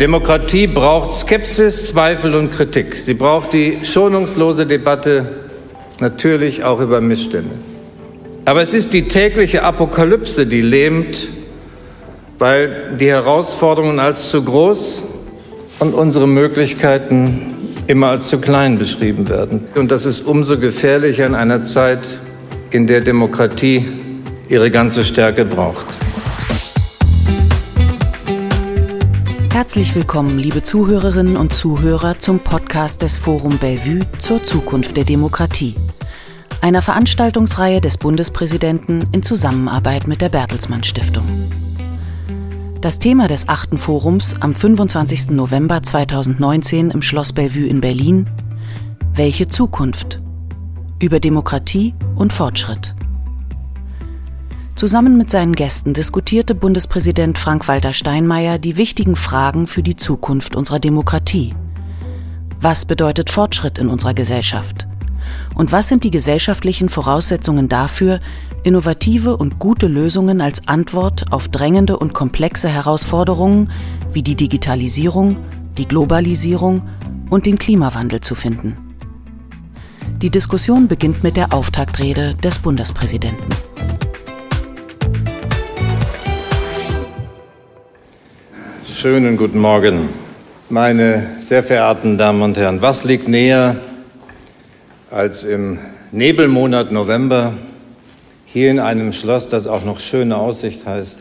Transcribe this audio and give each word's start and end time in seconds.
Demokratie 0.00 0.66
braucht 0.66 1.12
Skepsis, 1.12 1.88
Zweifel 1.88 2.34
und 2.34 2.50
Kritik. 2.50 2.96
Sie 2.96 3.12
braucht 3.12 3.52
die 3.52 3.80
schonungslose 3.82 4.64
Debatte, 4.64 5.26
natürlich 5.98 6.64
auch 6.64 6.80
über 6.80 7.02
Missstände. 7.02 7.50
Aber 8.46 8.62
es 8.62 8.72
ist 8.72 8.94
die 8.94 9.08
tägliche 9.08 9.62
Apokalypse, 9.62 10.46
die 10.46 10.62
lähmt, 10.62 11.28
weil 12.38 12.96
die 12.98 13.08
Herausforderungen 13.08 13.98
als 13.98 14.30
zu 14.30 14.42
groß 14.42 15.04
und 15.80 15.92
unsere 15.92 16.26
Möglichkeiten 16.26 17.74
immer 17.86 18.08
als 18.08 18.28
zu 18.28 18.38
klein 18.38 18.78
beschrieben 18.78 19.28
werden. 19.28 19.66
Und 19.74 19.90
das 19.90 20.06
ist 20.06 20.20
umso 20.20 20.58
gefährlicher 20.58 21.26
in 21.26 21.34
einer 21.34 21.66
Zeit, 21.66 22.18
in 22.70 22.86
der 22.86 23.02
Demokratie 23.02 23.86
ihre 24.48 24.70
ganze 24.70 25.04
Stärke 25.04 25.44
braucht. 25.44 25.84
Herzlich 29.60 29.94
willkommen, 29.94 30.38
liebe 30.38 30.64
Zuhörerinnen 30.64 31.36
und 31.36 31.52
Zuhörer, 31.52 32.18
zum 32.18 32.40
Podcast 32.40 33.02
des 33.02 33.18
Forum 33.18 33.58
Bellevue 33.58 33.98
zur 34.18 34.42
Zukunft 34.42 34.96
der 34.96 35.04
Demokratie. 35.04 35.74
Einer 36.62 36.80
Veranstaltungsreihe 36.80 37.82
des 37.82 37.98
Bundespräsidenten 37.98 39.06
in 39.12 39.22
Zusammenarbeit 39.22 40.06
mit 40.06 40.22
der 40.22 40.30
Bertelsmann 40.30 40.82
Stiftung. 40.82 41.26
Das 42.80 43.00
Thema 43.00 43.28
des 43.28 43.50
achten 43.50 43.76
Forums 43.76 44.34
am 44.40 44.54
25. 44.54 45.28
November 45.28 45.82
2019 45.82 46.90
im 46.90 47.02
Schloss 47.02 47.34
Bellevue 47.34 47.66
in 47.66 47.82
Berlin 47.82 48.30
Welche 49.14 49.46
Zukunft? 49.46 50.22
Über 51.02 51.20
Demokratie 51.20 51.92
und 52.16 52.32
Fortschritt. 52.32 52.94
Zusammen 54.76 55.18
mit 55.18 55.30
seinen 55.30 55.54
Gästen 55.54 55.92
diskutierte 55.92 56.54
Bundespräsident 56.54 57.38
Frank-Walter 57.38 57.92
Steinmeier 57.92 58.58
die 58.58 58.76
wichtigen 58.76 59.16
Fragen 59.16 59.66
für 59.66 59.82
die 59.82 59.96
Zukunft 59.96 60.56
unserer 60.56 60.78
Demokratie. 60.78 61.54
Was 62.60 62.84
bedeutet 62.84 63.30
Fortschritt 63.30 63.78
in 63.78 63.88
unserer 63.88 64.14
Gesellschaft? 64.14 64.86
Und 65.54 65.72
was 65.72 65.88
sind 65.88 66.04
die 66.04 66.10
gesellschaftlichen 66.10 66.88
Voraussetzungen 66.88 67.68
dafür, 67.68 68.20
innovative 68.62 69.36
und 69.36 69.58
gute 69.58 69.86
Lösungen 69.86 70.40
als 70.40 70.66
Antwort 70.66 71.32
auf 71.32 71.48
drängende 71.48 71.98
und 71.98 72.14
komplexe 72.14 72.68
Herausforderungen 72.68 73.70
wie 74.12 74.22
die 74.22 74.34
Digitalisierung, 74.36 75.36
die 75.76 75.86
Globalisierung 75.86 76.82
und 77.28 77.46
den 77.46 77.58
Klimawandel 77.58 78.20
zu 78.20 78.34
finden? 78.34 78.76
Die 80.22 80.30
Diskussion 80.30 80.88
beginnt 80.88 81.22
mit 81.22 81.36
der 81.36 81.52
Auftaktrede 81.52 82.34
des 82.34 82.58
Bundespräsidenten. 82.58 83.44
Schönen 89.00 89.38
guten 89.38 89.60
Morgen, 89.60 90.10
meine 90.68 91.26
sehr 91.38 91.64
verehrten 91.64 92.18
Damen 92.18 92.42
und 92.42 92.58
Herren. 92.58 92.82
Was 92.82 93.02
liegt 93.02 93.28
näher, 93.28 93.76
als 95.10 95.42
im 95.42 95.78
Nebelmonat 96.12 96.92
November 96.92 97.54
hier 98.44 98.70
in 98.70 98.78
einem 98.78 99.14
Schloss, 99.14 99.48
das 99.48 99.66
auch 99.66 99.86
noch 99.86 100.00
schöne 100.00 100.36
Aussicht 100.36 100.84
heißt, 100.84 101.20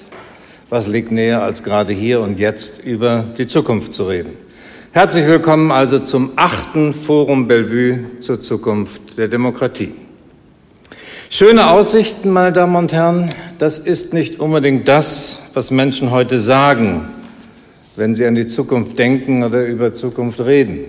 was 0.70 0.88
liegt 0.88 1.14
näher, 1.14 1.42
als 1.42 1.64
gerade 1.64 1.94
hier 1.94 2.20
und 2.20 2.38
jetzt 2.38 2.84
über 2.84 3.24
die 3.38 3.48
Zukunft 3.48 3.94
zu 3.94 4.10
reden? 4.10 4.34
Herzlich 4.92 5.26
willkommen 5.26 5.72
also 5.72 6.00
zum 6.00 6.34
achten 6.36 6.94
Forum 6.94 7.48
Bellevue 7.48 8.20
zur 8.20 8.42
Zukunft 8.42 9.18
der 9.18 9.30
Demokratie. 9.30 9.94
Schöne 11.30 11.70
Aussichten, 11.70 12.30
meine 12.32 12.52
Damen 12.52 12.76
und 12.76 12.92
Herren, 12.92 13.30
das 13.58 13.80
ist 13.80 14.14
nicht 14.14 14.42
unbedingt 14.42 14.90
das, 14.90 15.44
was 15.54 15.72
Menschen 15.72 16.12
heute 16.12 16.42
sagen 16.42 17.08
wenn 18.00 18.16
Sie 18.16 18.26
an 18.26 18.36
die 18.36 18.48
Zukunft 18.48 18.98
denken 18.98 19.44
oder 19.44 19.66
über 19.66 19.94
Zukunft 19.94 20.40
reden. 20.40 20.86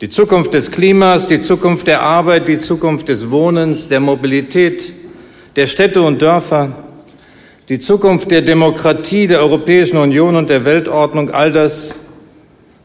Die 0.00 0.08
Zukunft 0.08 0.52
des 0.52 0.72
Klimas, 0.72 1.28
die 1.28 1.40
Zukunft 1.40 1.86
der 1.86 2.02
Arbeit, 2.02 2.48
die 2.48 2.58
Zukunft 2.58 3.08
des 3.08 3.30
Wohnens, 3.30 3.86
der 3.86 4.00
Mobilität, 4.00 4.92
der 5.54 5.68
Städte 5.68 6.02
und 6.02 6.20
Dörfer, 6.20 6.84
die 7.68 7.78
Zukunft 7.78 8.32
der 8.32 8.42
Demokratie, 8.42 9.28
der 9.28 9.38
Europäischen 9.38 9.96
Union 9.96 10.34
und 10.34 10.50
der 10.50 10.64
Weltordnung, 10.64 11.30
all 11.30 11.52
das 11.52 11.94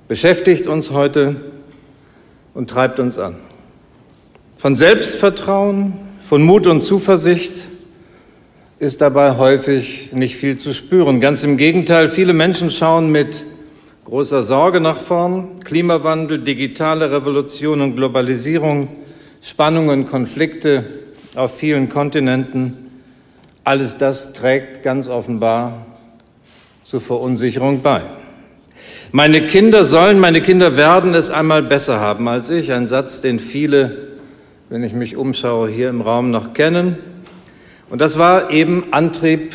beschäftigt 0.08 0.68
uns 0.68 0.92
heute 0.92 1.38
und 2.54 2.70
treibt 2.70 3.00
uns 3.00 3.18
an. 3.18 3.38
Von 4.58 4.76
Selbstvertrauen, 4.76 5.94
von 6.22 6.44
Mut 6.44 6.68
und 6.68 6.82
Zuversicht, 6.82 7.68
ist 8.82 9.00
dabei 9.00 9.38
häufig 9.38 10.12
nicht 10.12 10.36
viel 10.38 10.58
zu 10.58 10.74
spüren. 10.74 11.22
Ganz 11.22 11.44
im 11.44 11.56
Gegenteil, 11.56 12.10
viele 12.10 12.34
Menschen 12.34 12.72
schauen 12.72 13.12
mit 13.12 13.44
großer 14.06 14.42
Sorge 14.42 14.82
nach 14.82 14.98
vorn. 14.98 15.60
Klimawandel, 15.64 16.40
digitale 16.40 17.12
Revolution 17.12 17.82
und 17.82 17.96
Globalisierung, 17.96 18.88
Spannungen, 19.40 20.08
Konflikte 20.08 20.84
auf 21.36 21.56
vielen 21.60 21.90
Kontinenten, 21.90 22.74
alles 23.64 24.00
das 24.00 24.34
trägt 24.34 24.82
ganz 24.82 25.08
offenbar 25.08 25.86
zur 26.82 27.02
Verunsicherung 27.02 27.84
bei. 27.84 28.02
Meine 29.12 29.46
Kinder 29.46 29.86
sollen, 29.86 30.18
meine 30.18 30.42
Kinder 30.42 30.76
werden 30.76 31.14
es 31.14 31.30
einmal 31.30 31.62
besser 31.62 32.00
haben 32.00 32.28
als 32.28 32.50
ich. 32.50 32.74
Ein 32.74 32.88
Satz, 32.88 33.22
den 33.22 33.40
viele, 33.40 34.08
wenn 34.70 34.82
ich 34.82 34.94
mich 34.94 35.16
umschaue, 35.18 35.70
hier 35.70 35.90
im 35.90 36.02
Raum 36.02 36.32
noch 36.32 36.54
kennen. 36.56 37.11
Und 37.92 38.00
das 38.00 38.18
war 38.18 38.52
eben 38.52 38.86
Antrieb 38.92 39.54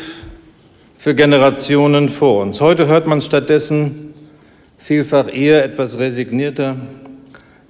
für 0.95 1.15
Generationen 1.15 2.07
vor 2.07 2.43
uns. 2.43 2.61
Heute 2.61 2.85
hört 2.85 3.07
man 3.07 3.19
stattdessen 3.19 4.13
vielfach 4.77 5.33
eher 5.33 5.65
etwas 5.65 5.97
resignierter, 5.97 6.77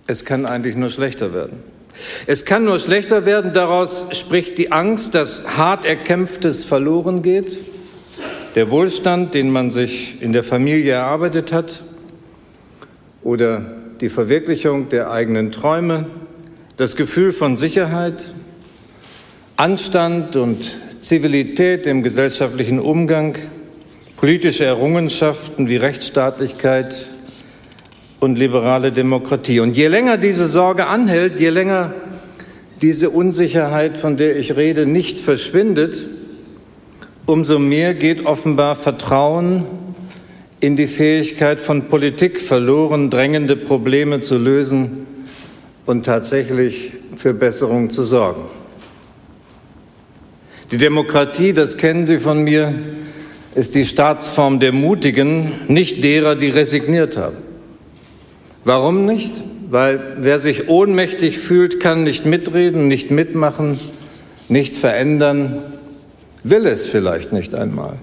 es 0.07 0.25
kann 0.25 0.45
eigentlich 0.45 0.75
nur 0.75 0.89
schlechter 0.89 1.33
werden. 1.33 1.59
Es 2.25 2.44
kann 2.44 2.66
nur 2.66 2.81
schlechter 2.81 3.25
werden, 3.25 3.53
daraus 3.53 4.07
spricht 4.11 4.57
die 4.57 4.73
Angst, 4.73 5.16
dass 5.16 5.56
hart 5.56 5.85
erkämpftes 5.85 6.66
verloren 6.66 7.22
geht, 7.22 7.59
der 8.56 8.69
Wohlstand, 8.69 9.35
den 9.35 9.50
man 9.50 9.72
sich 9.72 10.22
in 10.22 10.33
der 10.33 10.44
Familie 10.44 10.91
erarbeitet 10.91 11.53
hat, 11.53 11.81
oder 13.23 13.61
die 14.01 14.09
Verwirklichung 14.09 14.89
der 14.89 15.11
eigenen 15.11 15.53
Träume, 15.53 16.07
das 16.75 16.97
Gefühl 16.97 17.31
von 17.31 17.56
Sicherheit, 17.56 18.33
Anstand 19.59 20.35
und 20.35 20.69
Zivilität 21.00 21.88
im 21.88 22.03
gesellschaftlichen 22.03 22.79
Umgang, 22.79 23.35
politische 24.16 24.66
Errungenschaften 24.66 25.68
wie 25.68 25.78
Rechtsstaatlichkeit 25.78 27.07
und 28.19 28.38
liberale 28.38 28.91
Demokratie. 28.91 29.59
Und 29.59 29.75
je 29.75 29.88
länger 29.88 30.18
diese 30.19 30.45
Sorge 30.45 30.85
anhält, 30.85 31.40
je 31.40 31.50
länger 31.50 31.95
diese 32.84 33.09
Unsicherheit, 33.09 33.97
von 33.97 34.16
der 34.16 34.38
ich 34.38 34.56
rede, 34.57 34.85
nicht 34.85 35.19
verschwindet, 35.19 36.06
umso 37.25 37.57
mehr 37.57 37.95
geht 37.95 38.28
offenbar 38.28 38.75
Vertrauen 38.75 39.66
in 40.59 40.75
die 40.75 40.85
Fähigkeit 40.85 41.59
von 41.62 41.88
Politik 41.88 42.39
verloren, 42.39 43.09
drängende 43.09 43.56
Probleme 43.56 44.19
zu 44.19 44.38
lösen 44.38 45.07
und 45.88 46.06
tatsächlich 46.06 46.91
für 47.16 47.34
Besserung 47.34 47.89
zu 47.89 48.03
sorgen. 48.03 48.56
Die 50.72 50.78
Demokratie, 50.78 51.53
das 51.53 51.78
kennen 51.78 52.05
Sie 52.05 52.19
von 52.19 52.44
mir, 52.44 52.73
ist 53.55 53.73
die 53.73 53.85
Staatsform 53.85 54.59
der 54.59 54.73
Mutigen, 54.73 55.51
nicht 55.67 56.03
derer, 56.03 56.35
die 56.35 56.50
resigniert 56.50 57.16
haben. 57.16 57.38
Warum 58.66 59.06
nicht? 59.06 59.31
Weil 59.69 60.17
wer 60.19 60.39
sich 60.39 60.67
ohnmächtig 60.67 61.39
fühlt, 61.39 61.79
kann 61.79 62.03
nicht 62.03 62.25
mitreden, 62.25 62.88
nicht 62.88 63.11
mitmachen, 63.11 63.79
nicht 64.50 64.75
verändern, 64.75 65.57
will 66.44 66.66
es 66.66 66.85
vielleicht 66.85 67.31
nicht 67.31 67.56
einmal. 67.56 67.94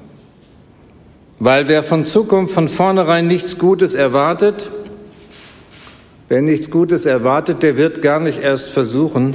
Weil 1.38 1.68
wer 1.68 1.82
von 1.82 2.06
Zukunft 2.06 2.54
von 2.54 2.68
vornherein 2.68 3.26
nichts 3.26 3.58
Gutes 3.58 3.94
erwartet, 3.94 4.70
wer 6.28 6.40
nichts 6.40 6.70
Gutes 6.70 7.06
erwartet, 7.06 7.62
der 7.62 7.76
wird 7.76 8.02
gar 8.02 8.20
nicht 8.20 8.42
erst 8.42 8.70
versuchen, 8.70 9.34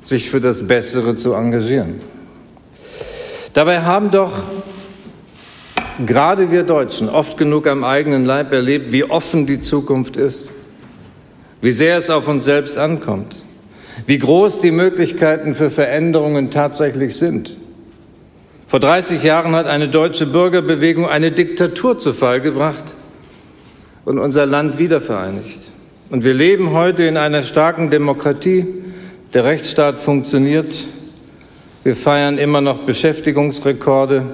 sich 0.00 0.28
für 0.28 0.40
das 0.40 0.66
Bessere 0.66 1.16
zu 1.16 1.32
engagieren. 1.32 2.00
Dabei 3.60 3.82
haben 3.82 4.10
doch 4.10 4.32
gerade 6.06 6.50
wir 6.50 6.62
Deutschen 6.62 7.10
oft 7.10 7.36
genug 7.36 7.66
am 7.66 7.84
eigenen 7.84 8.24
Leib 8.24 8.54
erlebt, 8.54 8.90
wie 8.90 9.04
offen 9.04 9.44
die 9.44 9.60
Zukunft 9.60 10.16
ist, 10.16 10.54
wie 11.60 11.72
sehr 11.72 11.98
es 11.98 12.08
auf 12.08 12.26
uns 12.26 12.44
selbst 12.44 12.78
ankommt, 12.78 13.36
wie 14.06 14.18
groß 14.18 14.62
die 14.62 14.70
Möglichkeiten 14.70 15.54
für 15.54 15.68
Veränderungen 15.68 16.50
tatsächlich 16.50 17.18
sind. 17.18 17.54
Vor 18.66 18.80
30 18.80 19.22
Jahren 19.22 19.54
hat 19.54 19.66
eine 19.66 19.90
deutsche 19.90 20.24
Bürgerbewegung 20.24 21.06
eine 21.06 21.30
Diktatur 21.30 21.98
zu 21.98 22.14
Fall 22.14 22.40
gebracht 22.40 22.94
und 24.06 24.18
unser 24.18 24.46
Land 24.46 24.78
wiedervereinigt. 24.78 25.60
Und 26.08 26.24
wir 26.24 26.32
leben 26.32 26.72
heute 26.72 27.02
in 27.02 27.18
einer 27.18 27.42
starken 27.42 27.90
Demokratie. 27.90 28.66
Der 29.34 29.44
Rechtsstaat 29.44 30.00
funktioniert. 30.00 30.74
Wir 31.82 31.96
feiern 31.96 32.36
immer 32.36 32.60
noch 32.60 32.80
Beschäftigungsrekorde 32.80 34.26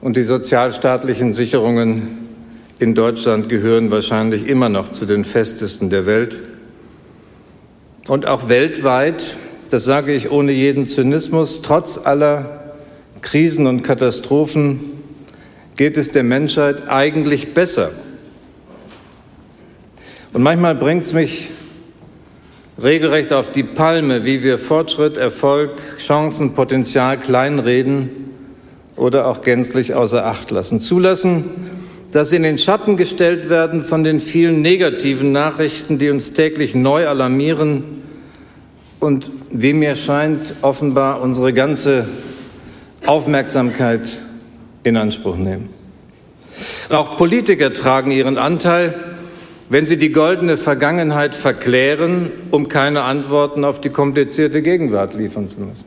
und 0.00 0.16
die 0.16 0.22
sozialstaatlichen 0.22 1.32
Sicherungen 1.32 2.28
in 2.78 2.94
Deutschland 2.94 3.48
gehören 3.48 3.90
wahrscheinlich 3.90 4.46
immer 4.46 4.68
noch 4.68 4.92
zu 4.92 5.04
den 5.04 5.24
festesten 5.24 5.90
der 5.90 6.06
Welt. 6.06 6.38
Und 8.06 8.24
auch 8.24 8.48
weltweit, 8.48 9.34
das 9.70 9.82
sage 9.82 10.14
ich 10.14 10.30
ohne 10.30 10.52
jeden 10.52 10.86
Zynismus, 10.86 11.60
trotz 11.60 12.06
aller 12.06 12.72
Krisen 13.20 13.66
und 13.66 13.82
Katastrophen 13.82 14.78
geht 15.74 15.96
es 15.96 16.12
der 16.12 16.22
Menschheit 16.22 16.88
eigentlich 16.88 17.52
besser. 17.52 17.90
Und 20.32 20.44
manchmal 20.44 20.76
bringt 20.76 21.06
es 21.06 21.12
mich 21.12 21.48
regelrecht 22.82 23.32
auf 23.32 23.52
die 23.52 23.62
Palme, 23.62 24.24
wie 24.24 24.42
wir 24.42 24.58
Fortschritt, 24.58 25.16
Erfolg, 25.16 25.70
Chancen, 25.98 26.54
Potenzial 26.54 27.18
kleinreden 27.18 28.10
oder 28.96 29.26
auch 29.26 29.42
gänzlich 29.42 29.94
außer 29.94 30.24
Acht 30.24 30.50
lassen. 30.50 30.80
Zulassen, 30.80 31.44
dass 32.12 32.30
sie 32.30 32.36
in 32.36 32.42
den 32.42 32.58
Schatten 32.58 32.96
gestellt 32.96 33.50
werden 33.50 33.82
von 33.82 34.02
den 34.02 34.20
vielen 34.20 34.62
negativen 34.62 35.32
Nachrichten, 35.32 35.98
die 35.98 36.10
uns 36.10 36.32
täglich 36.32 36.74
neu 36.74 37.06
alarmieren 37.06 37.84
und, 38.98 39.30
wie 39.50 39.72
mir 39.72 39.94
scheint, 39.94 40.54
offenbar 40.62 41.20
unsere 41.22 41.52
ganze 41.52 42.06
Aufmerksamkeit 43.06 44.08
in 44.82 44.96
Anspruch 44.96 45.36
nehmen. 45.36 45.68
Auch 46.88 47.16
Politiker 47.16 47.72
tragen 47.72 48.10
ihren 48.10 48.36
Anteil, 48.36 48.94
wenn 49.70 49.86
sie 49.86 49.96
die 49.96 50.10
goldene 50.10 50.58
Vergangenheit 50.58 51.34
verklären, 51.34 52.32
um 52.50 52.68
keine 52.68 53.02
Antworten 53.02 53.64
auf 53.64 53.80
die 53.80 53.90
komplizierte 53.90 54.62
Gegenwart 54.62 55.14
liefern 55.14 55.48
zu 55.48 55.60
müssen. 55.60 55.84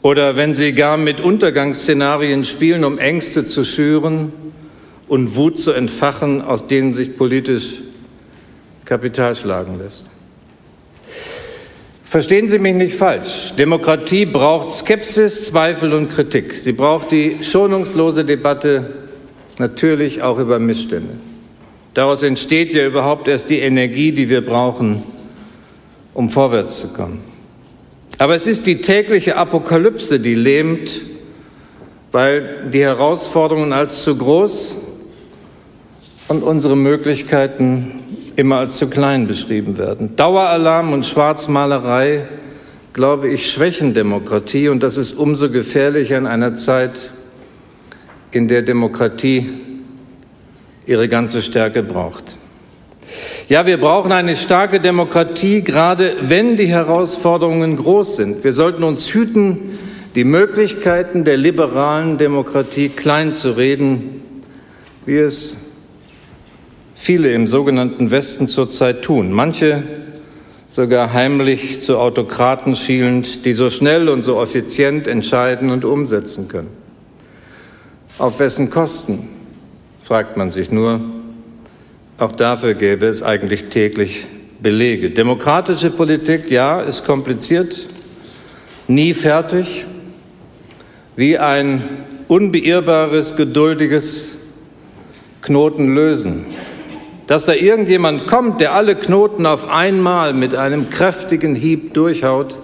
Oder 0.00 0.34
wenn 0.34 0.54
sie 0.54 0.72
gar 0.72 0.96
mit 0.96 1.20
Untergangsszenarien 1.20 2.46
spielen, 2.46 2.84
um 2.84 2.98
Ängste 2.98 3.44
zu 3.44 3.62
schüren 3.62 4.32
und 5.06 5.36
Wut 5.36 5.58
zu 5.58 5.72
entfachen, 5.72 6.40
aus 6.40 6.66
denen 6.66 6.94
sich 6.94 7.16
politisch 7.16 7.80
Kapital 8.86 9.36
schlagen 9.36 9.78
lässt. 9.78 10.06
Verstehen 12.04 12.48
Sie 12.48 12.58
mich 12.58 12.74
nicht 12.74 12.96
falsch. 12.96 13.52
Demokratie 13.58 14.24
braucht 14.24 14.70
Skepsis, 14.70 15.46
Zweifel 15.46 15.92
und 15.92 16.08
Kritik. 16.08 16.54
Sie 16.54 16.72
braucht 16.72 17.10
die 17.10 17.42
schonungslose 17.42 18.24
Debatte 18.24 18.86
natürlich 19.58 20.22
auch 20.22 20.38
über 20.38 20.58
Missstände. 20.58 21.14
Daraus 21.94 22.24
entsteht 22.24 22.72
ja 22.72 22.84
überhaupt 22.86 23.28
erst 23.28 23.48
die 23.50 23.60
Energie, 23.60 24.10
die 24.10 24.28
wir 24.28 24.44
brauchen, 24.44 25.04
um 26.12 26.28
vorwärts 26.28 26.80
zu 26.80 26.88
kommen. 26.88 27.20
Aber 28.18 28.34
es 28.34 28.46
ist 28.46 28.66
die 28.66 28.80
tägliche 28.80 29.36
Apokalypse, 29.36 30.18
die 30.20 30.34
lähmt, 30.34 31.00
weil 32.10 32.68
die 32.72 32.80
Herausforderungen 32.80 33.72
als 33.72 34.02
zu 34.02 34.16
groß 34.16 34.78
und 36.28 36.42
unsere 36.42 36.76
Möglichkeiten 36.76 38.02
immer 38.36 38.58
als 38.58 38.76
zu 38.76 38.88
klein 38.88 39.26
beschrieben 39.26 39.78
werden. 39.78 40.16
Daueralarm 40.16 40.92
und 40.92 41.06
Schwarzmalerei, 41.06 42.24
glaube 42.92 43.28
ich, 43.28 43.50
schwächen 43.50 43.94
Demokratie 43.94 44.68
und 44.68 44.82
das 44.82 44.96
ist 44.96 45.12
umso 45.12 45.50
gefährlicher 45.50 46.18
in 46.18 46.26
einer 46.26 46.56
Zeit, 46.56 47.10
in 48.30 48.48
der 48.48 48.62
Demokratie 48.62 49.48
ihre 50.86 51.08
ganze 51.08 51.42
Stärke 51.42 51.82
braucht. 51.82 52.36
Ja, 53.48 53.66
wir 53.66 53.76
brauchen 53.76 54.12
eine 54.12 54.36
starke 54.36 54.80
Demokratie, 54.80 55.62
gerade 55.62 56.14
wenn 56.22 56.56
die 56.56 56.66
Herausforderungen 56.66 57.76
groß 57.76 58.16
sind. 58.16 58.44
Wir 58.44 58.52
sollten 58.52 58.82
uns 58.82 59.12
hüten, 59.12 59.78
die 60.14 60.24
Möglichkeiten 60.24 61.24
der 61.24 61.36
liberalen 61.36 62.18
Demokratie 62.18 62.88
klein 62.88 63.34
zu 63.34 63.56
reden, 63.56 64.22
wie 65.06 65.16
es 65.16 65.72
viele 66.94 67.32
im 67.32 67.46
sogenannten 67.46 68.10
Westen 68.10 68.48
zurzeit 68.48 69.02
tun. 69.02 69.30
Manche 69.32 69.82
sogar 70.68 71.12
heimlich 71.12 71.82
zu 71.82 71.98
Autokraten 71.98 72.74
schielend, 72.76 73.44
die 73.44 73.54
so 73.54 73.68
schnell 73.68 74.08
und 74.08 74.22
so 74.22 74.42
effizient 74.42 75.06
entscheiden 75.06 75.70
und 75.70 75.84
umsetzen 75.84 76.48
können. 76.48 76.70
Auf 78.18 78.38
wessen 78.38 78.70
Kosten? 78.70 79.33
Fragt 80.04 80.36
man 80.36 80.50
sich 80.50 80.70
nur. 80.70 81.00
Auch 82.18 82.32
dafür 82.32 82.74
gäbe 82.74 83.06
es 83.06 83.22
eigentlich 83.22 83.70
täglich 83.70 84.26
Belege. 84.60 85.08
Demokratische 85.08 85.90
Politik, 85.90 86.50
ja, 86.50 86.80
ist 86.80 87.06
kompliziert, 87.06 87.86
nie 88.86 89.14
fertig, 89.14 89.86
wie 91.16 91.38
ein 91.38 91.82
unbeirrbares, 92.28 93.34
geduldiges 93.36 94.40
Knoten 95.40 95.94
lösen. 95.94 96.44
Dass 97.26 97.46
da 97.46 97.54
irgendjemand 97.54 98.26
kommt, 98.26 98.60
der 98.60 98.74
alle 98.74 98.96
Knoten 98.96 99.46
auf 99.46 99.70
einmal 99.70 100.34
mit 100.34 100.54
einem 100.54 100.90
kräftigen 100.90 101.54
Hieb 101.54 101.94
durchhaut, 101.94 102.58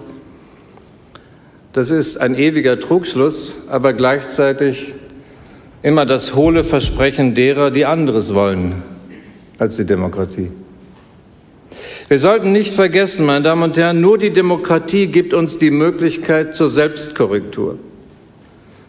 das 1.73 1.89
ist 1.89 2.17
ein 2.17 2.35
ewiger 2.35 2.79
Trugschluss, 2.79 3.67
aber 3.69 3.93
gleichzeitig 3.93 4.93
immer 5.83 6.05
das 6.05 6.35
hohle 6.35 6.63
Versprechen 6.63 7.33
derer, 7.35 7.71
die 7.71 7.85
anderes 7.85 8.33
wollen 8.33 8.83
als 9.57 9.77
die 9.77 9.85
Demokratie. 9.85 10.51
Wir 12.07 12.19
sollten 12.19 12.51
nicht 12.51 12.73
vergessen, 12.73 13.25
meine 13.25 13.43
Damen 13.43 13.63
und 13.63 13.77
Herren, 13.77 14.01
nur 14.01 14.17
die 14.17 14.31
Demokratie 14.31 15.07
gibt 15.07 15.33
uns 15.33 15.57
die 15.57 15.71
Möglichkeit 15.71 16.53
zur 16.53 16.69
Selbstkorrektur, 16.69 17.77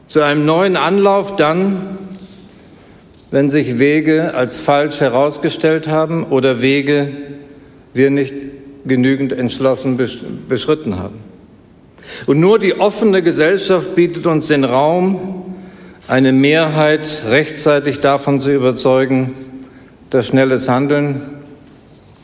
zu 0.06 0.23
einem 0.23 0.44
neuen 0.44 0.77
Anlauf 0.77 1.37
dann, 1.37 1.99
wenn 3.31 3.49
sich 3.49 3.79
Wege 3.79 4.35
als 4.35 4.59
falsch 4.59 5.00
herausgestellt 5.00 5.89
haben 5.89 6.25
oder 6.25 6.61
Wege 6.61 7.09
wir 7.94 8.11
nicht 8.11 8.35
genügend 8.85 9.33
entschlossen 9.33 9.99
beschritten 10.49 10.99
haben. 10.99 11.21
Und 12.27 12.41
nur 12.41 12.59
die 12.59 12.79
offene 12.79 13.23
Gesellschaft 13.23 13.94
bietet 13.94 14.27
uns 14.27 14.49
den 14.49 14.65
Raum, 14.65 15.51
eine 16.08 16.32
Mehrheit 16.32 17.22
rechtzeitig 17.28 18.00
davon 18.00 18.40
zu 18.40 18.52
überzeugen, 18.52 19.34
dass 20.10 20.26
schnelles 20.26 20.69
Handeln 20.69 21.22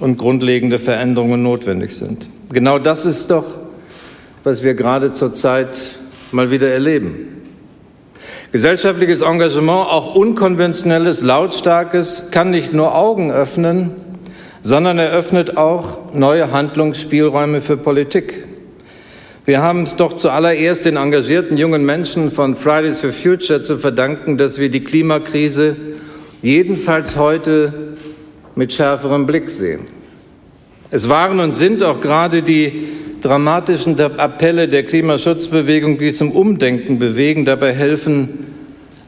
und 0.00 0.18
grundlegende 0.18 0.78
Veränderungen 0.78 1.42
notwendig 1.42 1.94
sind. 1.94 2.28
Genau 2.50 2.78
das 2.78 3.04
ist 3.04 3.30
doch, 3.30 3.44
was 4.44 4.62
wir 4.62 4.74
gerade 4.74 5.12
zurzeit 5.12 5.96
mal 6.32 6.50
wieder 6.50 6.68
erleben. 6.68 7.42
Gesellschaftliches 8.50 9.20
Engagement, 9.20 9.88
auch 9.88 10.14
unkonventionelles, 10.14 11.22
lautstarkes, 11.22 12.30
kann 12.30 12.50
nicht 12.50 12.72
nur 12.72 12.94
Augen 12.94 13.30
öffnen, 13.30 13.90
sondern 14.62 14.98
eröffnet 14.98 15.56
auch 15.56 16.14
neue 16.14 16.50
Handlungsspielräume 16.50 17.60
für 17.60 17.76
Politik. 17.76 18.47
Wir 19.48 19.62
haben 19.62 19.84
es 19.84 19.96
doch 19.96 20.14
zuallererst 20.14 20.84
den 20.84 20.96
engagierten 20.96 21.56
jungen 21.56 21.86
Menschen 21.86 22.30
von 22.30 22.54
Fridays 22.54 23.00
for 23.00 23.12
Future 23.12 23.62
zu 23.62 23.78
verdanken, 23.78 24.36
dass 24.36 24.58
wir 24.58 24.68
die 24.68 24.84
Klimakrise 24.84 25.74
jedenfalls 26.42 27.16
heute 27.16 27.72
mit 28.56 28.74
schärferem 28.74 29.24
Blick 29.24 29.48
sehen. 29.48 29.86
Es 30.90 31.08
waren 31.08 31.40
und 31.40 31.54
sind 31.54 31.82
auch 31.82 32.02
gerade 32.02 32.42
die 32.42 32.88
dramatischen 33.22 33.98
Appelle 33.98 34.68
der 34.68 34.82
Klimaschutzbewegung, 34.82 35.98
die 35.98 36.12
zum 36.12 36.32
Umdenken 36.32 36.98
bewegen, 36.98 37.46
dabei 37.46 37.72
helfen, 37.72 38.48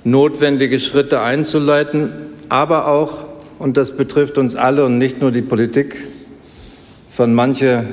notwendige 0.05 0.81
Schritte 0.81 1.21
einzuleiten, 1.21 2.13
aber 2.49 2.87
auch, 2.89 3.27
und 3.59 3.77
das 3.77 3.95
betrifft 3.95 4.39
uns 4.39 4.57
alle 4.57 4.87
und 4.87 4.97
nicht 4.97 5.21
nur 5.21 5.33
die 5.33 5.43
Politik, 5.43 5.97
von 7.11 7.35
mancher 7.35 7.85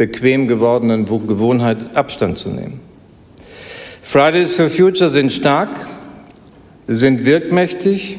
bequem 0.00 0.48
gewordenen 0.48 1.04
Gewohnheit 1.04 1.94
Abstand 1.94 2.38
zu 2.38 2.48
nehmen. 2.48 2.80
Fridays 4.00 4.54
for 4.54 4.70
Future 4.70 5.10
sind 5.10 5.30
stark, 5.30 5.68
sind 6.88 7.26
wirkmächtig. 7.26 8.18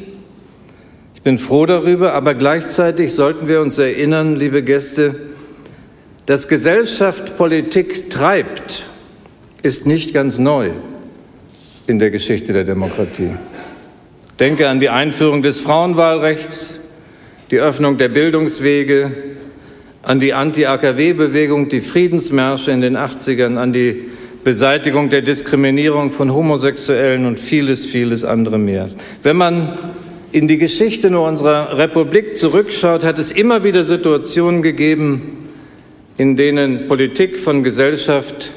Ich 1.16 1.22
bin 1.22 1.38
froh 1.38 1.66
darüber, 1.66 2.14
aber 2.14 2.34
gleichzeitig 2.34 3.12
sollten 3.12 3.48
wir 3.48 3.60
uns 3.60 3.78
erinnern, 3.78 4.36
liebe 4.36 4.62
Gäste, 4.62 5.16
dass 6.26 6.46
Gesellschaft 6.46 7.36
Politik 7.36 8.10
treibt, 8.10 8.84
ist 9.62 9.84
nicht 9.84 10.14
ganz 10.14 10.38
neu 10.38 10.70
in 11.88 11.98
der 11.98 12.12
Geschichte 12.12 12.52
der 12.52 12.62
Demokratie. 12.62 13.30
Denke 14.38 14.68
an 14.68 14.78
die 14.78 14.88
Einführung 14.88 15.42
des 15.42 15.58
Frauenwahlrechts, 15.58 16.78
die 17.50 17.58
Öffnung 17.58 17.98
der 17.98 18.08
Bildungswege, 18.08 19.31
an 20.02 20.18
die 20.18 20.34
Anti-AKW-Bewegung, 20.34 21.68
die 21.68 21.80
Friedensmärsche 21.80 22.72
in 22.72 22.80
den 22.80 22.96
80ern, 22.96 23.56
an 23.56 23.72
die 23.72 24.10
Beseitigung 24.44 25.10
der 25.10 25.22
Diskriminierung 25.22 26.10
von 26.10 26.34
Homosexuellen 26.34 27.26
und 27.26 27.38
vieles, 27.38 27.86
vieles 27.86 28.24
andere 28.24 28.58
mehr. 28.58 28.88
Wenn 29.22 29.36
man 29.36 29.78
in 30.32 30.48
die 30.48 30.58
Geschichte 30.58 31.16
unserer 31.16 31.78
Republik 31.78 32.36
zurückschaut, 32.36 33.04
hat 33.04 33.18
es 33.18 33.30
immer 33.30 33.62
wieder 33.62 33.84
Situationen 33.84 34.62
gegeben, 34.62 35.38
in 36.16 36.36
denen 36.36 36.88
Politik 36.88 37.38
von 37.38 37.62
Gesellschaft 37.62 38.50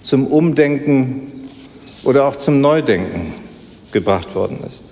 zum 0.00 0.26
Umdenken 0.26 1.48
oder 2.04 2.26
auch 2.26 2.36
zum 2.36 2.60
Neudenken 2.60 3.32
gebracht 3.92 4.34
worden 4.34 4.58
ist. 4.66 4.84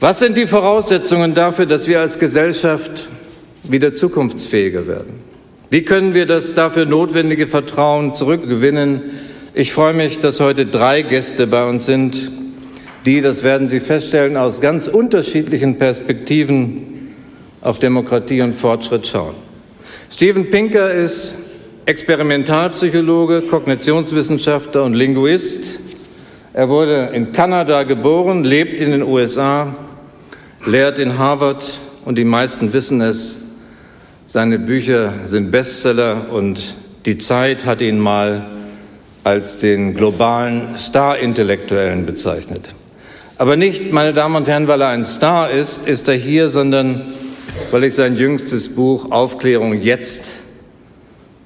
Was 0.00 0.18
sind 0.18 0.36
die 0.36 0.46
Voraussetzungen 0.46 1.32
dafür, 1.32 1.64
dass 1.64 1.88
wir 1.88 2.00
als 2.00 2.18
Gesellschaft 2.18 3.08
wieder 3.64 3.92
zukunftsfähiger 3.92 4.86
werden? 4.86 5.20
Wie 5.70 5.82
können 5.82 6.14
wir 6.14 6.26
das 6.26 6.54
dafür 6.54 6.86
notwendige 6.86 7.46
Vertrauen 7.46 8.14
zurückgewinnen? 8.14 9.02
Ich 9.54 9.72
freue 9.72 9.94
mich, 9.94 10.20
dass 10.20 10.40
heute 10.40 10.66
drei 10.66 11.02
Gäste 11.02 11.46
bei 11.46 11.68
uns 11.68 11.86
sind, 11.86 12.30
die, 13.06 13.20
das 13.20 13.42
werden 13.42 13.68
Sie 13.68 13.80
feststellen, 13.80 14.36
aus 14.36 14.60
ganz 14.60 14.88
unterschiedlichen 14.88 15.78
Perspektiven 15.78 17.14
auf 17.60 17.78
Demokratie 17.78 18.40
und 18.40 18.54
Fortschritt 18.54 19.06
schauen. 19.06 19.34
Steven 20.10 20.50
Pinker 20.50 20.90
ist 20.90 21.38
Experimentalpsychologe, 21.86 23.42
Kognitionswissenschaftler 23.42 24.84
und 24.84 24.94
Linguist. 24.94 25.80
Er 26.52 26.68
wurde 26.68 27.10
in 27.12 27.32
Kanada 27.32 27.82
geboren, 27.82 28.44
lebt 28.44 28.80
in 28.80 28.90
den 28.90 29.02
USA, 29.02 29.74
lehrt 30.64 30.98
in 30.98 31.18
Harvard 31.18 31.78
und 32.04 32.16
die 32.16 32.24
meisten 32.24 32.72
wissen 32.72 33.00
es, 33.00 33.43
seine 34.26 34.58
Bücher 34.58 35.12
sind 35.24 35.50
Bestseller 35.50 36.30
und 36.30 36.74
die 37.04 37.18
Zeit 37.18 37.66
hat 37.66 37.80
ihn 37.80 37.98
mal 37.98 38.46
als 39.22 39.58
den 39.58 39.94
globalen 39.94 40.76
Star-Intellektuellen 40.76 42.06
bezeichnet. 42.06 42.68
Aber 43.36 43.56
nicht, 43.56 43.92
meine 43.92 44.12
Damen 44.12 44.36
und 44.36 44.48
Herren, 44.48 44.68
weil 44.68 44.80
er 44.80 44.88
ein 44.88 45.04
Star 45.04 45.50
ist, 45.50 45.86
ist 45.88 46.08
er 46.08 46.14
hier, 46.14 46.48
sondern 46.48 47.12
weil 47.70 47.84
ich 47.84 47.94
sein 47.94 48.16
jüngstes 48.16 48.74
Buch 48.74 49.10
Aufklärung 49.10 49.80
jetzt 49.82 50.24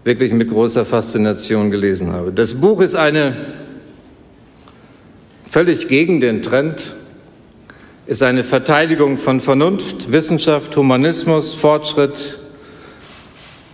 wirklich 0.05 0.33
mit 0.33 0.51
großer 0.51 0.85
Faszination 0.85 1.71
gelesen 1.71 2.13
habe. 2.13 2.33
Das 2.33 2.61
Buch 2.61 2.81
ist 2.81 2.95
eine 2.95 3.37
völlig 5.45 5.89
gegen 5.89 6.21
den 6.21 6.43
Trend, 6.43 6.95
ist 8.07 8.23
eine 8.23 8.45
Verteidigung 8.45 9.19
von 9.19 9.41
Vernunft, 9.41 10.13
Wissenschaft, 10.13 10.77
Humanismus, 10.77 11.55
Fortschritt, 11.55 12.39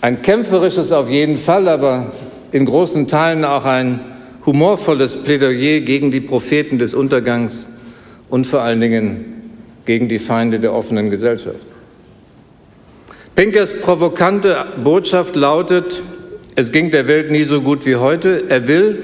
ein 0.04 0.20
kämpferisches 0.20 0.92
auf 0.92 1.08
jeden 1.08 1.38
Fall, 1.38 1.66
aber 1.66 2.12
in 2.52 2.66
großen 2.66 3.08
Teilen 3.08 3.42
auch 3.42 3.64
ein 3.64 4.00
humorvolles 4.44 5.16
Plädoyer 5.16 5.80
gegen 5.80 6.10
die 6.10 6.20
Propheten 6.20 6.78
des 6.78 6.92
Untergangs 6.92 7.70
und 8.28 8.46
vor 8.46 8.60
allen 8.60 8.82
Dingen 8.82 9.24
gegen 9.86 10.10
die 10.10 10.18
Feinde 10.18 10.60
der 10.60 10.74
offenen 10.74 11.08
Gesellschaft. 11.08 11.64
Pinkers 13.34 13.80
provokante 13.80 14.66
Botschaft 14.84 15.36
lautet, 15.36 16.02
es 16.54 16.70
ging 16.70 16.90
der 16.90 17.08
Welt 17.08 17.30
nie 17.30 17.44
so 17.44 17.62
gut 17.62 17.86
wie 17.86 17.96
heute. 17.96 18.44
Er 18.50 18.68
will, 18.68 19.02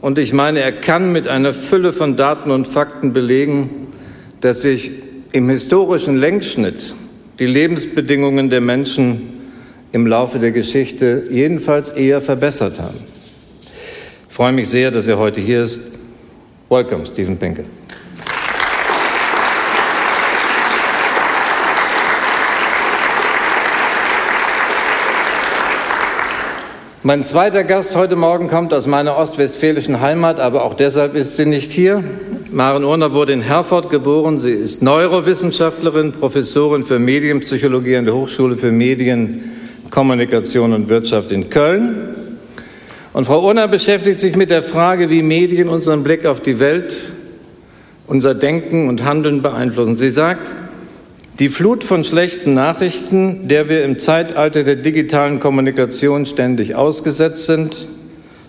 und 0.00 0.18
ich 0.18 0.32
meine, 0.32 0.60
er 0.60 0.72
kann 0.72 1.12
mit 1.12 1.28
einer 1.28 1.52
Fülle 1.52 1.92
von 1.92 2.16
Daten 2.16 2.50
und 2.50 2.66
Fakten 2.66 3.12
belegen, 3.12 3.88
dass 4.40 4.62
sich 4.62 4.92
im 5.32 5.50
historischen 5.50 6.16
Längsschnitt 6.16 6.94
die 7.38 7.44
Lebensbedingungen 7.44 8.48
der 8.48 8.62
Menschen 8.62 9.41
im 9.92 10.06
Laufe 10.06 10.38
der 10.38 10.52
Geschichte 10.52 11.24
jedenfalls 11.30 11.90
eher 11.90 12.20
verbessert 12.20 12.80
haben. 12.80 12.98
Ich 14.28 14.34
freue 14.34 14.52
mich 14.52 14.70
sehr, 14.70 14.90
dass 14.90 15.06
er 15.06 15.18
heute 15.18 15.40
hier 15.40 15.62
ist. 15.62 15.92
Welcome, 16.70 17.06
Stephen 17.06 17.36
Pinker. 17.36 17.64
Mein 27.04 27.24
zweiter 27.24 27.64
Gast 27.64 27.96
heute 27.96 28.16
Morgen 28.16 28.48
kommt 28.48 28.72
aus 28.72 28.86
meiner 28.86 29.18
ostwestfälischen 29.18 30.00
Heimat, 30.00 30.38
aber 30.40 30.64
auch 30.64 30.74
deshalb 30.74 31.16
ist 31.16 31.36
sie 31.36 31.46
nicht 31.46 31.72
hier. 31.72 32.02
Maren 32.52 32.84
Urner 32.84 33.12
wurde 33.12 33.32
in 33.32 33.42
Herford 33.42 33.90
geboren. 33.90 34.38
Sie 34.38 34.52
ist 34.52 34.82
Neurowissenschaftlerin, 34.82 36.12
Professorin 36.12 36.84
für 36.84 36.98
Medienpsychologie 36.98 37.96
an 37.96 38.04
der 38.04 38.14
Hochschule 38.14 38.56
für 38.56 38.70
Medien, 38.70 39.51
Kommunikation 39.92 40.72
und 40.72 40.88
Wirtschaft 40.88 41.30
in 41.32 41.50
Köln. 41.50 42.08
Und 43.12 43.26
Frau 43.26 43.46
Urner 43.46 43.68
beschäftigt 43.68 44.20
sich 44.20 44.36
mit 44.36 44.48
der 44.48 44.62
Frage, 44.62 45.10
wie 45.10 45.22
Medien 45.22 45.68
unseren 45.68 46.02
Blick 46.02 46.24
auf 46.24 46.40
die 46.40 46.58
Welt, 46.58 47.12
unser 48.06 48.34
Denken 48.34 48.88
und 48.88 49.04
Handeln 49.04 49.42
beeinflussen. 49.42 49.94
Sie 49.94 50.10
sagt, 50.10 50.54
die 51.38 51.50
Flut 51.50 51.84
von 51.84 52.04
schlechten 52.04 52.54
Nachrichten, 52.54 53.48
der 53.48 53.68
wir 53.68 53.84
im 53.84 53.98
Zeitalter 53.98 54.64
der 54.64 54.76
digitalen 54.76 55.40
Kommunikation 55.40 56.24
ständig 56.24 56.74
ausgesetzt 56.74 57.44
sind, 57.44 57.88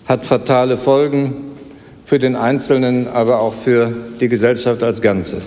hat 0.06 0.24
fatale 0.24 0.78
Folgen 0.78 1.52
für 2.06 2.18
den 2.18 2.36
Einzelnen, 2.36 3.06
aber 3.06 3.40
auch 3.40 3.54
für 3.54 3.92
die 4.18 4.28
Gesellschaft 4.28 4.82
als 4.82 5.02
Ganze. 5.02 5.42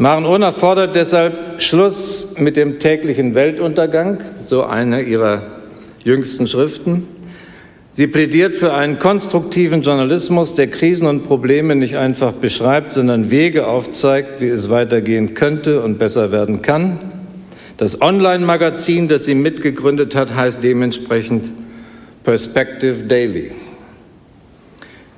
Maren 0.00 0.24
Urner 0.24 0.50
fordert 0.50 0.96
deshalb 0.96 1.60
Schluss 1.60 2.36
mit 2.38 2.56
dem 2.56 2.78
täglichen 2.78 3.34
Weltuntergang, 3.34 4.16
so 4.42 4.64
eine 4.64 5.02
ihrer 5.02 5.42
jüngsten 6.02 6.48
Schriften, 6.48 7.06
Sie 7.92 8.06
plädiert 8.06 8.54
für 8.54 8.72
einen 8.72 8.98
konstruktiven 8.98 9.82
Journalismus, 9.82 10.54
der 10.54 10.68
Krisen 10.68 11.06
und 11.06 11.26
Probleme 11.26 11.74
nicht 11.74 11.98
einfach 11.98 12.32
beschreibt, 12.32 12.94
sondern 12.94 13.30
Wege 13.30 13.66
aufzeigt, 13.66 14.40
wie 14.40 14.48
es 14.48 14.70
weitergehen 14.70 15.34
könnte 15.34 15.82
und 15.82 15.98
besser 15.98 16.32
werden 16.32 16.62
kann. 16.62 16.98
Das 17.76 18.00
Online-Magazin, 18.00 19.06
das 19.08 19.26
sie 19.26 19.34
mitgegründet 19.34 20.14
hat, 20.14 20.34
heißt 20.34 20.64
dementsprechend 20.64 21.52
Perspective 22.24 23.02
Daily. 23.02 23.50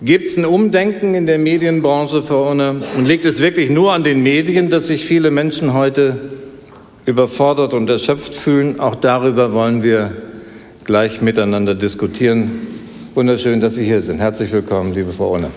Gibt 0.05 0.27
es 0.27 0.37
ein 0.37 0.45
Umdenken 0.45 1.15
in 1.15 1.27
der 1.27 1.39
Medienbranche, 1.39 2.23
Frau 2.23 2.51
Ohne? 2.51 2.83
Und 2.97 3.07
liegt 3.07 3.25
es 3.25 3.41
wirklich 3.41 3.71
nur 3.71 3.93
an 3.93 4.03
den 4.03 4.21
Medien, 4.21 4.69
dass 4.69 4.89
sich 4.89 5.05
viele 5.05 5.31
Menschen 5.31 5.75
heute 5.75 6.19
überfordert 7.07 7.73
und 7.73 7.89
erschöpft 7.89 8.35
fühlen? 8.35 8.81
Auch 8.81 8.97
darüber 8.97 9.53
wollen 9.53 9.85
wir 9.85 10.11
gleich 10.83 11.21
miteinander 11.21 11.77
diskutieren. 11.77 12.67
Wunderschön, 13.15 13.61
dass 13.61 13.75
Sie 13.75 13.85
hier 13.85 14.01
sind. 14.01 14.19
Herzlich 14.19 14.51
willkommen, 14.51 14.93
liebe 14.93 15.13
Frau 15.13 15.35
Ohne. 15.35 15.51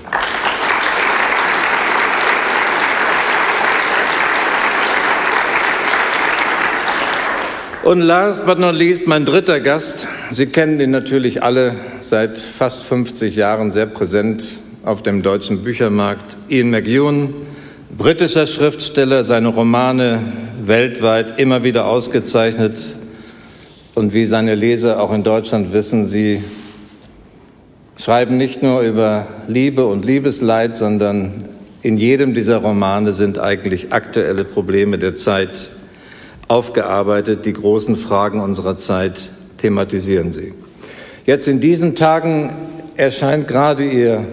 Und 7.86 8.02
last 8.02 8.48
but 8.48 8.58
not 8.58 8.74
least 8.74 9.06
mein 9.06 9.26
dritter 9.26 9.60
Gast. 9.60 10.08
Sie 10.32 10.48
kennen 10.48 10.80
ihn 10.80 10.90
natürlich 10.90 11.44
alle 11.44 11.76
seit 12.00 12.40
fast 12.40 12.82
50 12.82 13.36
Jahren 13.36 13.70
sehr 13.70 13.86
präsent 13.86 14.44
auf 14.84 15.04
dem 15.04 15.22
deutschen 15.22 15.64
Büchermarkt. 15.64 16.36
Ian 16.50 16.72
McEwan, 16.72 17.36
britischer 17.96 18.48
Schriftsteller, 18.48 19.24
seine 19.24 19.50
Romane 19.50 20.20
weltweit 20.64 21.40
immer 21.40 21.64
wieder 21.64 21.86
ausgezeichnet, 21.86 22.74
und 23.94 24.16
wie 24.16 24.26
seine 24.26 24.56
Leser 24.56 25.00
auch 25.00 25.14
in 25.14 25.24
Deutschland 25.24 25.72
wissen, 25.72 26.08
sie 26.08 26.44
schreiben 27.98 28.36
nicht 28.36 28.64
nur 28.64 28.82
über 28.82 29.28
Liebe 29.48 29.86
und 29.86 30.06
Liebesleid, 30.06 30.76
sondern 30.76 31.48
in 31.84 32.00
jedem 32.00 32.34
dieser 32.34 32.58
Romane 32.58 33.14
sind 33.14 33.38
eigentlich 33.38 33.94
aktuelle 33.94 34.44
Probleme 34.44 34.98
der 34.98 35.14
Zeit 35.14 35.70
aufgearbeitet. 36.48 37.46
Die 37.46 37.54
großen 37.54 37.96
Fragen 37.96 38.40
unserer 38.40 38.78
Zeit 38.78 39.30
thematisieren 39.58 40.34
sie. 40.34 40.54
Jetzt 41.26 41.48
in 41.48 41.60
diesen 41.60 41.96
Tagen 41.96 42.56
erscheint 42.96 43.48
gerade 43.48 43.84
ihr 43.84 44.28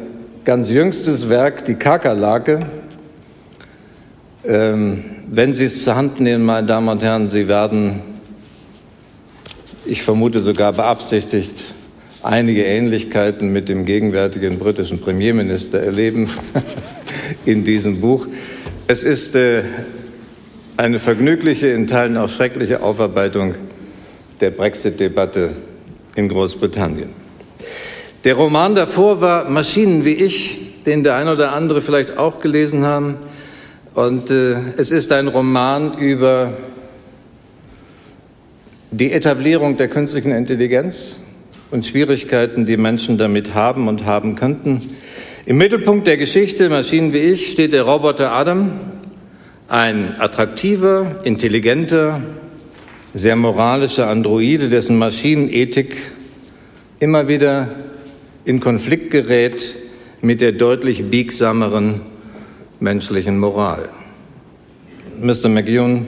ganz 0.44 0.68
jüngstes 0.68 1.28
Werk, 1.28 1.64
die 1.64 1.74
Kakerlake. 1.74 2.60
Ähm, 4.44 5.04
wenn 5.30 5.54
Sie 5.54 5.64
es 5.64 5.84
zur 5.84 5.96
Hand 5.96 6.20
nehmen, 6.20 6.44
meine 6.44 6.66
Damen 6.66 6.88
und 6.88 7.02
Herren, 7.02 7.28
Sie 7.28 7.48
werden 7.48 8.02
ich 9.84 10.02
vermute 10.02 10.40
sogar 10.40 10.72
beabsichtigt, 10.72 11.74
einige 12.22 12.64
Ähnlichkeiten 12.64 13.52
mit 13.52 13.68
dem 13.68 13.84
gegenwärtigen 13.84 14.58
britischen 14.58 15.00
Premierminister 15.00 15.80
erleben 15.80 16.30
in 17.44 17.64
diesem 17.64 18.00
Buch. 18.00 18.26
Es 18.86 19.02
ist 19.02 19.34
äh, 19.34 19.62
eine 20.76 20.98
vergnügliche, 20.98 21.68
in 21.68 21.86
Teilen 21.86 22.16
auch 22.16 22.28
schreckliche 22.28 22.82
Aufarbeitung 22.82 23.54
der 24.40 24.50
Brexit-Debatte 24.50 25.50
in 26.16 26.28
Großbritannien. 26.28 27.10
Der 28.24 28.34
Roman 28.34 28.74
davor 28.74 29.20
war 29.20 29.48
Maschinen 29.48 30.04
wie 30.04 30.14
ich, 30.14 30.82
den 30.86 31.02
der 31.04 31.16
ein 31.16 31.28
oder 31.28 31.52
andere 31.52 31.82
vielleicht 31.82 32.18
auch 32.18 32.40
gelesen 32.40 32.84
haben. 32.84 33.16
Und 33.94 34.30
äh, 34.30 34.56
es 34.76 34.90
ist 34.90 35.12
ein 35.12 35.28
Roman 35.28 35.98
über 35.98 36.52
die 38.90 39.12
Etablierung 39.12 39.76
der 39.76 39.88
künstlichen 39.88 40.32
Intelligenz 40.32 41.20
und 41.70 41.86
Schwierigkeiten, 41.86 42.66
die 42.66 42.76
Menschen 42.76 43.18
damit 43.18 43.54
haben 43.54 43.88
und 43.88 44.04
haben 44.04 44.34
könnten. 44.34 44.90
Im 45.46 45.58
Mittelpunkt 45.58 46.06
der 46.06 46.16
Geschichte 46.16 46.68
Maschinen 46.68 47.12
wie 47.12 47.18
ich 47.18 47.50
steht 47.50 47.72
der 47.72 47.82
Roboter 47.82 48.32
Adam, 48.32 48.70
ein 49.72 50.20
attraktiver, 50.20 51.20
intelligenter, 51.24 52.20
sehr 53.14 53.36
moralischer 53.36 54.06
Androide, 54.06 54.68
dessen 54.68 54.98
Maschinenethik 54.98 55.96
immer 57.00 57.26
wieder 57.26 57.68
in 58.44 58.60
Konflikt 58.60 59.10
gerät 59.10 59.74
mit 60.20 60.42
der 60.42 60.52
deutlich 60.52 61.10
biegsameren 61.10 62.02
menschlichen 62.80 63.38
Moral. 63.38 63.88
Mr. 65.18 65.48
McEwen, 65.48 66.06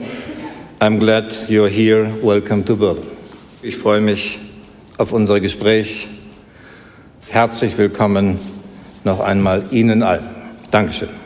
I'm 0.79 0.99
glad 0.99 1.33
you're 1.49 1.67
here. 1.67 2.07
Welcome 2.21 2.65
to 2.65 2.75
Berlin. 2.75 3.01
Ich 3.63 3.77
freue 3.77 4.01
mich 4.01 4.37
auf 4.99 5.11
unser 5.11 5.39
Gespräch. 5.39 6.07
Herzlich 7.29 7.75
willkommen 7.79 8.37
noch 9.03 9.21
einmal 9.21 9.63
Ihnen 9.71 10.03
allen. 10.03 10.29
Dankeschön. 10.69 11.24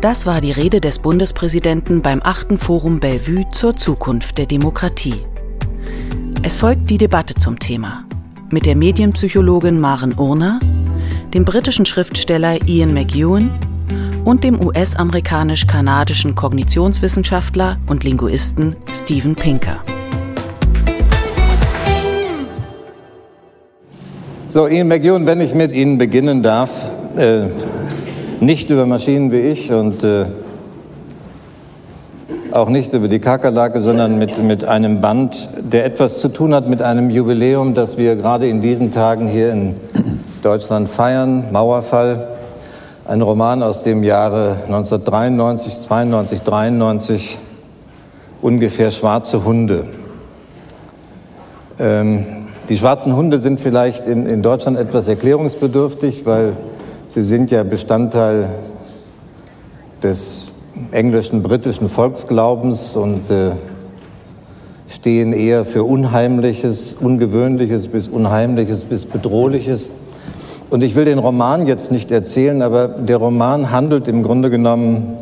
Das 0.00 0.24
war 0.24 0.40
die 0.40 0.52
Rede 0.52 0.80
des 0.80 0.98
Bundespräsidenten 0.98 2.00
beim 2.00 2.22
8. 2.24 2.58
Forum 2.58 3.00
Bellevue 3.00 3.44
zur 3.50 3.76
Zukunft 3.76 4.38
der 4.38 4.46
Demokratie. 4.46 5.26
Es 6.42 6.56
folgt 6.56 6.88
die 6.88 6.96
Debatte 6.96 7.34
zum 7.34 7.58
Thema 7.58 8.04
mit 8.50 8.64
der 8.64 8.76
Medienpsychologin 8.76 9.78
Maren 9.78 10.18
Urner, 10.18 10.58
dem 11.34 11.44
britischen 11.44 11.84
Schriftsteller 11.84 12.66
Ian 12.66 12.94
McEwan 12.94 13.50
und 14.24 14.42
dem 14.42 14.58
US-amerikanisch-kanadischen 14.64 16.34
Kognitionswissenschaftler 16.34 17.76
und 17.86 18.02
Linguisten 18.02 18.76
Steven 18.94 19.34
Pinker. 19.34 19.84
So, 24.48 24.66
Ian 24.66 24.88
McEwan, 24.88 25.26
wenn 25.26 25.42
ich 25.42 25.54
mit 25.54 25.72
Ihnen 25.72 25.98
beginnen 25.98 26.42
darf, 26.42 26.90
äh, 27.18 27.42
nicht 28.40 28.70
über 28.70 28.86
Maschinen 28.86 29.32
wie 29.32 29.38
ich 29.40 29.70
und 29.70 30.02
äh, 30.02 30.24
auch 32.52 32.70
nicht 32.70 32.92
über 32.94 33.06
die 33.06 33.18
Kakerlake, 33.18 33.80
sondern 33.80 34.18
mit, 34.18 34.42
mit 34.42 34.64
einem 34.64 35.00
Band, 35.00 35.50
der 35.60 35.84
etwas 35.84 36.18
zu 36.18 36.28
tun 36.28 36.54
hat 36.54 36.68
mit 36.68 36.80
einem 36.80 37.10
Jubiläum, 37.10 37.74
das 37.74 37.98
wir 37.98 38.16
gerade 38.16 38.48
in 38.48 38.62
diesen 38.62 38.92
Tagen 38.92 39.28
hier 39.28 39.52
in 39.52 39.76
Deutschland 40.42 40.88
feiern, 40.88 41.52
Mauerfall. 41.52 42.28
Ein 43.04 43.22
Roman 43.22 43.62
aus 43.62 43.82
dem 43.82 44.04
Jahre 44.04 44.56
1993, 44.66 45.80
92, 45.82 46.42
93, 46.42 47.38
ungefähr 48.40 48.90
Schwarze 48.90 49.44
Hunde. 49.44 49.84
Ähm, 51.78 52.24
die 52.68 52.76
schwarzen 52.76 53.16
Hunde 53.16 53.38
sind 53.38 53.60
vielleicht 53.60 54.06
in, 54.06 54.26
in 54.26 54.42
Deutschland 54.42 54.78
etwas 54.78 55.08
erklärungsbedürftig, 55.08 56.24
weil 56.24 56.56
Sie 57.12 57.24
sind 57.24 57.50
ja 57.50 57.64
Bestandteil 57.64 58.48
des 60.00 60.46
englischen, 60.92 61.42
britischen 61.42 61.88
Volksglaubens 61.88 62.94
und 62.94 63.28
äh, 63.28 63.50
stehen 64.86 65.32
eher 65.32 65.64
für 65.64 65.82
Unheimliches, 65.82 66.94
Ungewöhnliches 66.94 67.88
bis 67.88 68.06
Unheimliches 68.06 68.84
bis 68.84 69.06
Bedrohliches. 69.06 69.88
Und 70.70 70.84
ich 70.84 70.94
will 70.94 71.04
den 71.04 71.18
Roman 71.18 71.66
jetzt 71.66 71.90
nicht 71.90 72.12
erzählen, 72.12 72.62
aber 72.62 72.86
der 72.86 73.16
Roman 73.16 73.72
handelt 73.72 74.06
im 74.06 74.22
Grunde 74.22 74.48
genommen 74.48 75.16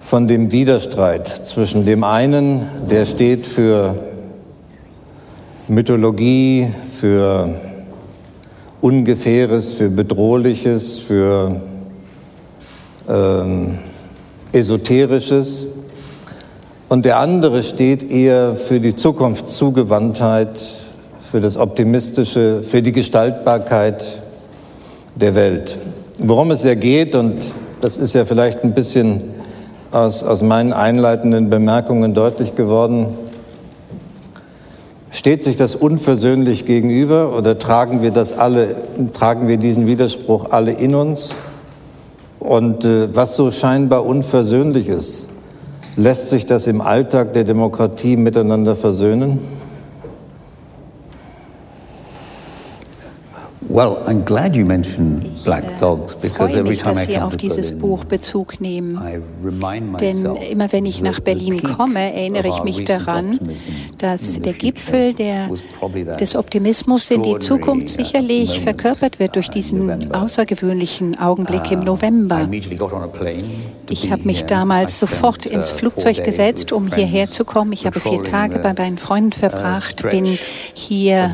von 0.00 0.28
dem 0.28 0.52
Widerstreit 0.52 1.26
zwischen 1.26 1.86
dem 1.86 2.04
einen, 2.04 2.68
der 2.88 3.04
steht 3.04 3.48
für 3.48 3.96
Mythologie, 5.66 6.68
für 6.88 7.48
Ungefähres, 8.80 9.74
für 9.74 9.90
Bedrohliches, 9.90 10.98
für 10.98 11.60
ähm, 13.08 13.78
Esoterisches. 14.52 15.66
Und 16.88 17.04
der 17.04 17.18
andere 17.18 17.62
steht 17.62 18.10
eher 18.10 18.56
für 18.56 18.80
die 18.80 18.96
Zukunftszugewandtheit, 18.96 20.60
für 21.30 21.40
das 21.40 21.56
Optimistische, 21.56 22.62
für 22.62 22.82
die 22.82 22.92
Gestaltbarkeit 22.92 24.20
der 25.14 25.34
Welt. 25.34 25.76
Worum 26.18 26.50
es 26.50 26.64
ja 26.64 26.74
geht, 26.74 27.14
und 27.14 27.52
das 27.80 27.96
ist 27.96 28.14
ja 28.14 28.24
vielleicht 28.24 28.64
ein 28.64 28.74
bisschen 28.74 29.22
aus, 29.90 30.22
aus 30.22 30.42
meinen 30.42 30.72
einleitenden 30.72 31.50
Bemerkungen 31.50 32.14
deutlich 32.14 32.54
geworden, 32.54 33.08
Steht 35.12 35.42
sich 35.42 35.56
das 35.56 35.74
unversöhnlich 35.74 36.66
gegenüber 36.66 37.36
oder 37.36 37.58
tragen 37.58 38.00
wir 38.00 38.12
das 38.12 38.32
alle, 38.32 38.76
tragen 39.12 39.48
wir 39.48 39.56
diesen 39.56 39.88
Widerspruch 39.88 40.50
alle 40.50 40.72
in 40.72 40.94
uns? 40.94 41.34
Und 42.38 42.84
äh, 42.84 43.14
was 43.14 43.36
so 43.36 43.50
scheinbar 43.50 44.06
unversöhnlich 44.06 44.88
ist, 44.88 45.28
lässt 45.96 46.28
sich 46.28 46.46
das 46.46 46.68
im 46.68 46.80
Alltag 46.80 47.32
der 47.32 47.44
Demokratie 47.44 48.16
miteinander 48.16 48.76
versöhnen? 48.76 49.40
Well, 53.72 54.02
I'm 54.08 54.24
glad 54.24 54.56
you 54.56 54.64
mentioned 54.64 55.44
Black 55.44 55.62
äh, 55.62 55.80
Dogs 55.80 56.16
because 56.16 56.58
every 56.58 56.76
time 56.76 56.96
dass 56.96 57.04
Sie 57.04 57.18
auf 57.18 57.36
dieses 57.36 57.70
Buch 57.70 58.04
Bezug 58.04 58.60
nehmen. 58.60 59.00
Denn 60.00 60.24
immer 60.50 60.72
wenn 60.72 60.86
ich 60.86 61.02
nach 61.02 61.20
Berlin 61.20 61.62
komme, 61.62 62.12
erinnere 62.12 62.48
ich 62.48 62.64
mich 62.64 62.84
daran, 62.84 63.38
dass 63.98 64.40
der 64.40 64.54
Gipfel 64.54 65.14
der, 65.14 65.48
des 66.18 66.34
Optimismus 66.34 67.12
in 67.12 67.22
die 67.22 67.38
Zukunft 67.38 67.86
uh, 67.86 68.02
sicherlich 68.02 68.58
verkörpert 68.60 69.20
wird 69.20 69.36
durch 69.36 69.48
uh, 69.48 69.52
diesen 69.52 70.12
außergewöhnlichen 70.12 71.20
Augenblick 71.20 71.70
im 71.70 71.82
I 71.82 71.84
November. 71.84 72.48
Ich 73.88 74.02
be 74.02 74.10
habe 74.10 74.22
mich 74.24 74.46
damals 74.46 74.98
sofort 74.98 75.46
uh, 75.46 75.50
ins 75.50 75.70
Flugzeug 75.70 76.24
gesetzt, 76.24 76.72
um 76.72 76.92
hierher 76.92 77.30
zu 77.30 77.44
kommen. 77.44 77.72
Ich 77.72 77.86
habe 77.86 78.00
vier 78.00 78.24
Tage 78.24 78.58
bei 78.58 78.74
meinen 78.76 78.98
Freunden 78.98 79.32
uh, 79.32 79.38
verbracht, 79.38 80.02
bin 80.10 80.26
hier 80.74 81.32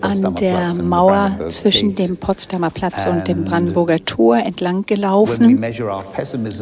an 0.00 0.34
der 0.36 0.70
the 0.74 1.09
Mauer 1.10 1.50
zwischen 1.50 1.94
dem 1.94 2.16
Potsdamer 2.16 2.70
Platz 2.70 3.06
und 3.06 3.26
dem 3.26 3.40
And 3.40 3.48
Brandenburger 3.48 4.04
Tor 4.04 4.38
entlang 4.38 4.84
gelaufen. 4.86 5.62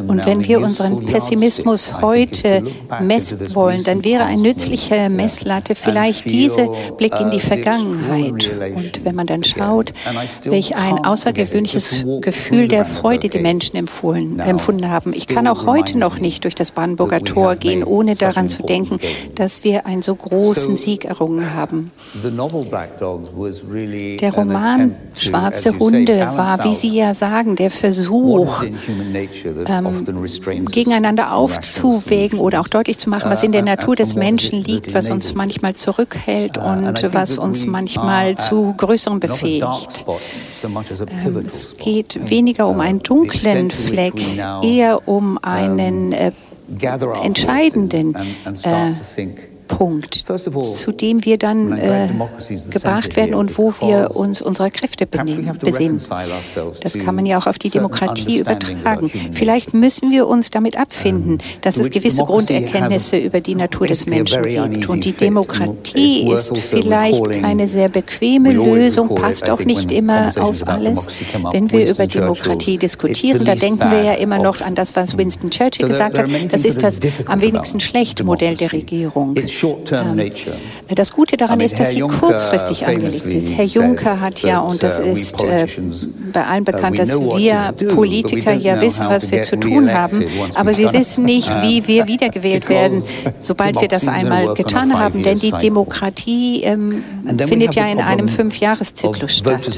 Und 0.08 0.26
wenn 0.26 0.46
wir 0.46 0.61
unseren 0.61 1.04
Pessimismus 1.04 2.00
heute 2.00 2.62
messen 3.00 3.54
wollen, 3.54 3.84
dann 3.84 4.04
wäre 4.04 4.24
eine 4.24 4.42
nützliche 4.42 5.08
Messlatte 5.11 5.74
vielleicht 5.74 6.30
dieser 6.30 6.68
Blick 6.96 7.18
in 7.20 7.30
die 7.30 7.38
uh, 7.38 7.40
Vergangenheit. 7.40 8.50
Und 8.74 9.04
wenn 9.04 9.14
man 9.14 9.26
dann 9.26 9.44
schaut, 9.44 9.92
welch 10.44 10.76
ein 10.76 11.04
außergewöhnliches 11.04 12.04
Gefühl 12.20 12.68
der 12.68 12.84
Freude 12.84 13.28
die 13.28 13.38
Menschen 13.38 13.76
empfunden 13.76 14.90
haben. 14.90 15.12
Ich 15.12 15.26
kann 15.26 15.46
auch 15.46 15.66
heute 15.66 15.98
noch 15.98 16.18
nicht 16.18 16.44
durch 16.44 16.54
das 16.54 16.70
Brandenburger 16.72 17.20
Tor 17.20 17.56
gehen, 17.56 17.84
ohne 17.84 18.14
daran 18.14 18.48
zu 18.48 18.62
denken, 18.62 18.98
dass 19.34 19.64
wir 19.64 19.87
einen 19.87 20.02
so 20.02 20.14
großen 20.14 20.76
Sieg 20.76 21.04
errungen 21.04 21.54
haben. 21.54 21.90
Der 24.20 24.30
Roman 24.38 24.94
Schwarze 25.16 25.77
Hunde 25.79 26.16
war, 26.37 26.64
wie 26.64 26.74
Sie 26.74 26.96
ja 26.96 27.12
sagen, 27.12 27.57
der 27.57 27.70
Versuch, 27.70 28.62
ähm, 28.62 30.64
gegeneinander 30.70 31.33
aufzuwägen 31.33 32.38
oder 32.38 32.61
auch 32.61 32.68
deutlich 32.68 32.98
zu 32.98 33.11
machen, 33.11 33.31
was 33.31 33.42
in 33.42 33.53
der 33.53 33.62
Uh, 33.62 33.66
Natur 33.66 33.96
des 33.96 34.11
and 34.11 34.16
what 34.16 34.24
is 34.24 34.31
Menschen 34.31 34.64
liegt, 34.64 34.94
was 34.94 35.11
uns 35.11 35.35
manchmal 35.35 35.74
zurückhält 35.74 36.57
Uh, 36.57 36.61
und 36.61 37.14
was 37.14 37.38
uns 37.38 37.66
manchmal 37.66 38.37
zu 38.37 38.74
Größerem 38.77 39.18
befähigt. 39.18 40.05
Ähm, 40.62 41.44
Es 41.46 41.72
geht 41.74 42.31
weniger 42.31 42.68
um 42.68 42.81
einen 42.81 42.98
Uh, 42.98 43.03
dunklen 43.03 43.70
Fleck, 43.70 44.14
eher 44.62 45.09
um 45.09 45.38
einen 45.42 46.12
äh, 46.12 46.33
entscheidenden 47.24 48.14
äh, 48.62 48.92
Punkt, 49.78 50.14
zu 50.14 50.92
dem 50.92 51.24
wir 51.24 51.38
dann 51.38 51.78
äh, 51.78 52.08
gebracht 52.70 53.14
werden 53.16 53.34
und 53.34 53.58
wo 53.58 53.72
wir 53.80 54.16
uns 54.16 54.42
unserer 54.42 54.70
Kräfte 54.70 55.06
benehmen- 55.06 55.56
besinnen. 55.58 56.00
Das 56.82 56.94
kann 56.94 57.14
man 57.14 57.26
ja 57.26 57.38
auch 57.38 57.46
auf 57.46 57.58
die 57.58 57.70
Demokratie 57.70 58.38
übertragen. 58.38 59.10
Vielleicht 59.32 59.74
müssen 59.74 60.10
wir 60.10 60.26
uns 60.26 60.50
damit 60.50 60.76
abfinden, 60.76 61.38
dass 61.60 61.78
es 61.78 61.90
gewisse 61.90 62.24
Grunderkenntnisse 62.24 63.18
über 63.18 63.40
die 63.40 63.54
Natur 63.54 63.86
des 63.86 64.06
Menschen 64.06 64.42
gibt. 64.42 64.88
Und 64.88 65.04
die. 65.04 65.12
Demokratie 65.18 66.30
ist 66.32 66.50
also 66.50 66.54
vielleicht 66.54 67.24
keine 67.42 67.66
sehr 67.66 67.88
bequeme 67.88 68.52
Lösung, 68.52 69.14
passt 69.14 69.50
auch 69.50 69.60
nicht 69.60 69.90
immer 69.90 70.32
auf 70.40 70.66
alles. 70.66 71.08
Wenn 71.52 71.70
wir 71.70 71.90
über 71.90 72.06
Demokratie 72.06 72.78
diskutieren, 72.78 73.44
da 73.44 73.54
denken 73.54 73.90
wir 73.90 74.02
ja 74.02 74.14
immer 74.14 74.38
noch 74.38 74.60
an 74.60 74.74
das, 74.74 74.94
was 74.96 75.16
Winston 75.18 75.50
Churchill 75.50 75.88
gesagt 75.88 76.18
hat. 76.18 76.26
Das 76.50 76.64
ist 76.64 76.82
das 76.82 76.98
am 77.26 77.40
wenigsten 77.40 77.80
schlechte 77.80 78.24
Modell 78.24 78.56
der. 78.56 78.68
Regierung. 78.72 79.34
Das 80.94 81.12
Gute 81.12 81.37
daran 81.37 81.61
ist, 81.61 81.74
dass 81.74 81.88
Herr 81.88 81.92
sie 81.92 81.98
Juncker 81.98 82.18
kurzfristig 82.18 82.87
angelegt 82.87 83.26
ist. 83.26 83.52
Herr 83.57 83.64
Juncker 83.64 84.20
hat 84.20 84.42
ja, 84.42 84.61
that, 84.61 84.70
und 84.70 84.83
das 84.83 84.98
uh, 84.98 85.02
ist 85.02 85.44
äh, 85.44 85.66
bei 86.33 86.44
allen 86.44 86.62
uh, 86.62 86.64
bekannt, 86.64 86.98
dass 86.98 87.20
wir 87.20 87.72
Politiker 87.94 88.52
ja 88.52 88.81
wissen, 88.81 89.07
was 89.09 89.31
wir 89.31 89.42
zu 89.42 89.57
tun 89.57 89.92
haben, 89.92 90.24
aber 90.54 90.76
wir 90.76 90.92
wissen 90.92 91.24
nicht, 91.24 91.50
wie 91.62 91.87
wir 91.87 92.07
wiedergewählt 92.07 92.68
werden, 92.68 93.02
sobald 93.40 93.81
wir 93.81 93.88
das 93.88 94.09
einmal 94.09 94.54
getan 94.54 94.98
haben. 94.98 95.22
Denn 95.22 95.38
die. 95.38 95.52
Demokratie 95.59 96.62
ähm, 96.62 97.04
findet 97.46 97.74
ja 97.74 97.87
in 97.87 98.00
einem 98.00 98.28
Fünfjahreszyklus 98.28 99.37
statt. 99.37 99.68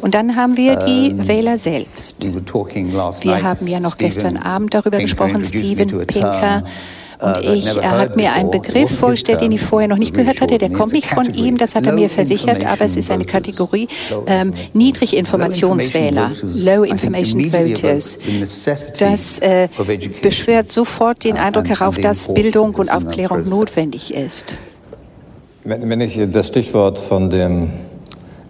Und 0.00 0.14
dann 0.14 0.36
haben 0.36 0.56
wir 0.56 0.76
die 0.76 1.14
Wähler 1.16 1.58
selbst. 1.58 2.16
Wir 2.20 3.42
haben 3.42 3.66
ja 3.66 3.80
noch 3.80 3.98
gestern 3.98 4.36
Abend 4.36 4.74
darüber 4.74 4.98
gesprochen, 4.98 5.44
Steven 5.44 6.06
Pinker 6.06 6.64
Und 7.22 7.38
ich, 7.40 7.76
er 7.76 7.98
hat 7.98 8.16
mir 8.16 8.32
einen 8.32 8.50
Begriff 8.50 8.98
vorgestellt, 8.98 9.40
den 9.40 9.52
ich 9.52 9.60
vorher 9.60 9.88
noch 9.88 9.96
nicht 9.96 10.12
gehört 10.12 10.40
hatte. 10.40 10.58
Der 10.58 10.70
kommt 10.70 10.92
nicht 10.92 11.06
von 11.06 11.32
ihm, 11.32 11.56
das 11.56 11.76
hat 11.76 11.86
er 11.86 11.92
mir 11.92 12.08
versichert, 12.08 12.66
aber 12.66 12.84
es 12.84 12.96
ist 12.96 13.10
eine 13.10 13.24
Kategorie 13.24 13.86
ähm, 14.26 14.52
Niedriginformationswähler, 14.72 16.32
Low 16.42 16.82
Information 16.82 17.52
Voters. 17.52 18.18
Das 18.98 19.38
äh, 19.38 19.68
beschwört 20.20 20.72
sofort 20.72 21.22
den 21.22 21.36
Eindruck 21.36 21.68
herauf, 21.68 21.98
dass 21.98 22.32
Bildung 22.34 22.74
und 22.74 22.90
Aufklärung 22.90 23.48
notwendig 23.48 24.12
ist. 24.12 24.56
Wenn, 25.64 25.88
wenn 25.88 26.00
ich 26.00 26.18
das 26.32 26.48
Stichwort 26.48 26.98
von 26.98 27.30
dem 27.30 27.70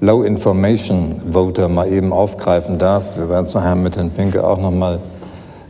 Low 0.00 0.22
Information 0.22 1.20
Voter 1.30 1.68
mal 1.68 1.92
eben 1.92 2.10
aufgreifen 2.10 2.78
darf, 2.78 3.18
wir 3.18 3.28
werden 3.28 3.46
es 3.46 3.54
nachher 3.54 3.74
mit 3.74 3.96
Herrn 3.96 4.10
Pinke 4.10 4.42
auch 4.42 4.58
noch 4.58 4.70
mal 4.70 4.98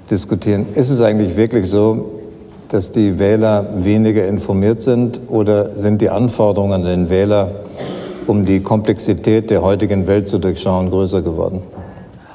diskutieren. 0.08 0.66
Ist 0.74 0.90
es 0.90 1.00
eigentlich 1.00 1.36
wirklich 1.36 1.68
so, 1.68 2.21
dass 2.72 2.90
die 2.90 3.18
Wähler 3.18 3.66
weniger 3.76 4.26
informiert 4.26 4.82
sind 4.82 5.20
oder 5.28 5.70
sind 5.70 6.00
die 6.00 6.08
Anforderungen 6.08 6.72
an 6.72 6.84
den 6.84 7.10
Wähler, 7.10 7.50
um 8.26 8.44
die 8.44 8.60
Komplexität 8.60 9.50
der 9.50 9.62
heutigen 9.62 10.06
Welt 10.06 10.26
zu 10.28 10.38
durchschauen, 10.38 10.90
größer 10.90 11.22
geworden? 11.22 11.62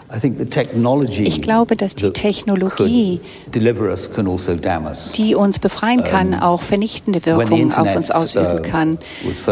Ich 0.10 1.42
glaube, 1.42 1.76
dass 1.76 1.96
die 1.96 2.12
Technologie, 2.12 3.20
also 3.54 5.12
die 5.18 5.36
uns 5.36 5.60
befreien 5.60 6.04
kann, 6.06 6.34
auch 6.34 6.62
vernichtende 6.62 7.26
Wirkungen 7.26 7.74
auf 7.74 7.94
uns 7.94 8.10
ausüben 8.10 8.60
uh, 8.60 8.62
kann. 8.62 9.00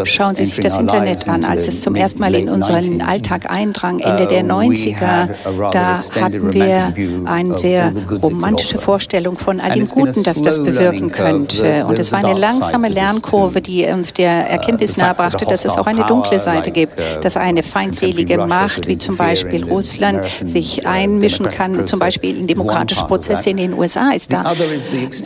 Schauen 0.06 0.36
Sie 0.38 0.46
sich 0.46 0.62
das 0.62 0.78
Internet 0.78 1.28
an, 1.28 1.44
als 1.44 1.68
es 1.68 1.82
zum 1.82 1.96
ersten 1.96 2.22
Mal 2.22 2.36
in 2.36 2.48
unseren 2.48 3.02
Alltag 3.02 3.52
eindrang, 3.52 4.00
Ende 4.00 4.28
der 4.28 4.46
90er, 4.46 5.30
uh, 5.30 5.72
da 5.72 6.02
hatten 6.22 6.54
wir 6.54 6.94
eine 7.26 7.58
sehr 7.58 7.91
romantische 8.22 8.78
Vorstellung 8.78 9.38
von 9.38 9.60
all 9.60 9.74
dem 9.74 9.89
Guten, 9.89 10.24
das 10.24 10.41
das 10.41 10.63
bewirken 10.63 11.12
könnte. 11.12 11.86
Und 11.86 12.00
es 12.00 12.13
war 12.13 12.24
eine 12.24 12.39
langsame 12.39 12.88
Lernkurve, 12.88 13.62
die 13.62 13.86
uns 13.88 14.13
der 14.13 14.46
uh, 14.48 14.52
Erkenntnis 14.54 14.96
nahebrachte, 14.96 15.46
dass 15.46 15.65
es 15.65 15.78
auch 15.78 15.88
eine 15.88 16.06
dunkle 16.06 16.39
Seite 16.39 16.72
gibt, 16.72 16.94
dass 17.22 17.36
eine 17.36 17.62
feindselige 17.62 18.38
Macht, 18.46 18.88
wie 18.88 18.98
zum 18.98 19.18
Beispiel 19.18 19.65
Russland, 19.65 20.22
sich 20.47 20.86
einmischen 20.86 21.49
kann, 21.49 21.88
zum 21.88 21.99
Beispiel 21.99 22.38
in 22.38 22.47
demokratische 22.47 23.05
Prozesse 23.05 23.49
in 23.49 23.58
den 23.58 23.73
USA, 23.73 24.12
ist 24.12 24.34
da 24.34 24.43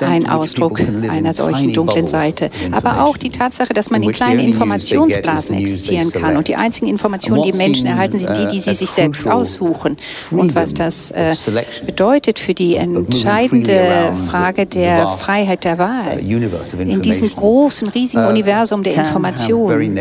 ein 0.02 0.30
Ausdruck 0.30 0.82
einer 1.10 1.34
solchen 1.34 1.74
dunklen 1.74 2.08
Seite. 2.08 2.50
Aber 2.72 3.04
auch 3.04 3.18
die 3.18 3.30
Tatsache, 3.30 3.74
dass 3.74 3.90
man 3.90 4.04
in 4.04 4.12
kleine 4.12 4.44
Informationsblasen 4.44 5.56
existieren 5.56 6.12
kann. 6.12 6.38
und 6.38 6.48
die 6.48 6.56
einzigen 6.56 6.88
Informationen, 6.88 7.44
die 7.44 7.54
Menschen 7.54 7.88
erhalten, 7.88 8.18
sind 8.18 8.38
die, 8.38 8.48
die 8.48 8.60
sie 8.60 8.74
sich 8.74 8.90
selbst 8.90 9.28
aussuchen. 9.28 9.98
Und 10.32 10.56
was 10.56 10.74
das 10.74 11.12
äh, 11.12 11.36
bedeutet 11.86 12.40
für 12.40 12.54
die 12.54 12.76
entscheidende 12.76 14.14
Frage 14.28 14.66
der 14.66 15.08
Freiheit 15.08 15.64
der 15.64 15.78
Wahl. 15.78 16.20
in 16.80 17.02
diesem 17.02 17.30
großen, 17.30 17.90
riesigen 17.90 18.26
uh, 18.26 18.30
Universum 18.30 18.84
der 18.84 18.96
Information, 18.96 19.96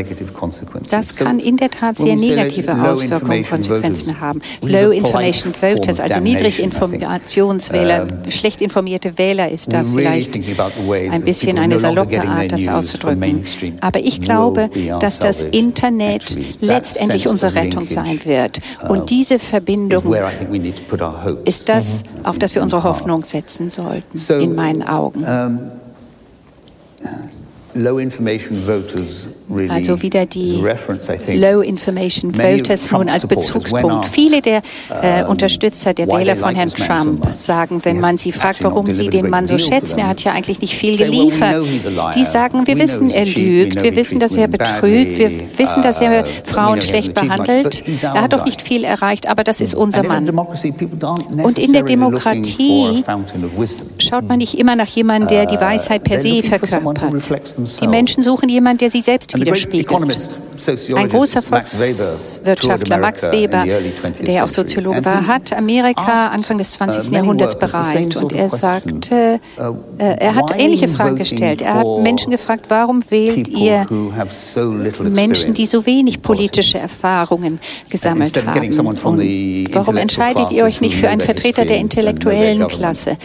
das 0.91 1.17
kann 1.17 1.39
in 1.39 1.57
der 1.57 1.71
Tat 1.71 1.99
sehr 1.99 2.17
negative 2.17 2.81
Auswirkungen 2.83 3.39
und 3.39 3.49
Konsequenzen 3.51 4.21
haben. 4.21 4.41
Low 4.63 4.91
Information 5.09 5.55
Voters, 5.55 6.01
also 6.01 6.21
Niedriginformationswähler, 6.21 8.07
schlecht 8.29 8.61
informierte 8.61 9.19
Wähler 9.19 9.51
ist 9.51 9.73
da 9.73 9.85
vielleicht 9.85 10.37
ein 11.11 11.25
bisschen 11.25 11.59
eine 11.59 11.79
saloppe 11.79 12.21
Art, 12.23 12.53
das 12.53 12.69
auszudrücken. 12.69 13.45
Aber 13.81 14.01
ich 14.01 14.21
glaube, 14.21 14.71
dass 15.01 15.19
das 15.19 15.43
Internet 15.43 16.37
letztendlich 16.61 17.29
unsere 17.29 17.55
Rettung 17.55 17.87
sein 17.87 18.21
wird. 18.25 18.61
Und 18.89 19.01
uh, 19.01 19.05
diese 19.05 19.39
Verbindung 19.39 20.15
ist 21.45 21.69
das, 21.69 22.03
auf 22.25 22.39
das 22.39 22.55
wir 22.55 22.63
unsere 22.63 22.85
Hoffnung 22.85 23.23
setzen 23.23 23.71
sollten, 23.71 24.21
in 24.41 24.55
meinen 24.55 24.83
Augen. 24.83 25.25
Also 29.71 30.03
wieder 30.03 30.27
die 30.27 30.63
Low 31.35 31.61
Information 31.63 32.35
Voters 32.35 32.91
nun 32.91 33.09
als 33.09 33.27
Bezugspunkt. 33.27 34.05
Viele 34.07 34.43
der 34.43 34.61
äh, 35.03 35.25
Unterstützer, 35.25 35.95
der 35.95 36.07
Wähler 36.09 36.37
von 36.37 36.55
Herrn 36.55 36.69
Trump 36.69 37.27
sagen, 37.33 37.81
wenn 37.85 37.99
man 38.01 38.19
sie 38.19 38.33
fragt, 38.33 38.63
warum 38.63 38.91
sie 38.93 39.09
den 39.09 39.31
Mann 39.31 39.47
so 39.47 39.57
schätzen, 39.57 40.01
er 40.01 40.09
hat 40.09 40.23
ja 40.25 40.33
eigentlich 40.33 40.61
nicht 40.61 40.75
viel 40.75 40.99
geliefert. 40.99 41.65
Die 42.15 42.25
sagen, 42.25 42.67
wir 42.67 42.79
wissen, 42.79 43.11
er 43.11 43.25
lügt, 43.25 43.83
wir 43.83 43.97
wissen, 43.97 44.21
dass 44.21 44.37
er 44.37 44.49
betrügt, 44.49 45.19
wir 45.19 45.31
wissen, 45.57 45.83
dass 45.83 46.01
er 46.01 46.25
uh, 46.25 46.27
Frauen 46.45 46.83
schlecht 46.83 47.15
behandelt. 47.15 47.83
Er 48.03 48.23
hat 48.23 48.33
doch 48.33 48.45
nicht 48.45 48.61
viel 48.61 48.85
erreicht, 48.85 49.29
aber 49.29 49.45
das 49.45 49.61
ist 49.61 49.75
unser 49.75 50.03
Mann. 50.03 50.29
Und 50.29 51.59
in 51.59 51.73
der 51.73 51.83
Demokratie 51.83 53.05
schaut 53.99 54.29
man 54.29 54.39
nicht 54.39 54.59
immer 54.59 54.77
nach 54.77 54.89
jemandem, 54.89 55.29
der 55.29 55.47
die 55.47 55.57
uh, 55.57 55.61
Weisheit 55.61 56.05
per 56.05 56.19
se 56.19 56.43
verkörpert. 56.43 56.99
Die 57.81 57.87
Menschen 57.87 58.23
suchen 58.23 58.49
jemanden, 58.49 58.79
der 58.79 58.91
sie 58.91 59.01
selbst 59.01 59.35
widerspiegelt. 59.37 59.89
Ein 60.97 61.09
großer 61.09 61.43
Volkswirtschaftler, 61.43 62.99
Max 62.99 63.31
Weber, 63.31 63.65
der 64.21 64.45
auch 64.45 64.49
Soziologe 64.49 65.05
war, 65.05 65.27
hat 65.27 65.53
Amerika 65.53 66.29
Anfang 66.29 66.59
des 66.59 66.73
20. 66.73 67.11
Uh, 67.11 67.15
Jahrhunderts 67.15 67.59
bereist 67.59 68.17
und 68.17 68.33
er 68.33 68.51
sagte, 68.51 69.41
uh, 69.59 69.75
äh, 69.99 70.17
er 70.19 70.35
hat 70.35 70.53
ähnliche 70.59 70.89
Fragen 70.89 71.17
gestellt. 71.17 71.63
Er 71.63 71.75
hat 71.75 71.87
Menschen 72.03 72.31
gefragt, 72.31 72.67
warum 72.69 73.03
wählt 73.11 73.49
ihr 73.49 73.87
Menschen, 75.03 75.55
die 75.55 75.67
so 75.67 75.87
wenig 75.87 76.23
politische 76.23 76.79
Erfahrungen 76.79 77.61
gesammelt 77.89 78.47
haben? 78.47 78.79
Und 78.79 79.75
warum 79.75 79.97
entscheidet 79.97 80.51
ihr 80.51 80.65
euch 80.65 80.81
nicht 80.81 80.97
für 80.97 81.09
einen 81.09 81.21
Vertreter 81.21 81.65
der 81.65 81.79
intellektuellen 81.79 82.67
Klasse? 82.69 83.17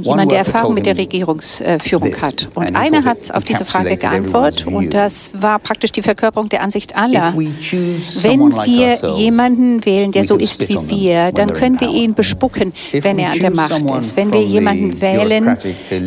Jemand, 0.00 0.30
der 0.30 0.40
Erfahrung 0.40 0.74
mit 0.74 0.84
der 0.84 0.98
Regierungsführung 0.98 2.14
hat. 2.20 2.48
Und 2.54 2.76
einer 2.76 3.04
hat 3.04 3.34
auf 3.34 3.44
diese 3.44 3.64
Frage 3.64 3.96
geantwortet 3.96 4.66
und 4.66 4.92
das 4.92 5.30
war 5.34 5.58
praktisch 5.58 5.92
die 5.92 6.02
Verkörperung 6.02 6.39
der 6.48 6.62
Ansicht 6.62 6.96
aller. 6.96 7.34
Wenn 7.34 8.40
wir 8.40 9.10
jemanden 9.16 9.84
wählen, 9.84 10.12
der 10.12 10.24
so 10.24 10.36
ist 10.36 10.68
wie 10.68 10.78
wir, 10.88 11.32
dann 11.32 11.52
können 11.52 11.78
wir 11.80 11.88
ihn 11.88 12.14
bespucken, 12.14 12.72
wenn 12.92 13.18
er 13.18 13.32
an 13.32 13.38
der 13.38 13.50
Macht 13.50 13.82
ist. 14.00 14.16
Wenn 14.16 14.32
wir 14.32 14.42
jemanden 14.42 15.00
wählen, 15.00 15.56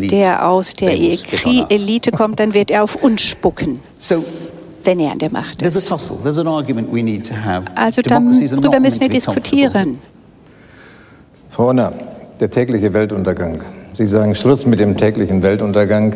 der 0.09 0.47
aus 0.47 0.73
der 0.73 0.91
Elite 0.93 2.11
kommt, 2.11 2.39
dann 2.39 2.53
wird 2.53 2.71
er 2.71 2.83
auf 2.83 2.95
uns 2.95 3.21
spucken 3.21 3.79
wenn 4.85 4.99
er 4.99 5.11
an 5.13 5.19
der 5.19 5.31
Macht 5.31 5.61
ist. 5.61 5.91
Also 7.75 8.01
darüber 8.01 8.79
müssen 8.79 9.01
wir 9.01 9.09
diskutieren. 9.09 9.99
Frau 11.49 11.67
Honner, 11.67 11.93
der 12.39 12.49
tägliche 12.49 12.93
Weltuntergang. 12.93 13.61
Sie 13.93 14.07
sagen 14.07 14.33
Schluss 14.33 14.65
mit 14.65 14.79
dem 14.79 14.97
täglichen 14.97 15.43
Weltuntergang. 15.43 16.15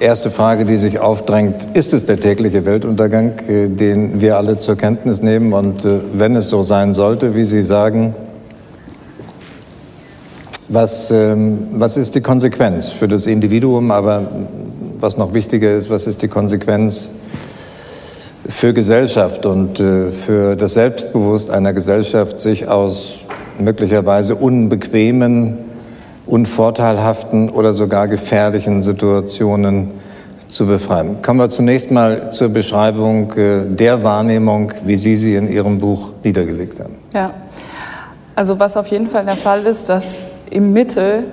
Erste 0.00 0.30
Frage, 0.30 0.64
die 0.64 0.78
sich 0.78 0.98
aufdrängt, 0.98 1.68
ist 1.74 1.92
es 1.92 2.06
der 2.06 2.18
tägliche 2.18 2.64
Weltuntergang, 2.64 3.38
äh, 3.46 3.68
den 3.68 4.22
wir 4.22 4.38
alle 4.38 4.56
zur 4.56 4.76
Kenntnis 4.76 5.20
nehmen? 5.20 5.52
Und 5.52 5.84
äh, 5.84 6.00
wenn 6.14 6.34
es 6.36 6.48
so 6.48 6.62
sein 6.62 6.94
sollte, 6.94 7.34
wie 7.34 7.44
Sie 7.44 7.62
sagen, 7.62 8.14
was, 10.68 11.10
ähm, 11.10 11.66
was 11.72 11.98
ist 11.98 12.14
die 12.14 12.22
Konsequenz 12.22 12.88
für 12.88 13.08
das 13.08 13.26
Individuum? 13.26 13.90
Aber 13.90 14.22
was 14.98 15.18
noch 15.18 15.34
wichtiger 15.34 15.76
ist, 15.76 15.90
was 15.90 16.06
ist 16.06 16.22
die 16.22 16.28
Konsequenz 16.28 17.16
für 18.48 18.72
Gesellschaft 18.72 19.44
und 19.44 19.80
äh, 19.80 20.12
für 20.12 20.56
das 20.56 20.72
Selbstbewusst 20.72 21.50
einer 21.50 21.74
Gesellschaft, 21.74 22.38
sich 22.38 22.68
aus 22.68 23.18
möglicherweise 23.58 24.34
unbequemen, 24.34 25.69
unvorteilhaften 26.30 27.50
oder 27.50 27.74
sogar 27.74 28.08
gefährlichen 28.08 28.82
Situationen 28.82 29.90
zu 30.48 30.66
befreien. 30.66 31.22
Kommen 31.22 31.40
wir 31.40 31.48
zunächst 31.48 31.90
mal 31.90 32.32
zur 32.32 32.48
Beschreibung 32.48 33.32
äh, 33.34 33.66
der 33.66 34.02
Wahrnehmung, 34.02 34.72
wie 34.84 34.96
Sie 34.96 35.16
sie 35.16 35.36
in 35.36 35.50
Ihrem 35.50 35.78
Buch 35.78 36.10
niedergelegt 36.24 36.80
haben. 36.80 36.96
Ja, 37.14 37.32
also 38.34 38.58
was 38.58 38.76
auf 38.76 38.88
jeden 38.88 39.08
Fall 39.08 39.24
der 39.24 39.36
Fall 39.36 39.64
ist, 39.66 39.88
dass 39.88 40.30
im 40.50 40.72
Mittel 40.72 41.24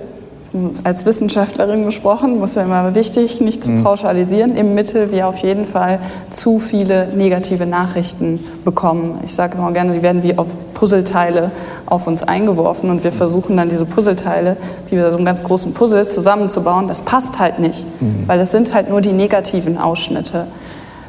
als 0.84 1.06
Wissenschaftlerin 1.06 1.84
gesprochen, 1.84 2.38
muss 2.38 2.54
ja 2.54 2.62
immer 2.62 2.94
wichtig, 2.94 3.40
nicht 3.40 3.64
zu 3.64 3.70
mhm. 3.70 3.84
pauschalisieren, 3.84 4.56
im 4.56 4.74
Mittel 4.74 5.10
wir 5.12 5.28
auf 5.28 5.38
jeden 5.38 5.64
Fall 5.64 5.98
zu 6.30 6.58
viele 6.58 7.08
negative 7.14 7.66
Nachrichten 7.66 8.40
bekommen. 8.64 9.20
Ich 9.24 9.34
sage 9.34 9.58
immer 9.58 9.72
gerne, 9.72 9.94
die 9.94 10.02
werden 10.02 10.22
wie 10.22 10.36
auf 10.38 10.56
Puzzleteile 10.74 11.50
auf 11.86 12.06
uns 12.06 12.22
eingeworfen 12.22 12.90
und 12.90 13.04
wir 13.04 13.12
versuchen 13.12 13.56
dann 13.56 13.68
diese 13.68 13.86
Puzzleteile, 13.86 14.56
wie 14.88 14.96
bei 14.96 15.10
so 15.10 15.16
einem 15.16 15.26
ganz 15.26 15.42
großen 15.42 15.74
Puzzle, 15.74 16.08
zusammenzubauen. 16.08 16.88
Das 16.88 17.00
passt 17.00 17.38
halt 17.38 17.58
nicht, 17.58 17.84
mhm. 18.00 18.24
weil 18.26 18.40
es 18.40 18.50
sind 18.50 18.74
halt 18.74 18.88
nur 18.88 19.00
die 19.00 19.12
negativen 19.12 19.78
Ausschnitte. 19.78 20.46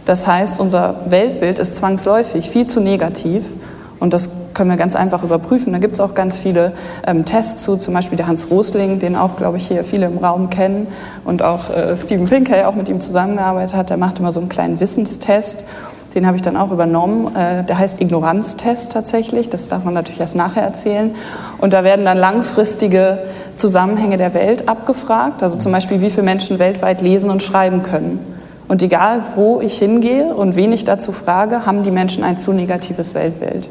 Das 0.05 0.25
heißt, 0.25 0.59
unser 0.59 1.01
Weltbild 1.09 1.59
ist 1.59 1.75
zwangsläufig 1.75 2.49
viel 2.49 2.65
zu 2.65 2.79
negativ 2.79 3.49
und 3.99 4.13
das 4.13 4.29
können 4.60 4.72
wir 4.72 4.76
ganz 4.78 4.93
einfach 4.93 5.24
überprüfen. 5.24 5.72
Da 5.72 5.80
gibt 5.80 5.93
es 5.93 6.02
auch 6.02 6.13
ganz 6.13 6.38
viele 6.38 6.74
ähm, 7.08 7.24
Tests 7.24 7.63
zu, 7.63 7.78
zum 7.78 7.93
Beispiel 7.93 8.17
der 8.17 8.28
Hans 8.28 8.52
Rosling, 8.52 9.00
den 9.00 9.15
auch, 9.15 9.38
glaube 9.38 9.56
ich, 9.56 9.69
hier 9.69 9.86
viele 9.86 10.08
im 10.08 10.17
Raum 10.17 10.50
kennen 10.50 10.88
und 11.24 11.41
auch 11.41 11.69
äh, 11.69 11.95
Steven 11.95 12.26
Pinker 12.26 12.67
auch 12.67 12.76
mit 12.76 12.89
ihm 12.89 13.00
zusammengearbeitet 13.00 13.74
hat. 13.74 13.89
Der 13.89 13.95
macht 13.95 14.19
immer 14.19 14.34
so 14.34 14.41
einen 14.41 14.50
kleinen 14.50 14.82
Wissenstest 14.82 15.63
Den 16.13 16.28
habe 16.28 16.36
ich 16.36 16.41
dann 16.41 16.58
auch 16.58 16.74
übernommen. 16.74 17.34
Äh, 17.38 17.63
der 17.63 17.80
heißt 17.80 18.02
Ignoranztest 18.02 18.91
tatsächlich. 18.91 19.48
Das 19.48 19.69
darf 19.69 19.86
man 19.86 19.93
natürlich 19.93 20.19
erst 20.19 20.36
nachher 20.36 20.63
erzählen. 20.63 21.15
Und 21.60 21.72
da 21.72 21.86
werden 21.86 22.04
dann 22.04 22.17
langfristige 22.17 23.19
Zusammenhänge 23.56 24.17
der 24.17 24.34
Welt 24.34 24.67
abgefragt. 24.67 25.41
Also 25.41 25.58
zum 25.58 25.72
Beispiel, 25.72 26.02
wie 26.02 26.10
viele 26.10 26.24
Menschen 26.24 26.60
weltweit 26.60 27.00
lesen 27.00 27.30
und 27.30 27.43
schreiben 27.43 27.82
können. 27.82 28.19
Und 28.67 28.84
egal, 28.84 29.22
wo 29.36 29.62
ich 29.62 29.78
hingehe 29.78 30.36
und 30.36 30.58
wen 30.58 30.74
ich 30.74 30.84
dazu 30.84 31.13
frage, 31.13 31.65
haben 31.65 31.82
die 31.84 31.91
Menschen 31.91 32.26
ein 32.26 32.38
zu 32.38 32.52
negatives 32.52 33.15
Weltbild. 33.15 33.69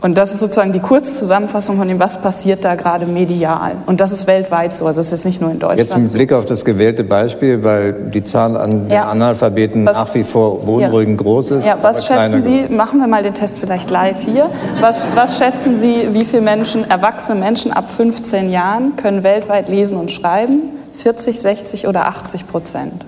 Und 0.00 0.16
das 0.16 0.32
ist 0.32 0.40
sozusagen 0.40 0.72
die 0.72 0.80
Kurzzusammenfassung 0.80 1.76
von 1.76 1.86
dem, 1.86 2.00
was 2.00 2.22
passiert 2.22 2.64
da 2.64 2.74
gerade 2.74 3.06
medial. 3.06 3.76
Und 3.86 4.00
das 4.00 4.12
ist 4.12 4.26
weltweit 4.26 4.74
so, 4.74 4.86
also 4.86 5.00
es 5.00 5.12
ist 5.12 5.26
nicht 5.26 5.40
nur 5.40 5.50
in 5.50 5.58
Deutschland. 5.58 5.90
Jetzt 5.90 5.96
mit 5.96 6.12
Blick 6.12 6.32
auf 6.32 6.46
das 6.46 6.64
gewählte 6.64 7.04
Beispiel, 7.04 7.62
weil 7.62 7.92
die 7.92 8.24
Zahl 8.24 8.56
an 8.56 8.88
ja. 8.88 9.04
Analphabeten 9.10 9.84
was, 9.84 9.96
nach 9.96 10.14
wie 10.14 10.24
vor 10.24 10.64
beunruhigend 10.64 11.20
ja. 11.20 11.24
groß 11.24 11.50
ist. 11.50 11.66
Ja, 11.66 11.76
was 11.82 12.06
schätzen 12.06 12.42
Sie, 12.42 12.66
machen 12.70 12.98
wir 13.00 13.08
mal 13.08 13.22
den 13.22 13.34
Test 13.34 13.58
vielleicht 13.58 13.90
live 13.90 14.20
hier, 14.20 14.48
was, 14.80 15.08
was 15.14 15.38
schätzen 15.38 15.76
Sie, 15.76 16.08
wie 16.12 16.24
viele 16.24 16.42
Menschen, 16.42 16.88
erwachsene 16.88 17.38
Menschen 17.38 17.72
ab 17.72 17.90
15 17.90 18.50
Jahren 18.50 18.96
können 18.96 19.22
weltweit 19.22 19.68
lesen 19.68 19.98
und 19.98 20.10
schreiben? 20.10 20.62
40, 20.92 21.40
60 21.40 21.88
oder 21.88 22.06
80 22.06 22.48
Prozent? 22.48 23.04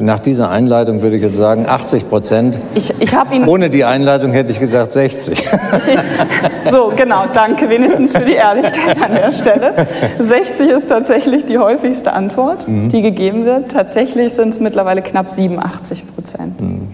Nach 0.00 0.18
dieser 0.18 0.50
Einleitung 0.50 1.02
würde 1.02 1.16
ich 1.16 1.22
jetzt 1.22 1.36
sagen 1.36 1.66
80 1.68 2.08
Prozent. 2.08 2.58
Ich, 2.74 2.92
ich 3.00 3.12
Ihnen 3.32 3.48
Ohne 3.48 3.70
die 3.70 3.84
Einleitung 3.84 4.32
hätte 4.32 4.52
ich 4.52 4.60
gesagt 4.60 4.92
60. 4.92 5.32
Ich, 5.32 5.48
so, 6.70 6.92
genau, 6.94 7.24
danke 7.32 7.68
wenigstens 7.68 8.16
für 8.16 8.24
die 8.24 8.34
Ehrlichkeit 8.34 9.00
an 9.02 9.14
der 9.14 9.30
Stelle. 9.30 9.74
60 10.18 10.68
ist 10.70 10.88
tatsächlich 10.88 11.44
die 11.44 11.58
häufigste 11.58 12.12
Antwort, 12.12 12.68
mhm. 12.68 12.88
die 12.88 13.02
gegeben 13.02 13.44
wird. 13.44 13.72
Tatsächlich 13.72 14.32
sind 14.34 14.50
es 14.50 14.60
mittlerweile 14.60 15.02
knapp 15.02 15.30
87 15.30 16.04
Prozent. 16.14 16.60
Mhm. 16.60 16.88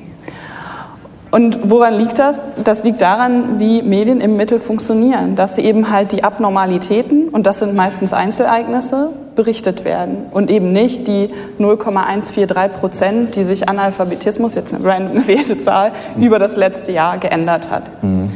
Und 1.30 1.70
woran 1.70 1.94
liegt 1.94 2.18
das? 2.18 2.48
Das 2.64 2.82
liegt 2.82 3.00
daran, 3.00 3.60
wie 3.60 3.82
Medien 3.82 4.20
im 4.20 4.36
Mittel 4.36 4.58
funktionieren, 4.58 5.36
dass 5.36 5.54
sie 5.56 5.62
eben 5.62 5.90
halt 5.90 6.12
die 6.12 6.24
Abnormalitäten, 6.24 7.28
und 7.28 7.46
das 7.46 7.60
sind 7.60 7.76
meistens 7.76 8.12
Einzelereignisse, 8.12 9.10
berichtet 9.40 9.86
werden 9.86 10.26
und 10.32 10.50
eben 10.50 10.70
nicht 10.70 11.08
die 11.08 11.30
0,143 11.56 12.78
Prozent, 12.78 13.36
die 13.36 13.42
sich 13.42 13.70
Analphabetismus, 13.70 14.54
jetzt 14.54 14.74
eine 14.74 14.84
random 14.84 15.14
gewählte 15.22 15.58
Zahl, 15.58 15.92
mhm. 16.14 16.24
über 16.24 16.38
das 16.38 16.56
letzte 16.56 16.92
Jahr 16.92 17.16
geändert 17.16 17.70
hat. 17.70 17.84
Mhm. 18.02 18.30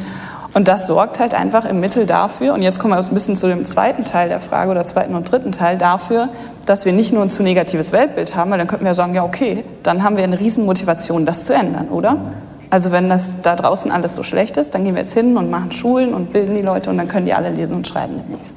Und 0.55 0.67
das 0.67 0.87
sorgt 0.87 1.21
halt 1.21 1.35
einfach 1.35 1.67
im 1.67 1.81
Mittel 1.81 2.07
dafür, 2.07 2.55
und 2.55 2.63
jetzt 2.63 2.79
kommen 2.79 2.95
wir 2.95 2.99
ein 2.99 3.13
bisschen 3.13 3.37
zu 3.37 3.49
dem 3.49 3.67
zweiten 3.67 4.05
Teil 4.05 4.31
der 4.31 4.41
Frage 4.41 4.71
oder 4.71 4.87
zweiten 4.87 5.15
und 5.15 5.31
dritten 5.31 5.53
Teil, 5.53 5.77
dafür, 5.77 6.31
dass 6.65 6.87
wir 6.87 6.95
nicht 6.95 7.13
nur 7.13 7.23
ein 7.23 7.29
zu 7.29 7.43
negatives 7.43 7.93
Weltbild 7.93 8.35
haben, 8.35 8.51
weil 8.51 8.59
dann 8.59 8.69
könnten 8.69 8.87
wir 8.87 8.95
sagen, 8.95 9.15
ja 9.15 9.25
okay, 9.25 9.63
dann 9.83 10.03
haben 10.05 10.17
wir 10.17 10.25
eine 10.25 10.41
Riesenmotivation, 10.41 11.27
das 11.27 11.45
zu 11.45 11.53
ändern, 11.53 11.89
oder? 11.89 12.17
Also 12.71 12.93
wenn 12.93 13.11
das 13.11 13.43
da 13.43 13.57
draußen 13.57 13.91
alles 13.91 14.15
so 14.15 14.23
schlecht 14.23 14.57
ist, 14.57 14.75
dann 14.75 14.85
gehen 14.85 14.95
wir 14.95 15.03
jetzt 15.03 15.13
hin 15.13 15.37
und 15.37 15.51
machen 15.51 15.71
Schulen 15.71 16.15
und 16.15 16.33
bilden 16.33 16.57
die 16.57 16.63
Leute 16.63 16.89
und 16.89 16.97
dann 16.97 17.09
können 17.09 17.27
die 17.27 17.35
alle 17.35 17.51
lesen 17.51 17.77
und 17.77 17.87
schreiben 17.87 18.15
demnächst. 18.17 18.57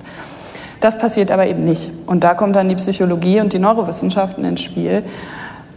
Das 0.79 0.97
passiert 0.97 1.31
aber 1.31 1.47
eben 1.47 1.65
nicht. 1.65 1.91
Und 2.05 2.23
da 2.23 2.33
kommt 2.33 2.55
dann 2.55 2.69
die 2.69 2.75
Psychologie 2.75 3.39
und 3.39 3.53
die 3.53 3.59
Neurowissenschaften 3.59 4.45
ins 4.45 4.61
Spiel. 4.61 5.03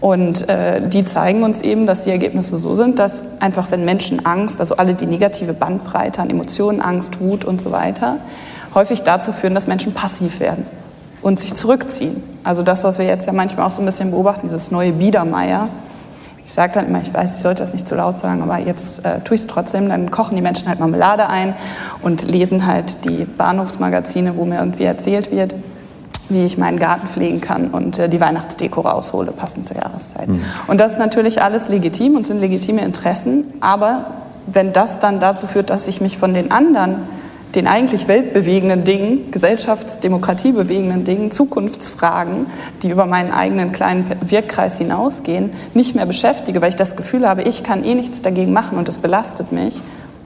Und 0.00 0.48
äh, 0.48 0.86
die 0.88 1.04
zeigen 1.04 1.42
uns 1.42 1.60
eben, 1.60 1.86
dass 1.86 2.02
die 2.02 2.10
Ergebnisse 2.10 2.56
so 2.56 2.74
sind, 2.74 2.98
dass 2.98 3.22
einfach 3.38 3.70
wenn 3.70 3.84
Menschen 3.84 4.24
Angst, 4.24 4.60
also 4.60 4.76
alle 4.76 4.94
die 4.94 5.06
negative 5.06 5.52
Bandbreite 5.52 6.22
an 6.22 6.30
Emotionen, 6.30 6.80
Angst, 6.80 7.20
Wut 7.20 7.44
und 7.44 7.60
so 7.60 7.70
weiter, 7.70 8.16
häufig 8.74 9.02
dazu 9.02 9.32
führen, 9.32 9.54
dass 9.54 9.66
Menschen 9.66 9.92
passiv 9.92 10.40
werden 10.40 10.66
und 11.20 11.38
sich 11.38 11.54
zurückziehen. 11.54 12.22
Also 12.44 12.62
das, 12.62 12.82
was 12.82 12.98
wir 12.98 13.04
jetzt 13.04 13.26
ja 13.26 13.32
manchmal 13.34 13.66
auch 13.66 13.70
so 13.70 13.82
ein 13.82 13.86
bisschen 13.86 14.10
beobachten, 14.10 14.46
dieses 14.46 14.70
neue 14.70 14.92
Biedermeier, 14.92 15.68
ich 16.44 16.52
sage 16.52 16.72
dann 16.74 16.86
immer, 16.86 17.00
ich 17.00 17.12
weiß, 17.12 17.36
ich 17.36 17.42
sollte 17.42 17.62
das 17.62 17.72
nicht 17.72 17.88
zu 17.88 17.94
laut 17.94 18.18
sagen, 18.18 18.42
aber 18.42 18.58
jetzt 18.58 19.04
äh, 19.04 19.20
tue 19.20 19.34
ich 19.34 19.42
es 19.42 19.46
trotzdem. 19.46 19.88
Dann 19.88 20.10
kochen 20.10 20.36
die 20.36 20.42
Menschen 20.42 20.68
halt 20.68 20.80
Marmelade 20.80 21.28
ein 21.28 21.54
und 22.02 22.22
lesen 22.22 22.66
halt 22.66 23.04
die 23.04 23.24
Bahnhofsmagazine, 23.24 24.36
wo 24.36 24.44
mir 24.44 24.58
irgendwie 24.58 24.84
erzählt 24.84 25.30
wird, 25.30 25.54
wie 26.28 26.44
ich 26.44 26.58
meinen 26.58 26.78
Garten 26.78 27.06
pflegen 27.06 27.40
kann 27.40 27.68
und 27.68 27.98
äh, 27.98 28.08
die 28.08 28.20
Weihnachtsdeko 28.20 28.80
raushole, 28.80 29.32
passend 29.32 29.66
zur 29.66 29.76
Jahreszeit. 29.76 30.28
Mhm. 30.28 30.42
Und 30.66 30.80
das 30.80 30.92
ist 30.92 30.98
natürlich 30.98 31.42
alles 31.42 31.68
legitim 31.68 32.16
und 32.16 32.26
sind 32.26 32.40
legitime 32.40 32.82
Interessen, 32.82 33.46
aber 33.60 34.06
wenn 34.46 34.72
das 34.72 34.98
dann 34.98 35.20
dazu 35.20 35.46
führt, 35.46 35.70
dass 35.70 35.86
ich 35.88 36.00
mich 36.00 36.18
von 36.18 36.34
den 36.34 36.50
anderen 36.50 37.02
den 37.54 37.66
eigentlich 37.66 38.06
weltbewegenden 38.06 38.84
Dingen, 38.84 39.30
gesellschaftsdemokratiebewegenden 39.30 41.04
Dingen, 41.04 41.30
Zukunftsfragen, 41.30 42.46
die 42.82 42.90
über 42.90 43.06
meinen 43.06 43.32
eigenen 43.32 43.72
kleinen 43.72 44.06
Wirkkreis 44.20 44.78
hinausgehen, 44.78 45.52
nicht 45.74 45.94
mehr 45.94 46.06
beschäftige, 46.06 46.62
weil 46.62 46.70
ich 46.70 46.76
das 46.76 46.96
Gefühl 46.96 47.28
habe, 47.28 47.42
ich 47.42 47.64
kann 47.64 47.84
eh 47.84 47.94
nichts 47.94 48.22
dagegen 48.22 48.52
machen 48.52 48.78
und 48.78 48.88
es 48.88 48.98
belastet 48.98 49.52
mich, 49.52 49.80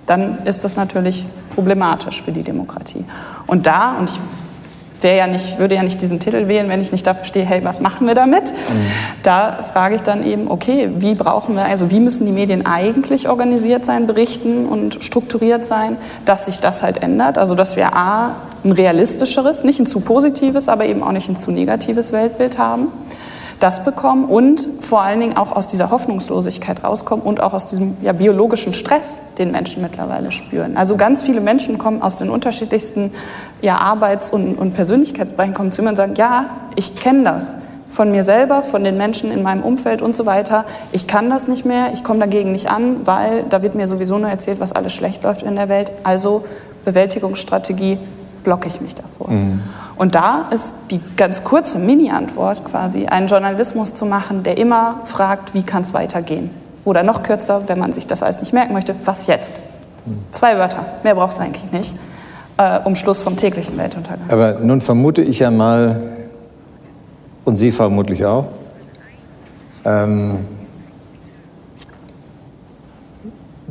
dann 0.06 0.44
ist 0.44 0.64
das 0.64 0.76
natürlich 0.76 1.24
problematisch 1.54 2.22
für 2.22 2.32
die 2.32 2.42
Demokratie. 2.42 3.04
Und 3.46 3.66
da, 3.66 3.96
und 3.98 4.10
ich 4.10 4.20
ja 5.12 5.26
nicht, 5.26 5.58
würde 5.58 5.74
ja 5.74 5.82
nicht 5.82 6.00
diesen 6.00 6.20
Titel 6.20 6.48
wählen, 6.48 6.68
wenn 6.68 6.80
ich 6.80 6.92
nicht 6.92 7.06
dafür 7.06 7.24
stehe, 7.24 7.44
hey, 7.44 7.62
was 7.64 7.80
machen 7.80 8.06
wir 8.06 8.14
damit? 8.14 8.52
Mhm. 8.52 8.86
Da 9.22 9.62
frage 9.62 9.96
ich 9.96 10.02
dann 10.02 10.26
eben, 10.26 10.50
okay, 10.50 10.90
wie 10.96 11.14
brauchen 11.14 11.56
wir, 11.56 11.64
also 11.64 11.90
wie 11.90 12.00
müssen 12.00 12.26
die 12.26 12.32
Medien 12.32 12.66
eigentlich 12.66 13.28
organisiert 13.28 13.84
sein, 13.84 14.06
berichten 14.06 14.66
und 14.66 15.02
strukturiert 15.04 15.64
sein, 15.64 15.96
dass 16.24 16.46
sich 16.46 16.60
das 16.60 16.82
halt 16.82 17.02
ändert? 17.02 17.38
Also 17.38 17.54
dass 17.54 17.76
wir 17.76 17.94
A, 17.94 18.36
ein 18.64 18.72
realistischeres, 18.72 19.62
nicht 19.64 19.80
ein 19.80 19.86
zu 19.86 20.00
positives, 20.00 20.68
aber 20.68 20.86
eben 20.86 21.02
auch 21.02 21.12
nicht 21.12 21.28
ein 21.28 21.36
zu 21.36 21.50
negatives 21.50 22.12
Weltbild 22.12 22.58
haben 22.58 22.88
das 23.64 23.82
bekommen 23.82 24.26
und 24.26 24.68
vor 24.82 25.00
allen 25.00 25.20
Dingen 25.20 25.38
auch 25.38 25.50
aus 25.50 25.66
dieser 25.66 25.88
Hoffnungslosigkeit 25.88 26.84
rauskommen 26.84 27.24
und 27.24 27.42
auch 27.42 27.54
aus 27.54 27.64
diesem 27.64 27.96
ja, 28.02 28.12
biologischen 28.12 28.74
Stress, 28.74 29.20
den 29.38 29.52
Menschen 29.52 29.82
mittlerweile 29.82 30.32
spüren. 30.32 30.76
Also 30.76 30.98
ganz 30.98 31.22
viele 31.22 31.40
Menschen 31.40 31.78
kommen 31.78 32.02
aus 32.02 32.16
den 32.16 32.28
unterschiedlichsten 32.28 33.10
ja, 33.62 33.78
Arbeits- 33.78 34.30
und, 34.30 34.56
und 34.56 34.74
Persönlichkeitsbereichen, 34.74 35.54
kommen 35.54 35.72
zu 35.72 35.82
mir 35.82 35.88
und 35.88 35.96
sagen, 35.96 36.14
ja, 36.16 36.44
ich 36.76 36.96
kenne 36.96 37.24
das 37.24 37.54
von 37.88 38.10
mir 38.10 38.22
selber, 38.22 38.64
von 38.64 38.84
den 38.84 38.98
Menschen 38.98 39.32
in 39.32 39.42
meinem 39.42 39.62
Umfeld 39.62 40.02
und 40.02 40.14
so 40.14 40.26
weiter. 40.26 40.66
Ich 40.92 41.06
kann 41.06 41.30
das 41.30 41.48
nicht 41.48 41.64
mehr, 41.64 41.94
ich 41.94 42.04
komme 42.04 42.20
dagegen 42.20 42.52
nicht 42.52 42.68
an, 42.68 43.06
weil 43.06 43.44
da 43.44 43.62
wird 43.62 43.74
mir 43.74 43.86
sowieso 43.86 44.18
nur 44.18 44.28
erzählt, 44.28 44.60
was 44.60 44.72
alles 44.72 44.92
schlecht 44.92 45.22
läuft 45.22 45.42
in 45.42 45.56
der 45.56 45.70
Welt. 45.70 45.90
Also 46.02 46.44
Bewältigungsstrategie, 46.84 47.96
blocke 48.42 48.68
ich 48.68 48.82
mich 48.82 48.94
davor. 48.94 49.30
Mhm. 49.30 49.62
Und 49.96 50.14
da 50.14 50.46
ist 50.50 50.74
die 50.90 51.00
ganz 51.16 51.44
kurze 51.44 51.78
Mini-Antwort 51.78 52.64
quasi, 52.64 53.06
einen 53.06 53.28
Journalismus 53.28 53.94
zu 53.94 54.06
machen, 54.06 54.42
der 54.42 54.58
immer 54.58 55.00
fragt, 55.04 55.54
wie 55.54 55.62
kann 55.62 55.82
es 55.82 55.94
weitergehen? 55.94 56.50
Oder 56.84 57.02
noch 57.02 57.22
kürzer, 57.22 57.62
wenn 57.68 57.78
man 57.78 57.92
sich 57.92 58.06
das 58.06 58.22
alles 58.22 58.40
nicht 58.40 58.52
merken 58.52 58.72
möchte, 58.72 58.94
was 59.04 59.26
jetzt? 59.26 59.60
Zwei 60.32 60.58
Wörter, 60.58 60.84
mehr 61.02 61.14
braucht 61.14 61.32
es 61.32 61.38
eigentlich 61.38 61.70
nicht, 61.72 61.94
äh, 62.58 62.80
um 62.84 62.94
Schluss 62.94 63.22
vom 63.22 63.36
täglichen 63.36 63.76
Weltuntergang. 63.78 64.28
Aber 64.30 64.58
nun 64.58 64.80
vermute 64.80 65.22
ich 65.22 65.38
ja 65.38 65.50
mal, 65.50 66.02
und 67.44 67.56
Sie 67.56 67.72
vermutlich 67.72 68.24
auch, 68.26 68.48
ähm, 69.84 70.38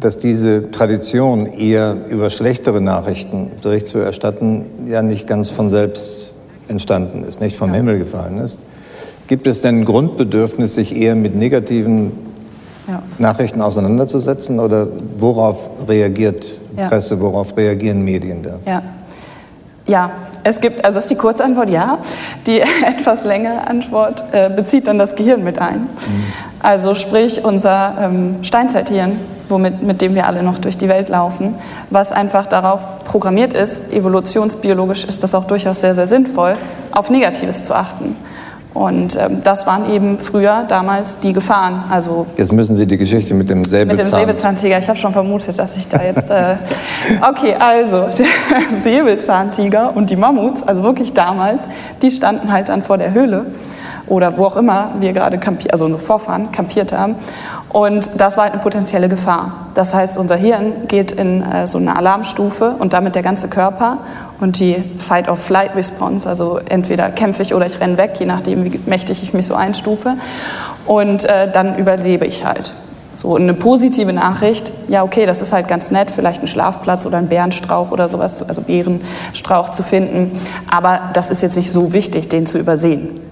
dass 0.04 0.18
diese 0.18 0.72
Tradition, 0.72 1.46
eher 1.46 1.96
über 2.10 2.30
schlechtere 2.30 2.82
Nachrichten 2.82 3.52
Bericht 3.62 3.88
zu 3.88 4.00
erstatten, 4.00 4.66
ja 4.88 5.02
nicht 5.02 5.28
ganz 5.28 5.50
von 5.50 5.70
selbst 5.70 6.32
entstanden 6.68 7.24
ist, 7.24 7.40
nicht 7.40 7.56
vom 7.56 7.70
ja. 7.70 7.76
Himmel 7.76 8.00
gefallen 8.00 8.38
ist. 8.40 8.60
Gibt 9.28 9.48
es 9.48 9.62
denn 9.62 9.82
ein 9.82 9.86
Grundbedürfnis, 9.86 10.76
sich 10.76 10.96
eher 10.96 11.16
mit 11.16 11.36
negativen 11.36 12.12
ja. 12.88 13.02
Nachrichten 13.18 13.62
auseinanderzusetzen 13.62 14.60
oder 14.60 14.88
worauf 15.18 15.70
reagiert 15.88 16.52
ja. 16.78 16.90
Presse, 16.90 17.20
worauf 17.22 17.56
reagieren 17.56 18.04
Medien 18.04 18.44
da? 18.44 18.60
Ja. 18.66 18.84
Ja, 19.86 20.12
es 20.46 20.62
gibt, 20.62 20.86
also 20.86 21.00
ist 21.00 21.12
die 21.12 21.16
Kurzantwort 21.16 21.70
ja. 21.70 21.98
Die 22.48 22.62
etwas 22.86 23.24
längere 23.24 23.68
Antwort 23.68 24.24
äh, 24.32 24.50
bezieht 24.50 24.88
dann 24.88 24.98
das 24.98 25.16
Gehirn 25.16 25.44
mit 25.44 25.60
ein. 25.60 25.82
Mhm. 25.82 25.88
Also 26.62 26.96
sprich 26.96 27.44
unser 27.44 27.96
ähm, 28.00 28.36
Steinzeithirn, 28.44 29.18
womit, 29.50 29.84
mit 29.84 30.02
dem 30.02 30.16
wir 30.16 30.28
alle 30.28 30.44
noch 30.44 30.58
durch 30.58 30.78
die 30.78 30.90
Welt 30.90 31.10
laufen, 31.10 31.56
was 31.90 32.12
einfach 32.12 32.46
darauf 32.46 33.06
programmiert 33.06 33.54
ist, 33.54 33.92
evolutionsbiologisch 33.92 35.04
ist 35.06 35.24
das 35.24 35.36
auch 35.36 35.46
durchaus 35.46 35.82
sehr, 35.82 35.96
sehr 35.96 36.08
sinnvoll, 36.08 36.58
auf 36.92 37.10
Negatives 37.10 37.64
zu 37.64 37.76
achten. 37.76 38.16
Und 38.74 39.16
ähm, 39.18 39.42
das 39.44 39.68
waren 39.68 39.92
eben 39.92 40.18
früher 40.18 40.64
damals 40.68 41.20
die 41.20 41.32
Gefahren. 41.32 41.84
Also 41.92 42.26
jetzt 42.38 42.52
müssen 42.52 42.76
Sie 42.76 42.88
die 42.88 42.98
Geschichte 42.98 43.36
mit 43.36 43.50
dem 43.50 43.64
Säbelzahn. 43.64 43.88
Mit 43.88 44.00
dem 44.00 44.06
Säbelzahntiger. 44.06 44.80
Ich 44.80 44.88
habe 44.90 44.98
schon 44.98 45.14
vermutet, 45.14 45.60
dass 45.60 45.78
ich 45.78 45.88
da 45.88 46.02
jetzt. 46.04 46.30
Äh 46.32 46.56
okay, 47.30 47.54
also 47.54 48.08
der 48.18 48.26
Säbelzahntiger 48.80 49.96
und 49.96 50.10
die 50.10 50.16
Mammuts, 50.16 50.64
also 50.64 50.84
wirklich 50.84 51.14
damals, 51.14 51.68
die 52.02 52.10
standen 52.10 52.52
halt 52.52 52.70
dann 52.70 52.82
vor 52.82 52.98
der 52.98 53.14
Höhle 53.14 53.46
oder 54.08 54.38
wo 54.38 54.46
auch 54.46 54.58
immer 54.58 54.92
wir 55.00 55.14
gerade 55.14 55.40
also 55.72 55.86
unsere 55.86 56.04
Vorfahren 56.04 56.52
kampiert 56.52 56.92
haben. 56.92 57.16
Und 57.70 58.22
das 58.22 58.38
war 58.38 58.44
halt 58.44 58.54
eine 58.54 58.62
potenzielle 58.62 59.10
Gefahr. 59.10 59.68
Das 59.74 59.96
heißt, 59.96 60.18
unser 60.18 60.36
Hirn 60.36 60.88
geht 60.88 61.12
in 61.12 61.42
äh, 61.42 61.66
so 61.66 61.80
eine 61.80 61.96
Alarmstufe 61.96 62.76
und 62.78 62.94
damit 62.94 63.16
der 63.16 63.24
ganze 63.24 63.48
Körper 63.48 63.98
und 64.40 64.60
die 64.60 64.84
Fight-or-Flight-Response, 64.98 66.30
also 66.30 66.60
entweder 66.70 67.10
kämpfe 67.10 67.42
ich 67.42 67.56
oder 67.56 67.66
ich 67.66 67.80
renne 67.80 67.98
weg, 67.98 68.12
je 68.20 68.28
nachdem, 68.28 68.64
wie 68.64 68.80
mächtig 68.86 69.24
ich 69.24 69.34
mich 69.34 69.48
so 69.48 69.56
einstufe. 69.56 70.18
Und 70.86 71.26
äh, 71.26 71.52
dann 71.52 71.78
überlebe 71.78 72.26
ich 72.26 72.46
halt. 72.46 72.74
So 73.16 73.36
eine 73.36 73.54
positive 73.54 74.12
Nachricht, 74.12 74.72
ja 74.88 75.04
okay, 75.04 75.26
das 75.26 75.42
ist 75.42 75.54
halt 75.54 75.68
ganz 75.68 75.92
nett, 75.92 76.10
vielleicht 76.10 76.42
ein 76.42 76.48
Schlafplatz 76.48 77.06
oder 77.06 77.18
ein 77.18 77.28
Bärenstrauch 77.28 77.92
oder 77.92 78.10
sowas, 78.10 78.48
also 78.48 78.62
Bärenstrauch 78.62 79.70
zu 79.70 79.84
finden, 79.84 80.32
aber 80.70 81.12
das 81.14 81.30
ist 81.30 81.44
jetzt 81.44 81.56
nicht 81.56 81.72
so 81.72 81.94
wichtig, 81.94 82.28
den 82.30 82.48
zu 82.48 82.58
übersehen. 82.58 83.23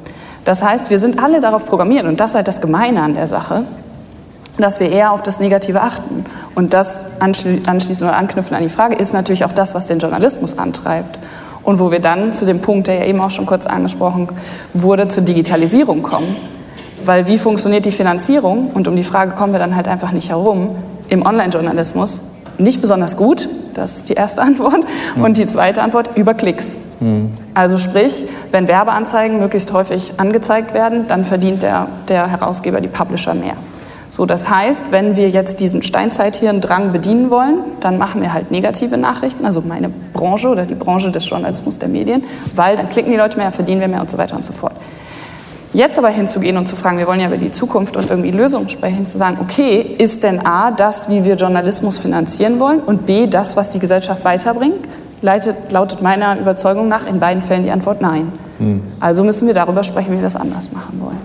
Das 0.45 0.63
heißt, 0.63 0.89
wir 0.89 0.99
sind 0.99 1.21
alle 1.21 1.39
darauf 1.39 1.65
programmiert 1.65 2.05
und 2.05 2.19
das 2.19 2.31
ist 2.31 2.35
halt 2.35 2.47
das 2.47 2.61
Gemeine 2.61 3.01
an 3.01 3.13
der 3.13 3.27
Sache, 3.27 3.63
dass 4.57 4.79
wir 4.79 4.91
eher 4.91 5.11
auf 5.11 5.21
das 5.21 5.39
Negative 5.39 5.81
achten. 5.81 6.25
Und 6.55 6.73
das 6.73 7.05
anschließend 7.19 8.01
oder 8.01 8.15
anknüpfen 8.15 8.55
an 8.55 8.63
die 8.63 8.69
Frage 8.69 8.95
ist 8.95 9.13
natürlich 9.13 9.45
auch 9.45 9.51
das, 9.51 9.75
was 9.75 9.87
den 9.87 9.99
Journalismus 9.99 10.57
antreibt. 10.57 11.19
Und 11.63 11.79
wo 11.79 11.91
wir 11.91 11.99
dann 11.99 12.33
zu 12.33 12.45
dem 12.45 12.59
Punkt, 12.59 12.87
der 12.87 12.95
ja 12.95 13.05
eben 13.05 13.21
auch 13.21 13.29
schon 13.29 13.45
kurz 13.45 13.67
angesprochen 13.67 14.27
wurde, 14.73 15.07
zur 15.07 15.23
Digitalisierung 15.23 16.01
kommen. 16.01 16.35
Weil 17.03 17.27
wie 17.27 17.37
funktioniert 17.37 17.85
die 17.85 17.91
Finanzierung? 17.91 18.71
Und 18.73 18.87
um 18.87 18.95
die 18.95 19.03
Frage 19.03 19.35
kommen 19.35 19.53
wir 19.53 19.59
dann 19.59 19.75
halt 19.75 19.87
einfach 19.87 20.11
nicht 20.11 20.29
herum. 20.29 20.75
Im 21.07 21.25
Online-Journalismus 21.25 22.23
nicht 22.57 22.81
besonders 22.81 23.17
gut, 23.17 23.47
das 23.73 23.97
ist 23.97 24.09
die 24.09 24.13
erste 24.13 24.41
Antwort. 24.41 24.85
Und 25.15 25.37
die 25.37 25.47
zweite 25.47 25.81
Antwort, 25.81 26.09
über 26.15 26.33
Klicks. 26.33 26.75
Mhm. 26.99 27.31
Also 27.53 27.77
sprich, 27.77 28.23
wenn 28.51 28.67
Werbeanzeigen 28.67 29.39
möglichst 29.39 29.73
häufig 29.73 30.13
angezeigt 30.17 30.73
werden, 30.73 31.07
dann 31.07 31.25
verdient 31.25 31.63
der, 31.63 31.87
der 32.07 32.27
Herausgeber, 32.27 32.79
die 32.79 32.87
Publisher 32.87 33.33
mehr. 33.33 33.55
So, 34.09 34.25
das 34.25 34.49
heißt, 34.49 34.91
wenn 34.91 35.15
wir 35.15 35.29
jetzt 35.29 35.61
diesen 35.61 35.83
Steinzeithirn-Drang 35.83 36.91
bedienen 36.91 37.29
wollen, 37.29 37.59
dann 37.79 37.97
machen 37.97 38.21
wir 38.21 38.33
halt 38.33 38.51
negative 38.51 38.97
Nachrichten, 38.97 39.45
also 39.45 39.61
meine 39.61 39.89
Branche 40.11 40.49
oder 40.49 40.65
die 40.65 40.75
Branche 40.75 41.11
des 41.11 41.29
Journalismus 41.29 41.79
der 41.79 41.87
Medien, 41.87 42.23
weil 42.53 42.75
dann 42.75 42.89
klicken 42.89 43.11
die 43.11 43.17
Leute 43.17 43.37
mehr, 43.37 43.53
verdienen 43.53 43.79
wir 43.79 43.87
mehr 43.87 44.01
und 44.01 44.11
so 44.11 44.17
weiter 44.17 44.35
und 44.35 44.43
so 44.43 44.51
fort. 44.51 44.73
Jetzt 45.73 45.97
aber 45.97 46.09
hinzugehen 46.09 46.57
und 46.57 46.67
zu 46.67 46.75
fragen, 46.75 46.97
wir 46.97 47.07
wollen 47.07 47.21
ja 47.21 47.27
über 47.27 47.37
die 47.37 47.51
Zukunft 47.51 47.95
und 47.95 48.09
irgendwie 48.09 48.31
Lösungen 48.31 48.67
sprechen, 48.67 49.05
zu 49.05 49.17
sagen, 49.17 49.37
okay, 49.41 49.79
ist 49.97 50.23
denn 50.23 50.45
A, 50.45 50.71
das, 50.71 51.09
wie 51.09 51.23
wir 51.23 51.35
Journalismus 51.35 51.97
finanzieren 51.97 52.59
wollen 52.59 52.81
und 52.81 53.05
B, 53.05 53.27
das, 53.27 53.55
was 53.55 53.69
die 53.69 53.79
Gesellschaft 53.79 54.25
weiterbringt? 54.25 54.85
Leitet, 55.21 55.71
lautet 55.71 56.01
meiner 56.01 56.39
Überzeugung 56.39 56.87
nach 56.87 57.07
in 57.07 57.19
beiden 57.19 57.43
Fällen 57.43 57.63
die 57.63 57.71
Antwort 57.71 58.01
nein. 58.01 58.31
Hm. 58.57 58.81
Also 58.99 59.23
müssen 59.23 59.47
wir 59.47 59.53
darüber 59.53 59.83
sprechen, 59.83 60.11
wie 60.11 60.15
wir 60.15 60.23
das 60.23 60.35
anders 60.35 60.71
machen 60.71 60.99
wollen. 60.99 61.19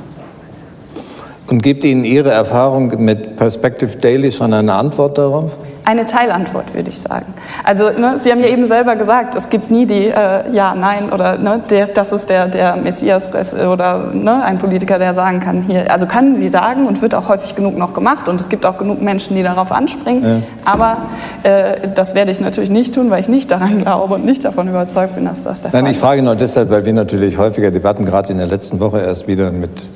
Und 1.49 1.63
gibt 1.63 1.85
Ihnen 1.85 2.05
Ihre 2.05 2.31
Erfahrung 2.31 3.05
mit 3.05 3.37
Perspective 3.37 3.97
Daily 3.99 4.33
schon 4.33 4.53
eine 4.53 4.75
Antwort 4.75 5.17
darauf? 5.17 5.57
Eine 5.87 6.05
Teilantwort, 6.05 6.75
würde 6.75 6.91
ich 6.91 6.99
sagen. 6.99 7.33
Also, 7.63 7.91
ne, 7.91 8.17
Sie 8.19 8.33
haben 8.33 8.41
ja 8.41 8.49
eben 8.49 8.65
selber 8.65 8.97
gesagt, 8.97 9.37
es 9.37 9.49
gibt 9.49 9.71
nie 9.71 9.87
die 9.87 10.09
äh, 10.09 10.51
Ja, 10.51 10.75
Nein 10.75 11.11
oder 11.13 11.39
ne, 11.39 11.61
der, 11.71 11.87
das 11.87 12.11
ist 12.13 12.29
der, 12.29 12.49
der 12.49 12.75
Messias 12.77 13.31
oder 13.55 14.11
ne, 14.13 14.43
ein 14.45 14.59
Politiker, 14.59 14.99
der 14.99 15.15
sagen 15.15 15.39
kann, 15.39 15.63
hier, 15.63 15.91
also 15.93 16.07
kann 16.07 16.35
sie 16.35 16.49
sagen 16.49 16.87
und 16.87 17.01
wird 17.03 17.15
auch 17.15 17.29
häufig 17.29 17.55
genug 17.55 17.79
noch 17.79 17.95
gemacht 17.95 18.29
und 18.29 18.41
es 18.41 18.49
gibt 18.49 18.67
auch 18.67 18.79
genug 18.79 19.01
Menschen, 19.01 19.37
die 19.37 19.45
darauf 19.45 19.71
anspringen. 19.71 20.25
Ja. 20.25 20.43
Aber 20.65 20.97
äh, 21.45 21.89
das 21.95 22.17
werde 22.17 22.33
ich 22.33 22.41
natürlich 22.41 22.71
nicht 22.71 22.93
tun, 22.95 23.09
weil 23.11 23.21
ich 23.21 23.29
nicht 23.29 23.51
daran 23.51 23.83
glaube 23.83 24.15
und 24.15 24.25
nicht 24.25 24.45
davon 24.45 24.69
überzeugt 24.69 25.15
bin, 25.15 25.25
dass 25.25 25.45
das 25.45 25.61
der 25.61 25.71
Fall 25.71 25.81
ist. 25.81 25.85
Nein, 25.85 25.93
ich 25.93 26.01
frage 26.01 26.21
nur 26.21 26.35
deshalb, 26.35 26.69
weil 26.71 26.85
wir 26.85 26.95
natürlich 26.95 27.39
häufiger 27.39 27.71
Debatten, 27.71 28.05
gerade 28.05 28.33
in 28.33 28.39
der 28.39 28.49
letzten 28.49 28.81
Woche 28.81 29.01
erst 29.01 29.29
wieder 29.29 29.53
mit 29.53 29.87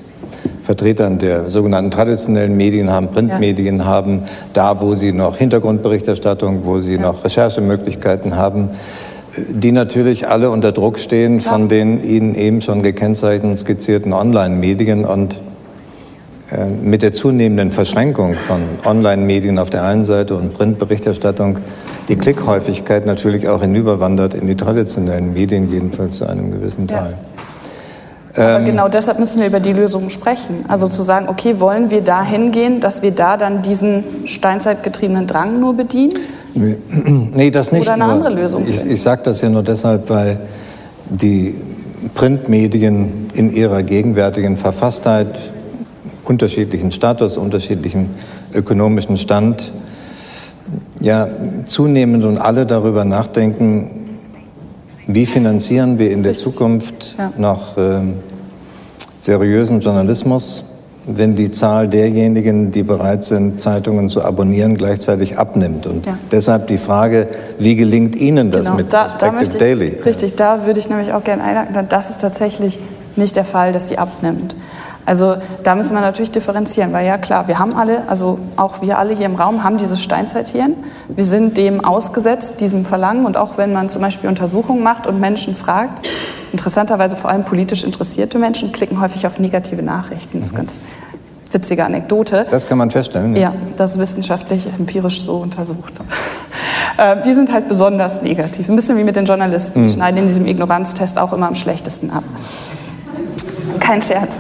Vertretern 0.63 1.19
der 1.19 1.51
sogenannten 1.51 1.91
traditionellen 1.91 2.57
Medien 2.57 2.91
haben, 2.91 3.09
Printmedien 3.09 3.79
ja. 3.79 3.85
haben, 3.85 4.23
da 4.53 4.81
wo 4.81 4.95
sie 4.95 5.13
noch 5.13 5.37
Hintergrundberichterstattung, 5.37 6.61
wo 6.65 6.79
sie 6.79 6.95
ja. 6.95 7.01
noch 7.03 7.25
Recherchemöglichkeiten 7.25 8.37
haben, 8.37 8.71
die 9.49 9.73
natürlich 9.73 10.29
alle 10.29 10.51
unter 10.51 10.73
Druck 10.73 10.99
stehen 10.99 11.39
Klar. 11.39 11.55
von 11.55 11.69
den 11.69 12.03
Ihnen 12.03 12.35
eben 12.35 12.61
schon 12.61 12.83
gekennzeichneten 12.83 13.57
skizzierten 13.57 14.13
Online-Medien 14.13 15.05
und 15.05 15.41
äh, 16.51 16.67
mit 16.67 17.03
der 17.03 17.13
zunehmenden 17.13 17.71
Verschränkung 17.71 18.35
von 18.35 18.61
Online-Medien 18.85 19.59
auf 19.59 19.71
der 19.71 19.85
einen 19.85 20.05
Seite 20.05 20.35
und 20.35 20.55
Printberichterstattung 20.55 21.59
die 22.09 22.17
Klickhäufigkeit 22.17 23.07
natürlich 23.07 23.49
auch 23.49 23.61
hinüberwandert 23.61 24.35
in 24.35 24.47
die 24.47 24.57
traditionellen 24.57 25.33
Medien, 25.33 25.71
jedenfalls 25.71 26.17
zu 26.17 26.27
einem 26.27 26.51
gewissen 26.51 26.89
Teil. 26.89 27.13
Ja. 27.13 27.30
Aber 28.35 28.59
ähm, 28.59 28.65
genau 28.65 28.89
deshalb 28.89 29.19
müssen 29.19 29.41
wir 29.41 29.47
über 29.47 29.61
die 29.61 29.73
Lösungen 29.73 30.11
sprechen. 30.11 30.65
Also 30.69 30.89
zu 30.89 31.03
sagen, 31.03 31.29
okay, 31.29 31.59
wollen 31.59 31.91
wir 31.91 32.01
da 32.03 32.23
hingehen, 32.23 32.81
dass 32.81 33.03
wir 33.03 33.11
da 33.11 33.37
dann 33.37 33.63
diesen 33.63 34.05
steinzeitgetriebenen 34.25 35.27
Drang 35.27 35.61
nur 35.61 35.75
bedienen? 35.75 36.15
Nee, 37.33 37.53
das 37.53 37.71
nicht. 37.71 37.83
Oder 37.83 37.93
eine 37.93 38.05
andere 38.05 38.31
Lösung? 38.31 38.65
Ich, 38.67 38.85
ich 38.85 39.01
sage 39.01 39.23
das 39.25 39.41
ja 39.41 39.49
nur 39.49 39.63
deshalb, 39.63 40.11
weil 40.11 40.41
die 41.09 41.55
Printmedien 42.15 43.29
in 43.35 43.53
ihrer 43.53 43.85
gegenwärtigen 43.85 44.57
Verfasstheit, 44.57 45.39
unterschiedlichen 46.25 46.91
Status, 46.91 47.37
unterschiedlichen 47.37 48.11
ökonomischen 48.53 49.17
Stand, 49.17 49.73
ja 51.01 51.29
zunehmend 51.67 52.25
und 52.25 52.39
alle 52.39 52.67
darüber 52.67 53.05
nachdenken, 53.05 54.00
wie 55.15 55.27
finanzieren 55.27 55.99
wir 55.99 56.11
in 56.11 56.23
der 56.23 56.35
Zukunft 56.35 57.17
ja. 57.19 57.33
noch 57.37 57.77
äh, 57.77 58.01
seriösen 59.21 59.81
Journalismus, 59.81 60.65
wenn 61.07 61.35
die 61.35 61.51
Zahl 61.51 61.89
derjenigen, 61.89 62.71
die 62.71 62.83
bereit 62.83 63.25
sind, 63.25 63.61
Zeitungen 63.61 64.09
zu 64.09 64.23
abonnieren, 64.23 64.77
gleichzeitig 64.77 65.39
abnimmt? 65.39 65.87
Und 65.87 66.07
ja. 66.07 66.19
deshalb 66.31 66.67
die 66.69 66.79
Frage, 66.79 67.29
wie 67.59 67.77
gelingt 67.77 68.17
Ihnen 68.17 68.51
das 68.51 68.65
genau. 68.67 68.77
mit 68.77 68.93
da, 68.93 69.05
Perspective 69.05 69.53
da 69.53 69.59
Daily? 69.59 69.99
Richtig, 70.05 70.35
da 70.35 70.67
würde 70.67 70.81
ich 70.81 70.89
nämlich 70.89 71.13
auch 71.13 71.25
gerne 71.25 71.43
einhaken. 71.43 71.87
Das 71.89 72.11
ist 72.11 72.21
tatsächlich 72.21 72.79
nicht 73.17 73.37
der 73.37 73.45
Fall, 73.45 73.73
dass 73.73 73.89
sie 73.89 73.99
abnimmt. 73.99 74.57
Also 75.07 75.37
da 75.63 75.75
müssen 75.75 75.95
wir 75.95 76.01
natürlich 76.01 76.31
differenzieren, 76.31 76.93
weil 76.93 77.07
ja 77.07 77.19
klar, 77.19 77.49
wir 77.49 77.59
haben 77.59 77.75
alle, 77.75 78.09
also 78.09 78.39
auch 78.57 78.83
wir 78.83 78.99
alle 78.99 79.15
hier 79.15 79.27
im 79.27 79.35
Raum 79.35 79.65
haben 79.65 79.77
dieses 79.77 80.03
Steinzeithirn. 80.03 80.75
Wir 81.09 81.25
sind 81.25 81.57
dem 81.57 81.85
ausgesetzt, 81.85 82.61
diesem 82.61 82.85
Verlangen 82.85 83.27
und 83.27 83.37
auch 83.37 83.57
wenn 83.57 83.73
man 83.73 83.89
zum 83.89 84.03
Beispiel 84.03 84.29
Untersuchungen 84.29 84.83
macht 84.83 85.07
und 85.07 85.19
Menschen 85.19 85.57
fragt, 85.57 86.07
interessanterweise 86.53 87.17
vor 87.17 87.31
allem 87.31 87.45
politisch 87.45 87.85
interessierte 87.85 88.39
Menschen 88.39 88.73
klicken 88.73 89.01
häufig 89.01 89.27
auf 89.27 89.39
negative 89.41 89.83
Nachrichten. 89.83 90.39
Das 90.39 90.49
ist 90.49 90.53
mhm. 90.53 90.59
ganz 90.59 90.81
witzige 91.51 91.85
Anekdote. 91.85 92.47
Das 92.49 92.67
kann 92.67 92.79
man 92.79 92.91
feststellen. 92.91 93.35
Ja, 93.35 93.43
ja 93.43 93.55
das 93.77 93.93
ist 93.93 93.99
wissenschaftlich, 93.99 94.67
empirisch 94.79 95.23
so 95.23 95.37
untersucht. 95.37 95.95
Äh, 96.97 97.23
die 97.23 97.33
sind 97.33 97.53
halt 97.53 97.69
besonders 97.69 98.21
negativ. 98.21 98.69
Ein 98.69 98.75
bisschen 98.75 98.99
wie 98.99 99.05
mit 99.05 99.15
den 99.15 99.25
Journalisten. 99.25 99.83
Die 99.83 99.89
mhm. 99.89 99.95
schneiden 99.95 100.19
in 100.19 100.27
diesem 100.27 100.47
Ignoranztest 100.47 101.19
auch 101.19 101.33
immer 101.33 101.47
am 101.47 101.55
schlechtesten 101.55 102.11
ab. 102.11 102.25
Kein 103.91 104.03
Scherz. 104.03 104.39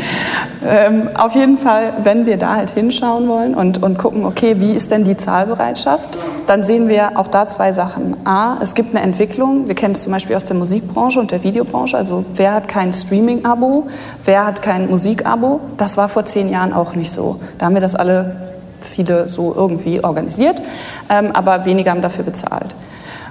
ähm, 0.66 1.10
auf 1.14 1.34
jeden 1.34 1.58
Fall, 1.58 1.92
wenn 2.02 2.24
wir 2.24 2.38
da 2.38 2.56
halt 2.56 2.70
hinschauen 2.70 3.28
wollen 3.28 3.54
und, 3.54 3.82
und 3.82 3.98
gucken, 3.98 4.24
okay, 4.24 4.54
wie 4.56 4.72
ist 4.72 4.90
denn 4.90 5.04
die 5.04 5.18
Zahlbereitschaft, 5.18 6.16
dann 6.46 6.62
sehen 6.62 6.88
wir 6.88 7.18
auch 7.18 7.26
da 7.26 7.46
zwei 7.46 7.72
Sachen. 7.72 8.16
A, 8.26 8.56
es 8.62 8.74
gibt 8.74 8.96
eine 8.96 9.04
Entwicklung, 9.04 9.68
wir 9.68 9.74
kennen 9.74 9.92
es 9.92 10.04
zum 10.04 10.14
Beispiel 10.14 10.34
aus 10.34 10.46
der 10.46 10.56
Musikbranche 10.56 11.20
und 11.20 11.30
der 11.30 11.44
Videobranche, 11.44 11.94
also 11.94 12.24
wer 12.32 12.54
hat 12.54 12.68
kein 12.68 12.94
Streaming-Abo, 12.94 13.86
wer 14.24 14.46
hat 14.46 14.62
kein 14.62 14.88
Musik-Abo, 14.88 15.60
das 15.76 15.98
war 15.98 16.08
vor 16.08 16.24
zehn 16.24 16.48
Jahren 16.48 16.72
auch 16.72 16.94
nicht 16.94 17.12
so. 17.12 17.38
Da 17.58 17.66
haben 17.66 17.74
wir 17.74 17.82
das 17.82 17.94
alle 17.94 18.34
viele 18.80 19.28
so 19.28 19.54
irgendwie 19.54 20.02
organisiert, 20.02 20.62
ähm, 21.10 21.32
aber 21.32 21.66
weniger 21.66 21.90
haben 21.90 22.00
dafür 22.00 22.24
bezahlt. 22.24 22.74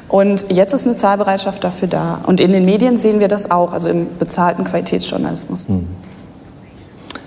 Und 0.10 0.50
jetzt 0.50 0.74
ist 0.74 0.88
eine 0.88 0.96
Zahlbereitschaft 0.96 1.64
dafür 1.64 1.88
da. 1.88 2.22
Und 2.26 2.40
in 2.40 2.52
den 2.52 2.66
Medien 2.66 2.98
sehen 2.98 3.20
wir 3.20 3.28
das 3.28 3.52
auch, 3.52 3.72
also 3.72 3.90
im 3.90 4.08
bezahlten 4.18 4.64
Qualitätsjournalismus. 4.64 5.68
Hm. 5.68 5.88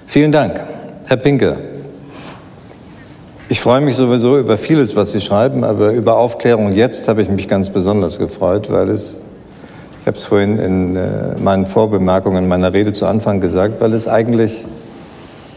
Vielen 0.08 0.32
Dank. 0.32 0.60
Herr 1.06 1.16
Pinke, 1.16 1.56
ich 3.48 3.60
freue 3.60 3.80
mich 3.80 3.96
sowieso 3.96 4.38
über 4.38 4.58
vieles, 4.58 4.96
was 4.96 5.12
Sie 5.12 5.20
schreiben, 5.20 5.62
aber 5.62 5.92
über 5.92 6.16
Aufklärung 6.16 6.72
jetzt 6.72 7.06
habe 7.08 7.22
ich 7.22 7.28
mich 7.28 7.48
ganz 7.48 7.70
besonders 7.70 8.18
gefreut, 8.18 8.72
weil 8.72 8.88
es, 8.88 9.18
ich 10.00 10.06
habe 10.06 10.16
es 10.16 10.24
vorhin 10.24 10.58
in 10.58 10.96
äh, 10.96 11.36
meinen 11.38 11.66
Vorbemerkungen 11.66 12.48
meiner 12.48 12.72
Rede 12.72 12.92
zu 12.92 13.06
Anfang 13.06 13.40
gesagt, 13.40 13.80
weil 13.80 13.92
es 13.94 14.08
eigentlich 14.08 14.64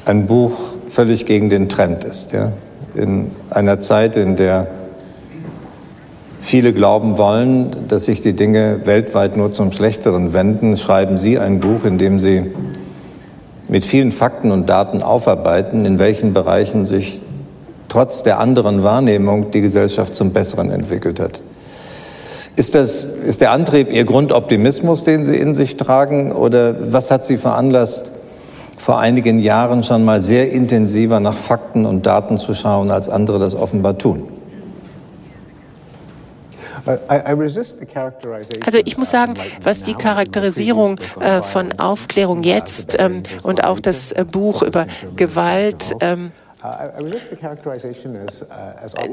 ein 0.06 0.28
Buch 0.28 0.52
völlig 0.88 1.26
gegen 1.26 1.50
den 1.50 1.70
Trend 1.70 2.04
ist. 2.04 2.34
Ja? 2.34 2.52
In 2.94 3.32
einer 3.50 3.80
Zeit, 3.80 4.16
in 4.16 4.36
der 4.36 4.68
viele 6.46 6.74
glauben 6.74 7.18
wollen, 7.18 7.88
dass 7.88 8.06
sich 8.06 8.22
die 8.22 8.34
Dinge 8.34 8.82
weltweit 8.86 9.36
nur 9.36 9.52
zum 9.52 9.72
Schlechteren 9.72 10.32
wenden, 10.34 10.78
schreiben 10.78 11.18
Sie 11.18 11.40
ein 11.40 11.60
Buch, 11.60 11.84
in 11.84 11.98
dem 11.98 12.20
Sie 12.20 12.44
mit 13.68 13.84
vielen 13.84 14.12
Fakten 14.12 14.52
und 14.52 14.70
Daten 14.70 15.02
aufarbeiten, 15.02 15.86
in 15.86 15.98
welchen 15.98 16.34
Bereichen 16.34 16.86
sich 16.86 17.22
trotz 17.90 18.22
der 18.22 18.40
anderen 18.40 18.84
Wahrnehmung 18.84 19.50
die 19.50 19.62
Gesellschaft 19.62 20.16
zum 20.16 20.34
Besseren 20.34 20.70
entwickelt 20.70 21.20
hat. 21.20 21.42
Ist, 22.56 22.76
das, 22.76 23.04
ist 23.04 23.42
der 23.42 23.52
Antrieb 23.52 23.92
Ihr 23.92 24.06
Grundoptimismus, 24.06 25.04
den 25.04 25.26
Sie 25.26 25.36
in 25.36 25.56
sich 25.56 25.78
tragen, 25.78 26.32
oder 26.32 26.94
was 26.94 27.10
hat 27.10 27.26
Sie 27.26 27.38
veranlasst, 27.38 28.12
vor 28.78 29.00
einigen 29.00 29.40
Jahren 29.40 29.84
schon 29.84 30.06
mal 30.06 30.22
sehr 30.22 30.52
intensiver 30.52 31.20
nach 31.20 31.36
Fakten 31.36 31.88
und 31.88 32.06
Daten 32.06 32.38
zu 32.38 32.54
schauen, 32.54 32.92
als 32.92 33.10
andere 33.10 33.40
das 33.40 33.56
offenbar 33.56 33.98
tun? 33.98 34.35
Also 38.66 38.80
ich 38.84 38.98
muss 38.98 39.10
sagen, 39.10 39.34
was 39.62 39.84
die 39.84 39.94
Charakterisierung 39.96 41.00
äh, 41.20 41.42
von 41.42 41.80
Aufklärung 41.80 42.44
jetzt 42.44 42.96
ähm, 43.00 43.24
und 43.44 43.64
auch 43.64 43.80
das 43.80 44.12
äh, 44.12 44.26
Buch 44.30 44.62
über 44.62 44.86
Gewalt 45.16 45.96
ähm, 46.02 46.32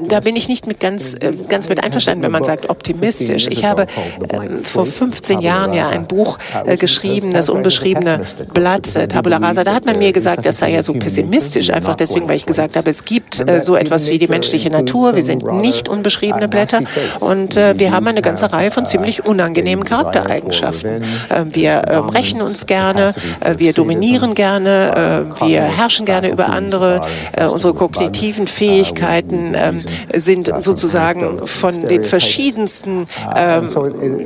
da 0.07 0.19
bin 0.19 0.35
ich 0.35 0.49
nicht 0.49 0.67
mit 0.67 0.79
ganz, 0.79 1.13
äh, 1.13 1.33
ganz 1.47 1.69
mit 1.69 1.83
einverstanden, 1.83 2.23
wenn 2.23 2.31
man 2.31 2.43
sagt 2.43 2.69
optimistisch. 2.69 3.47
Ich 3.49 3.65
habe 3.65 3.83
äh, 4.29 4.57
vor 4.57 4.85
15 4.85 5.39
Jahren 5.39 5.73
ja 5.73 5.89
ein 5.89 6.07
Buch 6.07 6.37
äh, 6.65 6.77
geschrieben, 6.77 7.33
das 7.33 7.49
unbeschriebene 7.49 8.21
Blatt, 8.53 8.93
Tabula 9.09 9.37
Rasa. 9.37 9.63
Da 9.63 9.73
hat 9.73 9.85
man 9.85 9.97
mir 9.97 10.11
gesagt, 10.13 10.45
das 10.45 10.59
sei 10.59 10.71
ja 10.71 10.83
so 10.83 10.93
pessimistisch, 10.93 11.69
einfach 11.69 11.95
deswegen, 11.95 12.27
weil 12.27 12.37
ich 12.37 12.45
gesagt 12.45 12.75
habe, 12.75 12.89
es 12.89 13.05
gibt 13.05 13.43
so 13.61 13.75
etwas 13.75 14.09
wie 14.09 14.19
die 14.19 14.27
menschliche 14.27 14.69
Natur. 14.69 15.15
Wir 15.15 15.23
sind 15.23 15.43
nicht 15.53 15.89
unbeschriebene 15.89 16.47
Blätter 16.47 16.81
und 17.19 17.55
wir 17.55 17.91
haben 17.91 18.07
eine 18.07 18.21
ganze 18.21 18.51
Reihe 18.51 18.71
von 18.71 18.85
ziemlich 18.85 19.25
unangenehmen 19.25 19.85
Charaktereigenschaften. 19.85 21.03
wir 21.45 21.83
rächen 22.13 22.41
uns 22.41 22.65
gerne, 22.65 23.13
wir 23.57 23.73
dominieren 23.73 24.33
gerne, 24.33 25.33
wir 25.41 25.61
herrschen 25.61 26.05
gerne 26.05 26.29
über 26.29 26.47
andere. 26.47 27.01
Äh, 27.43 27.47
unsere 27.47 27.73
kognitiven 27.73 28.47
Fähigkeiten 28.47 29.53
ähm, 29.55 29.79
sind 30.13 30.51
sozusagen 30.59 31.45
von 31.45 31.87
den 31.87 32.05
verschiedensten 32.05 33.05
ähm, 33.35 33.67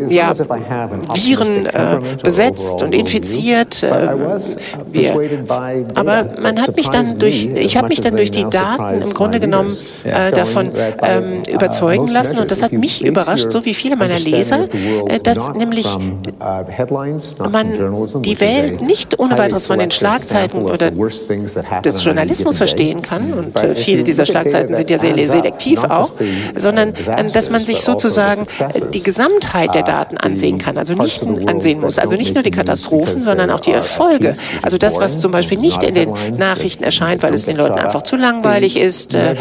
ja, 0.10 0.32
Viren 1.14 1.66
äh, 1.66 2.00
besetzt 2.24 2.82
und 2.82 2.94
infiziert. 2.94 3.84
Äh, 3.84 4.10
wir, 4.92 5.16
aber 5.96 6.30
man 6.42 6.62
hat 6.62 6.76
mich 6.76 6.90
dann 6.90 7.20
durch, 7.20 7.46
ich 7.46 7.78
habe 7.78 7.88
mich 7.88 8.02
dann 8.02 8.16
durch 8.16 8.32
die 8.32 8.46
Daten 8.50 9.02
im 9.02 9.14
Grunde 9.14 9.40
genommen 9.40 9.76
äh, 10.04 10.32
davon 10.32 10.70
ähm, 11.02 11.44
überzeugen 11.48 12.08
lassen 12.08 12.40
und 12.40 12.52
das 12.52 12.62
hat 12.62 12.72
mich 12.72 13.04
überrascht, 13.04 13.52
so 13.52 13.66
wie 13.66 13.74
viele 13.74 13.96
meiner 13.96 14.20
Leser, 14.20 14.68
äh, 15.08 15.20
dass 15.20 15.54
nämlich 15.54 15.88
man 17.52 17.74
die 18.22 18.40
Welt 18.40 18.82
nicht 18.82 19.20
ohne 19.20 19.38
weiteres 19.38 19.68
von 19.68 19.80
den 19.80 19.92
Schlagzeilen 19.92 20.52
oder 20.54 20.92
des 20.92 22.04
Journalismus 22.04 22.58
verstehen 22.58 23.02
kann, 23.02 23.07
und 23.34 23.62
äh, 23.62 23.76
viele 23.76 24.04
dieser 24.04 24.26
Schlagzeiten 24.26 24.76
sind 24.76 24.90
ja 24.90 25.00
sehr 25.00 25.16
selektiv 25.16 25.84
auch, 25.84 26.14
sondern 26.56 26.94
ähm, 27.18 27.32
dass 27.32 27.50
man 27.50 27.64
sich 27.64 27.82
sozusagen 27.82 28.46
äh, 28.60 28.82
die 28.94 29.04
Gesamtheit 29.04 29.76
der 29.76 29.84
Daten 29.84 30.18
ansehen 30.18 30.58
kann, 30.58 30.78
also 30.78 30.94
nicht 30.94 31.24
ansehen 31.48 31.82
muss, 31.82 32.00
also 32.00 32.16
nicht 32.16 32.34
nur 32.34 32.44
die 32.44 32.52
Katastrophen, 32.52 33.20
sondern 33.20 33.50
auch 33.50 33.60
die 33.60 33.72
Erfolge. 33.72 34.36
Also 34.62 34.78
das, 34.78 35.00
was 35.00 35.20
zum 35.20 35.32
Beispiel 35.32 35.58
nicht 35.58 35.84
in 35.84 35.94
den 35.94 36.14
Nachrichten 36.38 36.84
erscheint, 36.84 37.24
weil 37.24 37.34
es 37.34 37.46
den 37.46 37.58
Leuten 37.58 37.80
einfach 37.80 38.04
zu 38.04 38.16
langweilig 38.16 38.80
ist, 38.80 39.16
äh, 39.16 39.36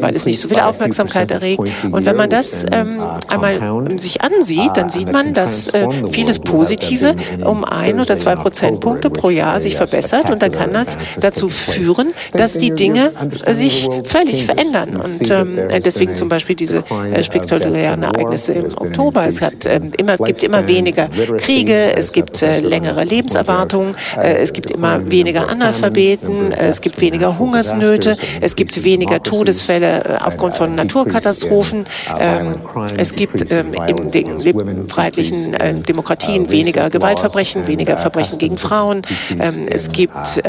weil 0.00 0.14
es 0.14 0.26
nicht 0.26 0.40
so 0.40 0.48
viel 0.48 0.60
Aufmerksamkeit 0.60 1.30
erregt. 1.30 1.62
Und 1.90 2.06
wenn 2.06 2.16
man 2.16 2.30
das 2.30 2.64
ähm, 2.72 3.00
einmal 3.28 3.98
sich 3.98 4.22
ansieht, 4.22 4.70
dann 4.74 4.88
sieht 4.88 5.12
man, 5.12 5.34
dass 5.34 5.68
äh, 5.68 5.86
vieles 6.10 6.38
Positive 6.38 7.14
um 7.44 7.64
ein 7.64 8.00
oder 8.00 8.16
zwei 8.18 8.36
Prozentpunkte 8.36 9.10
pro 9.10 9.30
Jahr 9.30 9.60
sich 9.60 9.76
verbessert. 9.76 10.30
Und 10.30 10.42
dann 10.42 10.52
kann 10.52 10.72
das 10.72 10.96
dazu 11.20 11.48
führen, 11.48 12.12
dass 12.32 12.54
die 12.54 12.70
Dinge 12.70 13.07
sich 13.46 13.88
völlig 14.04 14.44
verändern. 14.44 14.96
Und 14.96 15.30
ähm, 15.30 15.58
deswegen 15.84 16.16
zum 16.16 16.28
Beispiel 16.28 16.56
diese 16.56 16.84
äh, 17.12 17.22
spektakulären 17.22 18.02
Ereignisse 18.02 18.52
im 18.52 18.66
Oktober. 18.76 19.26
Es 19.26 19.42
hat, 19.42 19.66
äh, 19.66 19.80
immer, 19.96 20.16
gibt 20.16 20.42
immer 20.42 20.66
weniger 20.66 21.08
Kriege, 21.38 21.96
es 21.96 22.12
gibt 22.12 22.42
äh, 22.42 22.60
längere 22.60 23.04
Lebenserwartungen, 23.04 23.94
äh, 24.16 24.34
es 24.38 24.52
gibt 24.52 24.70
immer 24.70 25.10
weniger 25.10 25.48
Analphabeten, 25.48 26.52
äh, 26.52 26.68
es 26.68 26.80
gibt 26.80 27.00
weniger 27.00 27.38
Hungersnöte, 27.38 28.16
es 28.40 28.56
gibt 28.56 28.84
weniger 28.84 29.22
Todesfälle 29.22 30.04
äh, 30.04 30.24
aufgrund 30.24 30.56
von 30.56 30.74
Naturkatastrophen, 30.74 31.84
ähm, 32.18 32.56
es 32.96 33.14
gibt 33.14 33.50
ähm, 33.50 33.74
in 33.86 34.08
den 34.08 34.88
freiheitlichen 34.88 35.56
Demokratien 35.86 36.50
weniger 36.50 36.90
Gewaltverbrechen, 36.90 37.66
weniger 37.66 37.98
Verbrechen 37.98 38.38
gegen 38.38 38.58
Frauen, 38.58 39.02
ähm, 39.30 39.66
es 39.68 39.90
gibt 39.90 40.42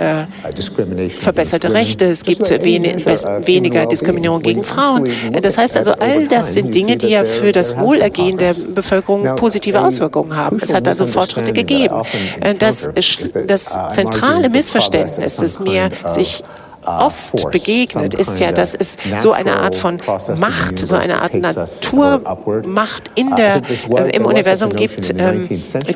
verbesserte 1.20 1.74
Rechte, 1.74 2.06
es 2.06 2.24
gibt 2.24 2.39
weniger 2.40 3.86
Diskriminierung 3.86 4.42
gegen 4.42 4.64
Frauen. 4.64 5.10
Das 5.42 5.58
heißt 5.58 5.78
also, 5.78 5.94
all 5.94 6.28
das 6.28 6.54
sind 6.54 6.74
Dinge, 6.74 6.98
die 6.98 7.08
ja 7.08 7.24
für 7.26 7.52
das 7.52 7.78
Wohlergehen 7.78 8.38
der 8.38 8.54
Bevölkerung 8.74 9.36
positive 9.36 9.82
Auswirkungen 9.82 10.36
haben. 10.36 10.58
Es 10.62 10.74
hat 10.74 10.88
also 10.88 11.06
Fortschritte 11.06 11.54
gegeben. 11.54 11.96
Das, 12.60 12.90
das 13.48 13.80
zentrale 13.92 14.50
Missverständnis, 14.50 15.38
das 15.38 15.60
mir 15.60 15.90
sich 16.06 16.44
oft 16.86 17.52
begegnet, 17.52 18.14
ist 18.14 18.40
ja, 18.40 18.52
dass 18.52 18.76
es 18.76 18.98
so 19.20 19.32
eine 19.32 19.58
Art 19.58 19.76
von 19.76 20.00
Macht, 20.38 20.80
so 20.80 20.96
eine 20.96 21.22
Art 21.22 21.34
Naturmacht 21.34 23.12
in 23.16 23.36
der, 23.36 23.58
äh, 23.58 24.16
im 24.16 24.26
Universum 24.26 24.74
gibt, 24.74 25.14
ähm, 25.18 25.48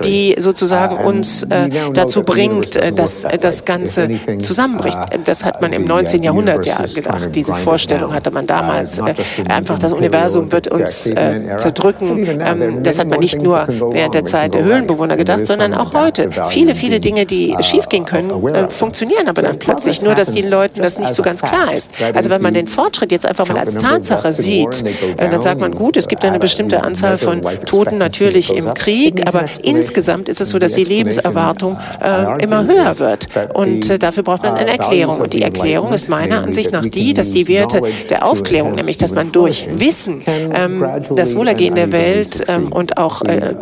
die 0.03 0.35
sozusagen 0.37 0.97
uns 0.97 1.43
äh, 1.43 1.69
dazu 1.93 2.23
bringt, 2.23 2.75
äh, 2.75 2.91
dass 2.91 3.25
das 3.39 3.65
Ganze 3.65 4.09
zusammenbricht. 4.39 4.97
Das 5.25 5.45
hat 5.45 5.61
man 5.61 5.73
im 5.73 5.85
19. 5.85 6.23
Jahrhundert 6.23 6.65
ja 6.65 6.83
gedacht. 6.93 7.35
Diese 7.35 7.53
Vorstellung 7.53 8.13
hatte 8.13 8.31
man 8.31 8.45
damals. 8.45 8.99
einfach 9.47 9.79
das 9.79 9.91
Universum 9.91 10.51
wird 10.51 10.67
uns 10.67 11.03
zerdrücken. 11.03 12.27
Ähm, 12.27 12.83
das 12.83 12.99
hat 12.99 13.09
man 13.09 13.19
nicht 13.19 13.41
nur 13.41 13.67
während 13.91 14.13
der 14.13 14.25
Zeit 14.25 14.53
der 14.53 14.63
Höhlenbewohner 14.63 15.17
gedacht, 15.17 15.45
sondern 15.45 15.73
auch 15.73 15.93
heute. 15.93 16.29
Viele, 16.49 16.75
viele 16.75 16.99
Dinge, 16.99 17.25
die 17.25 17.55
schiefgehen 17.61 18.05
können, 18.05 18.31
funktionieren 18.69 19.27
aber 19.27 19.41
dann 19.41 19.59
plötzlich. 19.59 20.01
Nur, 20.01 20.15
dass 20.15 20.33
den 20.33 20.49
Leuten 20.73 20.81
das 20.81 20.99
nicht 20.99 21.15
so 21.15 21.23
ganz 21.23 21.41
klar 21.41 21.73
ist. 21.73 21.91
Also 22.13 22.29
wenn 22.29 22.41
man 22.41 22.53
den 22.53 22.67
Fortschritt 22.67 23.11
jetzt 23.11 23.25
einfach 23.25 23.47
mal 23.47 23.57
als 23.57 23.75
Tatsache 23.75 24.31
sieht, 24.31 24.83
äh, 25.17 25.29
dann 25.29 25.41
sagt 25.41 25.59
man, 25.59 25.73
gut, 25.73 25.97
es 25.97 26.07
gibt 26.07 26.25
eine 26.25 26.39
bestimmte 26.39 26.83
Anzahl 26.83 27.17
von 27.17 27.41
Toten 27.65 27.97
natürlich 27.97 28.55
im 28.55 28.73
Krieg, 28.73 29.27
aber 29.27 29.45
insgesamt 29.61 30.29
ist 30.29 30.41
es 30.41 30.49
so, 30.49 30.59
dass 30.59 30.73
die 30.73 30.83
Lebenserwartung 30.83 31.77
äh, 32.03 32.43
immer 32.43 32.65
höher 32.65 32.97
wird. 32.99 33.27
Und 33.53 33.89
äh, 33.89 33.99
dafür 33.99 34.23
braucht 34.23 34.43
man 34.43 34.53
eine 34.53 34.71
Erklärung. 34.71 35.19
Und 35.19 35.33
die 35.33 35.41
Erklärung 35.41 35.93
ist 35.93 36.09
meiner 36.09 36.43
Ansicht 36.43 36.71
nach 36.71 36.85
die, 36.85 37.13
dass 37.13 37.31
die 37.31 37.47
Werte 37.47 37.81
der 38.09 38.25
Aufklärung, 38.25 38.75
nämlich 38.75 38.97
dass 38.97 39.13
man 39.13 39.31
durch 39.31 39.67
Wissen 39.75 40.21
ähm, 40.27 40.85
das 41.15 41.35
Wohlergehen 41.35 41.75
der 41.75 41.91
Welt 41.91 42.43
ähm, 42.47 42.71
und 42.71 42.97
auch 42.97 43.21
äh, 43.23 43.53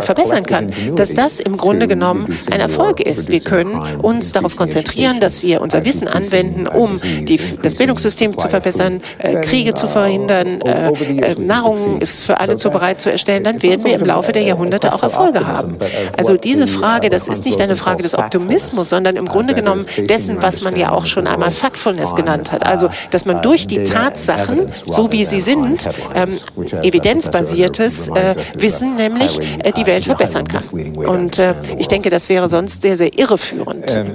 verbessern 0.00 0.44
kann, 0.44 0.72
dass 0.96 1.14
das 1.14 1.40
im 1.40 1.56
Grunde 1.56 1.88
genommen 1.88 2.36
ein 2.50 2.60
Erfolg 2.60 3.00
ist. 3.00 3.30
Wir 3.30 3.40
können 3.40 3.80
uns 4.02 4.32
darauf 4.32 4.56
konzentrieren, 4.56 5.20
dass 5.20 5.42
wir 5.42 5.60
unser 5.60 5.84
Wissen 5.84 6.08
anwenden, 6.08 6.41
anwenden, 6.42 6.66
um 6.66 7.00
die, 7.00 7.40
das 7.62 7.74
Bildungssystem 7.76 8.36
zu 8.38 8.48
verbessern, 8.48 9.00
äh, 9.18 9.40
Kriege 9.40 9.74
zu 9.74 9.88
verhindern, 9.88 10.60
äh, 10.62 10.88
äh, 10.88 11.40
Nahrung 11.40 12.00
ist 12.00 12.22
für 12.22 12.40
alle 12.40 12.56
bereit 12.56 13.00
zu 13.00 13.10
erstellen, 13.10 13.44
dann 13.44 13.62
werden 13.62 13.84
wir 13.84 13.94
im 13.94 14.04
Laufe 14.04 14.32
der 14.32 14.42
Jahrhunderte 14.42 14.94
auch 14.94 15.02
Erfolge 15.02 15.46
haben. 15.46 15.76
Also 16.16 16.36
diese 16.36 16.66
Frage, 16.66 17.08
das 17.08 17.28
ist 17.28 17.44
nicht 17.44 17.60
eine 17.60 17.76
Frage 17.76 18.02
des 18.02 18.14
Optimismus, 18.14 18.88
sondern 18.88 19.16
im 19.16 19.26
Grunde 19.26 19.54
genommen 19.54 19.84
dessen, 19.98 20.38
was 20.40 20.62
man 20.62 20.76
ja 20.76 20.92
auch 20.92 21.06
schon 21.06 21.26
einmal 21.26 21.50
Factfulness 21.50 22.14
genannt 22.14 22.52
hat. 22.52 22.64
Also, 22.64 22.88
dass 23.10 23.24
man 23.24 23.42
durch 23.42 23.66
die 23.66 23.82
Tatsachen, 23.82 24.68
so 24.86 25.10
wie 25.12 25.24
sie 25.24 25.40
sind, 25.40 25.88
ähm, 26.14 26.30
evidenzbasiertes 26.82 28.08
äh, 28.08 28.34
Wissen 28.54 28.96
nämlich 28.96 29.38
äh, 29.62 29.72
die 29.72 29.86
Welt 29.86 30.04
verbessern 30.04 30.46
kann. 30.46 30.62
Und 30.96 31.38
äh, 31.38 31.54
ich 31.78 31.88
denke, 31.88 32.10
das 32.10 32.28
wäre 32.28 32.48
sonst 32.48 32.82
sehr, 32.82 32.96
sehr 32.96 33.18
irreführend. 33.18 33.84
Ähm, 33.94 34.14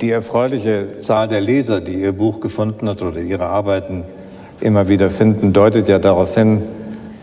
die 0.00 0.10
erfreuliche 0.10 1.00
Zahl 1.00 1.28
der 1.28 1.40
Leser, 1.44 1.80
die 1.80 1.94
Ihr 1.94 2.12
Buch 2.12 2.40
gefunden 2.40 2.88
hat 2.88 3.02
oder 3.02 3.20
Ihre 3.20 3.46
Arbeiten 3.46 4.04
immer 4.60 4.88
wieder 4.88 5.10
finden, 5.10 5.52
deutet 5.52 5.88
ja 5.88 5.98
darauf 5.98 6.34
hin, 6.34 6.62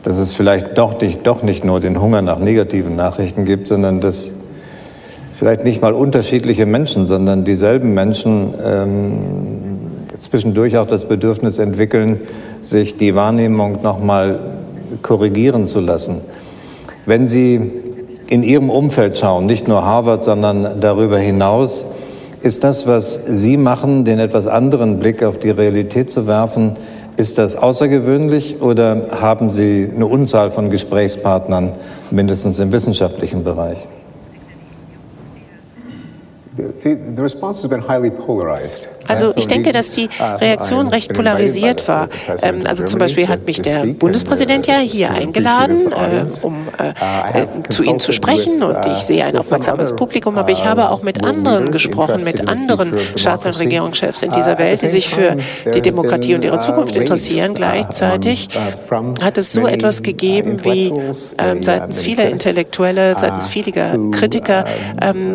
dass 0.04 0.18
es 0.18 0.34
vielleicht 0.34 0.78
doch 0.78 1.02
nicht, 1.02 1.26
doch 1.28 1.44
nicht 1.44 1.66
nur 1.66 1.80
den 1.80 2.00
Hunger 2.00 2.22
nach 2.22 2.40
negativen 2.40 2.96
Nachrichten 2.96 3.46
gibt, 3.46 3.68
sondern 3.68 4.00
dass 4.00 4.32
vielleicht 5.34 5.64
nicht 5.64 5.82
mal 5.82 5.94
unterschiedliche 5.94 6.66
Menschen, 6.66 7.08
sondern 7.08 7.44
dieselben 7.44 7.94
Menschen 7.94 8.54
ähm, 8.64 9.78
zwischendurch 10.18 10.78
auch 10.78 10.88
das 10.88 11.06
Bedürfnis 11.06 11.60
entwickeln, 11.60 12.22
sich 12.62 12.98
die 12.98 13.16
Wahrnehmung 13.16 13.82
nochmal 13.82 14.40
korrigieren 15.02 15.68
zu 15.68 15.80
lassen. 15.80 16.22
Wenn 17.06 17.26
Sie 17.26 17.72
in 18.30 18.44
Ihrem 18.44 18.70
Umfeld 18.70 19.18
schauen, 19.18 19.46
nicht 19.46 19.68
nur 19.68 19.84
Harvard, 19.84 20.24
sondern 20.24 20.80
darüber 20.80 21.18
hinaus, 21.18 21.86
ist 22.44 22.64
das, 22.64 22.88
was 22.88 23.26
Sie 23.26 23.58
machen, 23.58 24.04
den 24.06 24.20
etwas 24.20 24.48
anderen 24.48 25.00
Blick 25.00 25.24
auf 25.24 25.38
die 25.38 25.52
Realität 25.52 26.10
zu 26.12 26.28
werfen, 26.28 26.76
ist 27.18 27.38
das 27.38 27.56
außergewöhnlich 27.56 28.62
oder 28.62 29.08
haben 29.22 29.50
Sie 29.50 29.90
eine 29.94 30.08
Unzahl 30.08 30.52
von 30.52 30.70
Gesprächspartnern, 30.70 31.74
mindestens 32.10 32.60
im 32.60 32.72
wissenschaftlichen 32.72 33.44
Bereich? 33.44 33.78
Also 39.12 39.34
ich 39.36 39.48
denke, 39.48 39.72
dass 39.72 39.92
die 39.92 40.10
Reaktion 40.40 40.88
recht 40.88 41.14
polarisiert 41.14 41.88
war. 41.88 42.08
Ähm, 42.42 42.62
also 42.66 42.86
zum 42.86 43.00
Beispiel 43.00 43.28
hat 43.28 43.46
mich 43.46 43.62
der 43.62 43.86
Bundespräsident 43.86 44.68
ja 44.68 44.78
hier 44.78 45.12
eingeladen, 45.12 45.92
äh, 45.92 46.46
um 46.46 46.68
äh, 46.80 47.42
äh, 47.42 47.48
zu 47.70 47.84
Ihnen 47.84 48.00
zu 48.00 48.12
sprechen 48.12 48.64
und 48.64 48.86
ich 48.86 48.98
sehe 48.98 49.26
ein 49.26 49.38
aufmerksames 49.38 49.96
Publikum, 49.96 50.38
aber 50.38 50.52
ich 50.52 50.66
habe 50.66 50.90
auch 50.90 51.04
mit 51.04 51.24
anderen 51.24 51.72
gesprochen, 51.72 52.24
mit 52.24 52.48
anderen 52.48 52.94
Staats- 53.16 53.46
und 53.46 53.60
Regierungschefs 53.60 54.24
in 54.24 54.32
dieser 54.32 54.58
Welt, 54.58 54.82
die 54.82 54.88
sich 54.88 55.10
für 55.10 55.38
die 55.74 55.82
Demokratie 55.82 56.36
und 56.36 56.44
ihre 56.44 56.60
Zukunft 56.60 56.96
interessieren. 56.96 57.54
Gleichzeitig 57.54 58.48
hat 59.22 59.38
es 59.38 59.54
so 59.54 59.68
etwas 59.68 60.04
gegeben 60.04 60.64
wie 60.64 60.90
äh, 60.90 61.62
seitens 61.62 62.02
vieler 62.02 62.30
Intellektuelle, 62.30 63.16
seitens 63.20 63.48
vieler 63.48 63.98
Kritiker 64.12 64.66
ähm, 65.02 65.34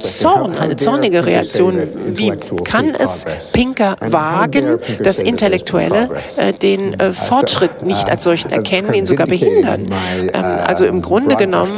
Zorn, 0.00 0.56
eine 0.56 0.76
zornige 0.76 1.26
Reaktion. 1.26 1.78
Wie 2.06 2.32
kann 2.64 2.94
es 2.94 3.17
Pinker 3.52 3.96
wagen, 4.00 4.78
das 5.02 5.20
Intellektuelle 5.20 6.10
äh, 6.36 6.52
den 6.52 6.98
äh, 6.98 7.12
Fortschritt 7.12 7.82
nicht 7.84 8.10
als 8.10 8.24
solchen 8.24 8.50
erkennen, 8.50 8.94
ihn 8.94 9.06
sogar 9.06 9.26
behindern? 9.26 9.86
Ähm, 10.32 10.44
also 10.64 10.84
im 10.84 11.02
Grunde 11.02 11.36
genommen 11.36 11.72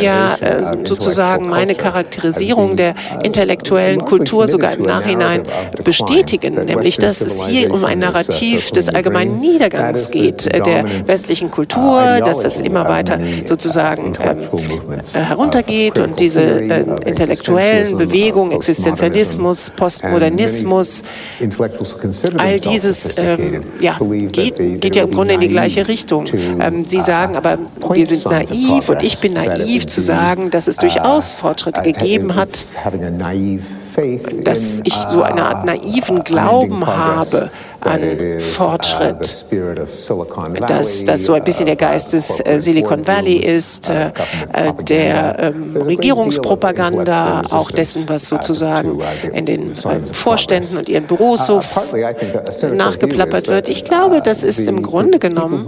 ja 0.00 0.34
äh, 0.34 0.76
sozusagen 0.84 1.48
meine 1.48 1.74
Charakterisierung 1.74 2.76
der 2.76 2.94
intellektuellen 3.22 4.04
Kultur 4.04 4.48
sogar 4.48 4.72
im 4.72 4.82
Nachhinein 4.82 5.42
bestätigen, 5.82 6.54
nämlich 6.64 6.98
dass 6.98 7.20
es 7.20 7.46
hier 7.46 7.72
um 7.72 7.84
ein 7.84 7.98
Narrativ 7.98 8.70
des 8.70 8.88
allgemeinen 8.88 9.40
Niedergangs 9.40 10.10
geht, 10.10 10.46
der 10.66 10.84
westlichen 11.06 11.50
Kultur, 11.50 12.00
dass 12.20 12.40
das 12.40 12.60
immer 12.60 12.88
weiter 12.88 13.18
sozusagen 13.44 14.14
ähm, 14.20 14.38
äh, 15.14 15.18
heruntergeht 15.18 15.98
und 15.98 16.18
diese 16.20 16.40
äh, 16.40 16.84
intellektuellen 17.04 17.96
Bewegungen, 17.96 18.52
Existenzialismus, 18.52 19.70
Postmodernismus, 19.76 20.83
all 22.38 22.60
dieses 22.60 23.16
ähm, 23.16 23.62
ja, 23.80 23.96
geht, 23.98 24.56
geht, 24.80 24.96
ja 24.96 25.04
im 25.04 25.10
Grunde 25.10 25.34
in 25.34 25.40
die 25.40 25.48
gleiche 25.48 25.88
Richtung. 25.88 26.26
Ähm, 26.60 26.84
Sie 26.84 27.00
sagen 27.00 27.36
aber, 27.36 27.58
wir 27.92 28.06
sind 28.06 28.24
naiv 28.26 28.88
und 28.88 29.02
ich 29.02 29.18
bin 29.20 29.34
naiv 29.34 29.86
zu 29.86 30.00
sagen, 30.00 30.50
dass 30.50 30.68
es 30.68 30.76
durchaus 30.76 31.32
Fortschritte 31.32 31.82
gegeben 31.82 32.34
hat 32.34 32.50
dass 34.42 34.80
ich 34.84 34.94
so 34.94 35.22
eine 35.22 35.44
Art 35.44 35.64
naiven 35.64 36.24
Glauben 36.24 36.86
habe 36.86 37.50
an 37.84 38.00
Fortschritt, 38.40 39.46
dass 40.66 41.04
das 41.04 41.24
so 41.24 41.34
ein 41.34 41.44
bisschen 41.44 41.66
der 41.66 41.76
Geist 41.76 42.12
des 42.12 42.40
äh, 42.40 42.60
Silicon 42.60 43.06
Valley 43.06 43.36
ist, 43.36 43.90
äh, 43.90 44.06
äh, 44.52 44.72
der 44.82 45.36
ähm, 45.38 45.76
Regierungspropaganda, 45.76 47.42
auch 47.50 47.70
dessen, 47.70 48.08
was 48.08 48.28
sozusagen 48.28 48.98
in 49.32 49.46
den 49.46 49.74
Vorständen 49.74 50.78
und 50.78 50.88
ihren 50.88 51.04
Büros 51.04 51.46
so 51.46 51.60
nachgeplappert 52.72 53.48
wird. 53.48 53.68
Ich 53.68 53.84
glaube, 53.84 54.20
das 54.22 54.42
ist 54.42 54.60
im 54.60 54.82
Grunde 54.82 55.18
genommen 55.18 55.66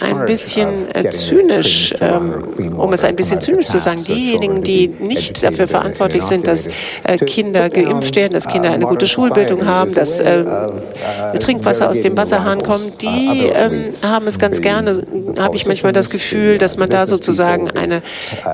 ein 0.00 0.26
bisschen 0.26 0.68
zynisch, 1.10 1.94
ähm, 2.00 2.78
um 2.78 2.92
es 2.92 3.04
ein 3.04 3.16
bisschen 3.16 3.40
zynisch 3.40 3.66
zu 3.66 3.78
sagen, 3.78 4.02
diejenigen, 4.04 4.62
die 4.62 4.88
nicht 5.00 5.42
dafür 5.42 5.66
verantwortlich 5.66 6.22
sind, 6.22 6.46
dass 6.46 6.68
Kinder 7.26 7.70
geimpft 7.70 8.16
werden, 8.16 8.32
dass 8.34 8.46
Kinder 8.46 8.70
eine 8.70 8.86
gute 8.86 9.06
Schulbildung 9.06 9.66
haben, 9.66 9.94
dass 9.94 10.20
Trinkwasser 11.38 11.90
aus 11.90 12.00
dem 12.00 12.16
Wasserhahn 12.16 12.62
kommt, 12.62 13.02
die 13.02 13.50
ähm, 13.54 13.90
haben 14.04 14.26
es 14.26 14.38
ganz 14.38 14.60
gerne, 14.60 15.02
habe 15.38 15.56
ich 15.56 15.66
manchmal 15.66 15.92
das 15.92 16.10
Gefühl, 16.10 16.58
dass 16.58 16.76
man 16.76 16.88
da 16.88 17.06
sozusagen 17.06 17.70
eine, 17.70 18.02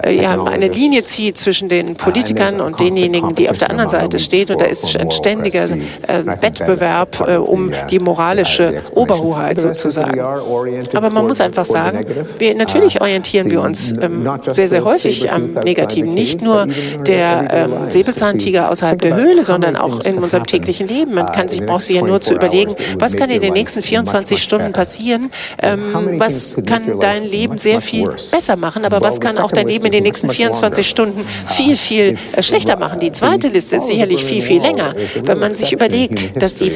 äh, 0.03 0.15
ja, 0.21 0.43
eine 0.45 0.69
Linie 0.69 1.05
zieht 1.05 1.39
zwischen 1.39 1.69
den 1.69 1.97
Politikern 1.97 2.61
und 2.61 2.81
denjenigen, 2.81 3.35
die 3.35 3.51
auf 3.51 3.59
der 3.59 3.71
anderen 3.71 3.91
Seite 3.91 4.19
stehen. 4.19 4.51
Und 4.51 4.61
da 4.61 4.67
ist 4.67 4.97
ein 4.99 5.11
ständiger 5.11 5.65
äh, 5.65 6.25
Wettbewerb 6.25 7.27
äh, 7.27 7.37
um 7.37 7.73
die 7.91 7.99
moralische 7.99 8.83
Oberhoheit 8.95 9.61
sozusagen. 9.61 10.21
Aber 10.21 11.11
man 11.11 11.27
muss 11.27 11.41
einfach 11.41 11.65
sagen, 11.65 12.01
wir, 12.39 12.55
natürlich 12.55 13.01
orientieren 13.01 13.51
wir 13.51 13.63
uns 13.63 13.93
ähm, 14.01 14.29
sehr, 14.49 14.69
sehr 14.69 14.85
häufig 14.85 15.31
am 15.31 15.53
Negativen. 15.65 16.15
Nicht 16.15 16.43
nur 16.43 16.67
der 17.07 17.49
ähm, 17.53 17.73
Säbelzahntiger 17.91 18.71
außerhalb 18.71 19.01
der 19.01 19.17
Höhle, 19.17 19.45
sondern 19.45 19.77
auch 19.77 20.01
in 20.01 20.19
unserem 20.19 20.47
täglichen 20.47 20.89
Leben. 20.89 21.15
Man 21.15 21.33
kann 21.33 21.49
sich, 21.49 21.65
braucht 21.65 21.83
sich 21.83 21.97
ja 21.97 22.03
nur 22.03 22.21
zu 22.21 22.35
überlegen, 22.35 22.58
was 22.99 23.17
kann 23.17 23.31
in 23.31 23.43
den 23.43 23.53
nächsten 23.53 23.83
24 23.83 24.43
Stunden 24.43 24.73
passieren? 24.73 25.31
Ähm, 25.63 26.19
was 26.19 26.57
kann 26.67 26.99
dein 27.01 27.25
Leben 27.25 27.59
sehr 27.59 27.81
viel 27.81 28.09
besser 28.09 28.57
machen? 28.57 28.85
Aber 28.85 29.01
was 29.01 29.21
kann 29.21 29.39
auch 29.39 29.51
dein 29.51 29.69
Leben 29.69 29.87
in 29.87 29.93
den 29.93 30.03
nächsten 30.05 30.31
24 30.31 30.89
Stunden 30.89 31.25
viel, 31.47 31.77
viel 31.77 32.17
äh, 32.33 32.43
schlechter 32.43 32.77
machen? 32.79 33.01
Die 33.01 33.13
zweite 33.13 33.49
Liste 33.49 33.77
ist 33.77 33.89
sicherlich 33.89 34.25
viel, 34.25 34.43
viel 34.43 34.61
länger. 34.61 34.95
Wenn 35.23 35.39
man 35.39 35.55
sich 35.55 35.73
überlegt, 35.73 36.41
dass 36.43 36.57
die 36.57 36.73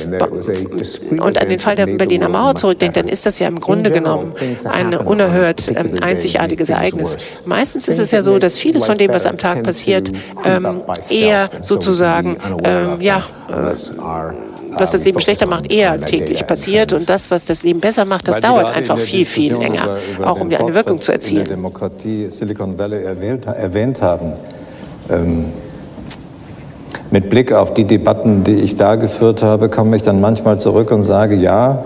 und 1.18 1.38
an 1.40 1.48
den 1.48 1.60
Fall 1.60 1.76
der 1.76 1.86
Berliner 1.86 2.28
Mauer 2.28 2.54
zurückdenkt, 2.54 2.96
dann 2.96 3.08
ist 3.08 3.26
das 3.26 3.38
ja 3.38 3.48
im 3.48 3.60
Grunde 3.60 3.90
genommen 3.90 4.34
ein 4.64 4.94
unerhört 4.94 5.68
ähm, 5.74 5.98
einzigartiges 6.02 6.70
Ereignis. 6.70 7.42
Meistens 7.46 7.88
ist 7.88 7.98
es 7.98 8.10
ja 8.10 8.22
so, 8.22 8.38
dass 8.38 8.58
vieles 8.58 8.84
von 8.84 8.98
dem, 8.98 9.10
was 9.12 9.26
am 9.26 9.38
Tag 9.38 9.62
passiert, 9.62 10.10
ähm, 10.44 10.82
eher 11.10 11.50
sozusagen 11.62 12.36
ähm, 12.64 13.00
ja, 13.00 13.24
äh, 13.48 14.51
was 14.76 14.92
das 14.92 15.04
Leben 15.04 15.20
schlechter 15.20 15.46
macht, 15.46 15.72
eher 15.72 16.00
täglich 16.00 16.46
passiert. 16.46 16.92
Und 16.92 17.08
das, 17.08 17.30
was 17.30 17.46
das 17.46 17.62
Leben 17.62 17.80
besser 17.80 18.04
macht, 18.04 18.28
das 18.28 18.40
dauert 18.40 18.74
einfach 18.74 18.98
viel, 18.98 19.24
viel 19.24 19.56
länger, 19.56 19.96
auch 20.24 20.40
um 20.40 20.50
eine 20.50 20.74
Wirkung 20.74 21.00
zu 21.00 21.12
erzielen. 21.12 21.46
Demokratie 21.48 22.28
Silicon 22.30 22.78
Valley 22.78 23.02
erwähnt, 23.04 24.00
haben. 24.02 24.32
Ähm, 25.10 25.46
mit 27.10 27.28
Blick 27.28 27.52
auf 27.52 27.74
die 27.74 27.84
Debatten, 27.84 28.42
die 28.42 28.54
ich 28.54 28.76
da 28.76 28.94
geführt 28.94 29.42
habe, 29.42 29.68
komme 29.68 29.96
ich 29.96 30.02
dann 30.02 30.20
manchmal 30.20 30.58
zurück 30.58 30.90
und 30.90 31.04
sage, 31.04 31.36
ja, 31.36 31.84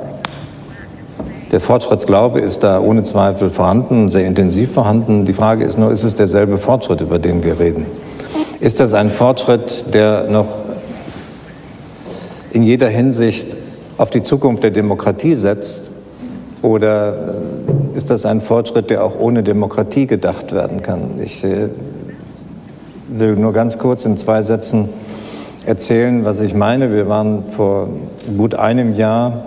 der 1.53 1.61
Fortschrittsglaube 1.61 2.41
ist 2.41 2.62
da 2.62 2.80
ohne 2.80 3.03
Zweifel 3.03 3.51
vorhanden, 3.51 4.11
sehr 4.11 4.26
intensiv 4.26 4.72
vorhanden. 4.72 5.24
Die 5.24 5.32
Frage 5.32 5.64
ist 5.64 5.78
nur, 5.78 5.91
ist 5.91 6.03
es 6.03 6.14
derselbe 6.14 6.59
Fortschritt, 6.59 7.01
über 7.01 7.18
den 7.18 7.43
wir 7.43 7.59
reden? 7.59 7.87
Ist 8.61 8.80
das 8.80 8.95
ein 8.95 9.11
Fortschritt, 9.11 9.95
der 9.95 10.24
noch 10.28 10.47
in 12.57 12.63
jeder 12.63 12.89
Hinsicht 12.89 13.55
auf 13.99 14.09
die 14.09 14.23
Zukunft 14.23 14.65
der 14.65 14.71
Demokratie 14.71 15.37
setzt? 15.37 15.93
Oder 16.63 17.35
äh, 17.93 17.99
ist 17.99 18.09
das 18.09 18.25
ein 18.25 18.41
Fortschritt, 18.41 18.89
der 18.89 19.05
auch 19.05 19.21
ohne 19.21 19.43
Demokratie 19.43 20.07
gedacht 20.07 20.55
werden 20.55 20.81
kann? 20.81 21.21
Ich 21.23 21.45
äh, 21.45 21.69
will 23.11 23.37
nur 23.37 23.53
ganz 23.53 23.77
kurz 23.77 24.07
in 24.07 24.17
zwei 24.17 24.43
Sätzen 24.43 24.89
erzählen, 25.67 26.25
was 26.25 26.41
ich 26.41 26.55
meine. 26.55 26.91
Wir 26.91 27.11
waren 27.11 27.45
vor 27.51 27.91
gut 28.39 28.55
einem 28.55 28.95
Jahr 28.95 29.45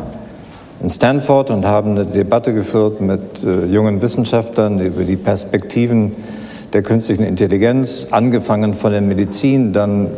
in 0.79 0.91
Stanford 0.91 1.49
und 1.49 1.65
haben 1.65 1.91
eine 1.91 2.05
Debatte 2.05 2.53
geführt 2.53 3.01
mit 3.01 3.43
äh, 3.43 3.65
jungen 3.65 4.03
Wissenschaftlern 4.03 4.79
über 4.79 5.03
die 5.03 5.17
Perspektiven 5.17 6.15
der 6.73 6.83
künstlichen 6.83 7.23
Intelligenz, 7.23 8.05
angefangen 8.11 8.75
von 8.75 8.91
der 8.91 9.01
Medizin, 9.01 9.73
dann 9.73 10.11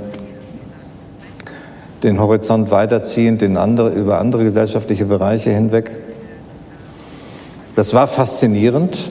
den 2.03 2.19
Horizont 2.19 2.71
weiterziehend 2.71 3.41
in 3.41 3.57
andere, 3.57 3.89
über 3.89 4.19
andere 4.19 4.43
gesellschaftliche 4.43 5.05
Bereiche 5.05 5.51
hinweg. 5.51 5.91
Das 7.75 7.93
war 7.93 8.07
faszinierend, 8.07 9.09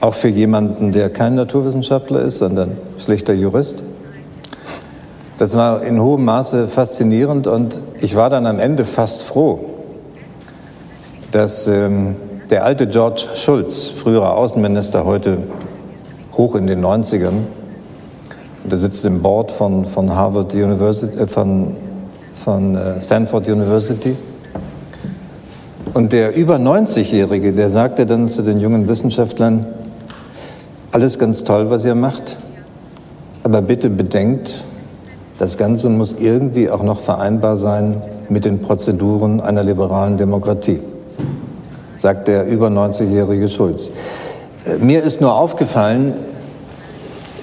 auch 0.00 0.14
für 0.14 0.28
jemanden, 0.28 0.92
der 0.92 1.10
kein 1.10 1.34
Naturwissenschaftler 1.34 2.20
ist, 2.20 2.38
sondern 2.38 2.76
schlichter 2.98 3.34
Jurist. 3.34 3.82
Das 5.38 5.56
war 5.56 5.82
in 5.82 6.00
hohem 6.00 6.24
Maße 6.24 6.66
faszinierend 6.68 7.46
und 7.46 7.80
ich 8.00 8.16
war 8.16 8.28
dann 8.28 8.46
am 8.46 8.58
Ende 8.58 8.84
fast 8.84 9.22
froh, 9.22 9.60
dass 11.30 11.68
ähm, 11.68 12.16
der 12.50 12.64
alte 12.64 12.86
George 12.86 13.24
Schulz, 13.34 13.88
früherer 13.88 14.36
Außenminister, 14.36 15.04
heute 15.04 15.38
hoch 16.32 16.54
in 16.54 16.66
den 16.66 16.84
90ern, 16.84 17.44
und 18.64 18.72
er 18.72 18.78
sitzt 18.78 19.04
im 19.04 19.22
Board 19.22 19.52
von, 19.52 19.84
von 19.84 20.14
Harvard 20.14 20.54
University, 20.54 21.16
äh, 21.18 21.26
von, 21.26 21.76
von 22.44 22.74
äh, 22.76 23.00
Stanford 23.00 23.48
University. 23.48 24.16
Und 25.94 26.12
der 26.12 26.36
über 26.36 26.56
90-Jährige, 26.56 27.52
der 27.52 27.70
sagte 27.70 28.06
dann 28.06 28.28
zu 28.28 28.42
den 28.42 28.60
jungen 28.60 28.88
Wissenschaftlern, 28.88 29.66
alles 30.92 31.18
ganz 31.18 31.44
toll, 31.44 31.70
was 31.70 31.84
ihr 31.84 31.94
macht, 31.94 32.36
aber 33.42 33.62
bitte 33.62 33.90
bedenkt, 33.90 34.64
das 35.38 35.56
Ganze 35.56 35.88
muss 35.88 36.16
irgendwie 36.18 36.70
auch 36.70 36.82
noch 36.82 37.00
vereinbar 37.00 37.56
sein 37.56 38.02
mit 38.28 38.44
den 38.44 38.60
Prozeduren 38.60 39.40
einer 39.40 39.62
liberalen 39.62 40.18
Demokratie, 40.18 40.80
sagt 41.96 42.28
der 42.28 42.46
über 42.46 42.68
90-jährige 42.68 43.48
Schulz. 43.48 43.92
Äh, 44.66 44.78
mir 44.78 45.02
ist 45.02 45.20
nur 45.20 45.34
aufgefallen, 45.34 46.14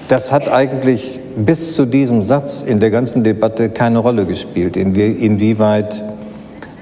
das 0.08 0.32
hat 0.32 0.48
eigentlich 0.48 1.20
bis 1.36 1.74
zu 1.74 1.84
diesem 1.84 2.22
Satz 2.22 2.62
in 2.62 2.80
der 2.80 2.90
ganzen 2.90 3.24
Debatte 3.24 3.70
keine 3.70 3.98
Rolle 3.98 4.24
gespielt, 4.24 4.76
inwieweit 4.76 6.02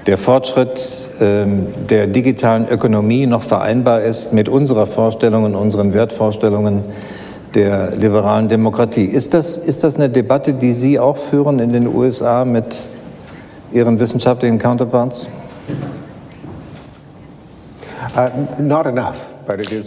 der 0.05 0.17
Fortschritt 0.17 1.09
ähm, 1.19 1.67
der 1.89 2.07
digitalen 2.07 2.67
Ökonomie 2.67 3.25
noch 3.25 3.41
vereinbar 3.41 4.01
ist 4.01 4.33
mit 4.33 4.47
unserer 4.47 4.85
Vorstellung 4.85 5.45
und 5.45 5.55
unseren 5.55 5.93
Wertvorstellungen 5.93 6.83
der 7.55 7.95
liberalen 7.95 8.47
Demokratie. 8.47 9.05
Ist 9.05 9.33
das, 9.33 9.57
ist 9.57 9.83
das 9.83 9.95
eine 9.95 10.09
Debatte, 10.09 10.53
die 10.53 10.73
Sie 10.73 10.99
auch 10.99 11.17
führen 11.17 11.59
in 11.59 11.73
den 11.73 11.87
USA 11.87 12.45
mit 12.45 12.75
Ihren 13.71 13.99
wissenschaftlichen 13.99 14.59
Counterparts? 14.59 15.29
Uh, 18.15 18.29
not 18.61 18.85
enough 18.85 19.34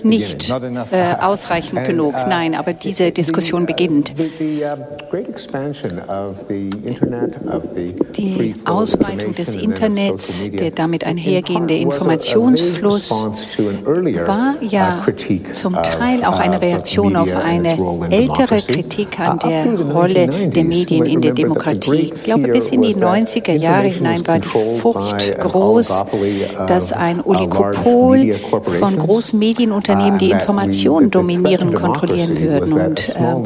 nicht 0.05 0.51
äh, 0.51 1.15
ausreichend 1.21 1.85
genug. 1.87 2.15
Uh, 2.15 2.29
Nein, 2.29 2.55
aber 2.55 2.73
diese 2.73 3.11
Diskussion 3.11 3.67
beginnt. 3.67 4.13
Die 8.17 8.55
Ausweitung 8.65 9.35
des 9.35 9.57
Internets, 9.57 10.51
der 10.51 10.71
damit 10.71 11.05
einhergehende 11.05 11.75
Informationsfluss, 11.75 13.29
war 14.27 14.55
ja 14.61 15.05
zum 15.53 15.75
Teil 15.75 16.25
auch 16.25 16.39
eine 16.39 16.61
Reaktion 16.61 17.17
auf 17.17 17.35
eine 17.37 17.77
ältere 18.11 18.61
Kritik 18.61 19.19
an 19.21 19.39
der 19.39 19.81
Rolle 19.81 20.29
der 20.29 20.65
Medien 20.65 21.07
in 21.07 21.21
der 21.21 21.33
Demokratie. 21.33 22.13
Ich 22.15 22.23
glaube, 22.23 22.49
bis 22.49 22.71
in 22.71 22.83
die 22.83 22.95
90er 22.95 23.55
Jahre 23.55 23.89
hinein 23.89 24.27
war 24.27 24.39
die 24.39 24.49
Furcht 24.49 25.39
groß, 25.39 26.05
dass 26.67 26.93
ein 26.93 27.25
Oligopol 27.25 28.35
von 28.79 28.97
Großmedien 28.99 29.48
Medienunternehmen 29.49 30.19
die 30.19 30.31
Informationen 30.31 31.11
dominieren, 31.11 31.73
kontrollieren 31.73 32.39
würden. 32.39 32.73
Und 32.73 33.09
äh, 33.09 33.39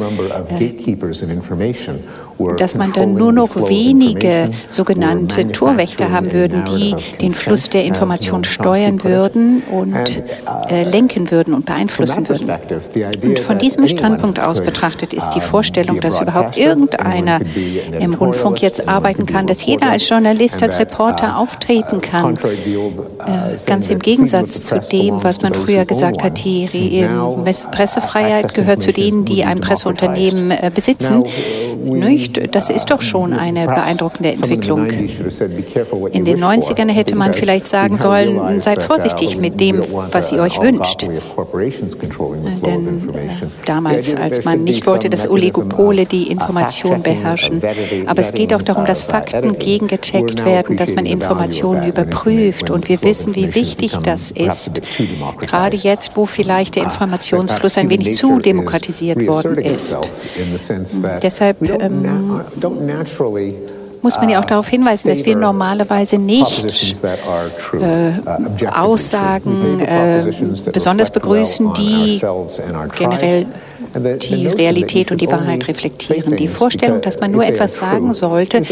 dass 2.58 2.74
man 2.74 2.92
dann 2.92 3.14
nur 3.14 3.32
noch 3.32 3.56
wenige 3.68 4.50
sogenannte 4.68 5.50
Torwächter 5.52 6.10
haben 6.10 6.32
würden, 6.32 6.64
die 6.64 6.94
den 7.20 7.30
Fluss 7.30 7.70
der 7.70 7.84
Information 7.84 8.44
steuern 8.44 9.02
würden 9.04 9.62
und 9.70 10.22
äh, 10.70 10.84
lenken 10.84 11.30
würden 11.30 11.54
und 11.54 11.66
beeinflussen 11.66 12.28
würden. 12.28 12.50
Und 13.22 13.38
von 13.38 13.58
diesem 13.58 13.86
Standpunkt 13.88 14.40
aus 14.40 14.60
betrachtet 14.60 15.12
ist 15.12 15.30
die 15.30 15.40
Vorstellung, 15.40 16.00
dass 16.00 16.20
überhaupt 16.20 16.56
irgendeiner 16.58 17.40
im 17.98 18.14
Rundfunk 18.14 18.62
jetzt 18.62 18.88
arbeiten 18.88 19.26
kann, 19.26 19.46
dass 19.46 19.64
jeder 19.64 19.90
als 19.90 20.08
Journalist, 20.08 20.62
als 20.62 20.78
Reporter 20.78 21.38
auftreten 21.38 22.00
kann, 22.00 22.36
äh, 22.36 23.56
ganz 23.66 23.88
im 23.88 23.98
Gegensatz 23.98 24.62
zu 24.62 24.78
dem, 24.80 25.22
was 25.22 25.42
man 25.42 25.54
früher 25.54 25.84
gesagt 25.84 26.22
hat, 26.22 26.44
die 26.44 26.68
Pressefreiheit 27.70 28.54
gehört 28.54 28.82
zu 28.82 28.92
denen, 28.92 29.24
die 29.24 29.44
ein 29.44 29.60
Presseunternehmen 29.60 30.50
äh, 30.50 30.70
besitzen. 30.74 31.24
Nicht? 31.84 32.21
Das 32.30 32.70
ist 32.70 32.90
doch 32.90 33.00
schon 33.00 33.32
eine 33.32 33.66
beeindruckende 33.66 34.30
Entwicklung. 34.30 34.88
In 36.12 36.24
den 36.24 36.42
90ern 36.42 36.90
hätte 36.90 37.14
man 37.14 37.34
vielleicht 37.34 37.68
sagen 37.68 37.98
sollen, 37.98 38.60
seid 38.60 38.82
vorsichtig 38.82 39.38
mit 39.38 39.60
dem, 39.60 39.82
was 40.10 40.32
ihr 40.32 40.40
euch 40.40 40.60
wünscht. 40.60 41.06
Denn 42.66 43.08
äh, 43.14 43.28
damals, 43.64 44.14
als 44.14 44.44
man 44.44 44.64
nicht 44.64 44.86
wollte, 44.86 45.10
dass 45.10 45.28
Oligopole 45.28 46.06
die 46.06 46.30
Information 46.30 47.02
beherrschen. 47.02 47.62
Aber 48.06 48.20
es 48.20 48.32
geht 48.32 48.54
auch 48.54 48.62
darum, 48.62 48.84
dass 48.84 49.02
Fakten 49.02 49.58
gegengecheckt 49.58 50.44
werden, 50.44 50.76
dass 50.76 50.94
man 50.94 51.06
Informationen 51.06 51.88
überprüft. 51.88 52.70
Und 52.70 52.88
wir 52.88 53.02
wissen, 53.02 53.34
wie 53.34 53.54
wichtig 53.54 53.92
das 54.02 54.30
ist, 54.30 54.80
gerade 55.40 55.76
jetzt, 55.76 56.16
wo 56.16 56.26
vielleicht 56.26 56.76
der 56.76 56.84
Informationsfluss 56.84 57.78
ein 57.78 57.90
wenig 57.90 58.14
zu 58.14 58.38
demokratisiert 58.38 59.26
worden 59.26 59.58
ist. 59.58 59.98
Deshalb 61.22 61.62
ähm, 61.62 62.11
muss 64.02 64.16
man 64.16 64.28
ja 64.28 64.40
auch 64.40 64.44
darauf 64.44 64.68
hinweisen, 64.68 65.08
dass 65.08 65.24
wir 65.24 65.36
normalerweise 65.36 66.18
nicht 66.18 66.96
äh, 67.74 68.66
Aussagen 68.66 69.80
äh, 69.80 70.24
besonders 70.72 71.10
begrüßen, 71.10 71.72
die 71.74 72.20
generell 72.98 73.46
die 73.94 74.46
Realität 74.46 75.10
und 75.12 75.20
die 75.20 75.30
Wahrheit 75.30 75.68
reflektieren. 75.68 76.36
Die 76.36 76.48
Vorstellung, 76.48 77.00
dass 77.00 77.20
man 77.20 77.30
nur 77.30 77.44
etwas 77.44 77.76
sagen 77.76 78.14
sollte, 78.14 78.58
äh, 78.58 78.62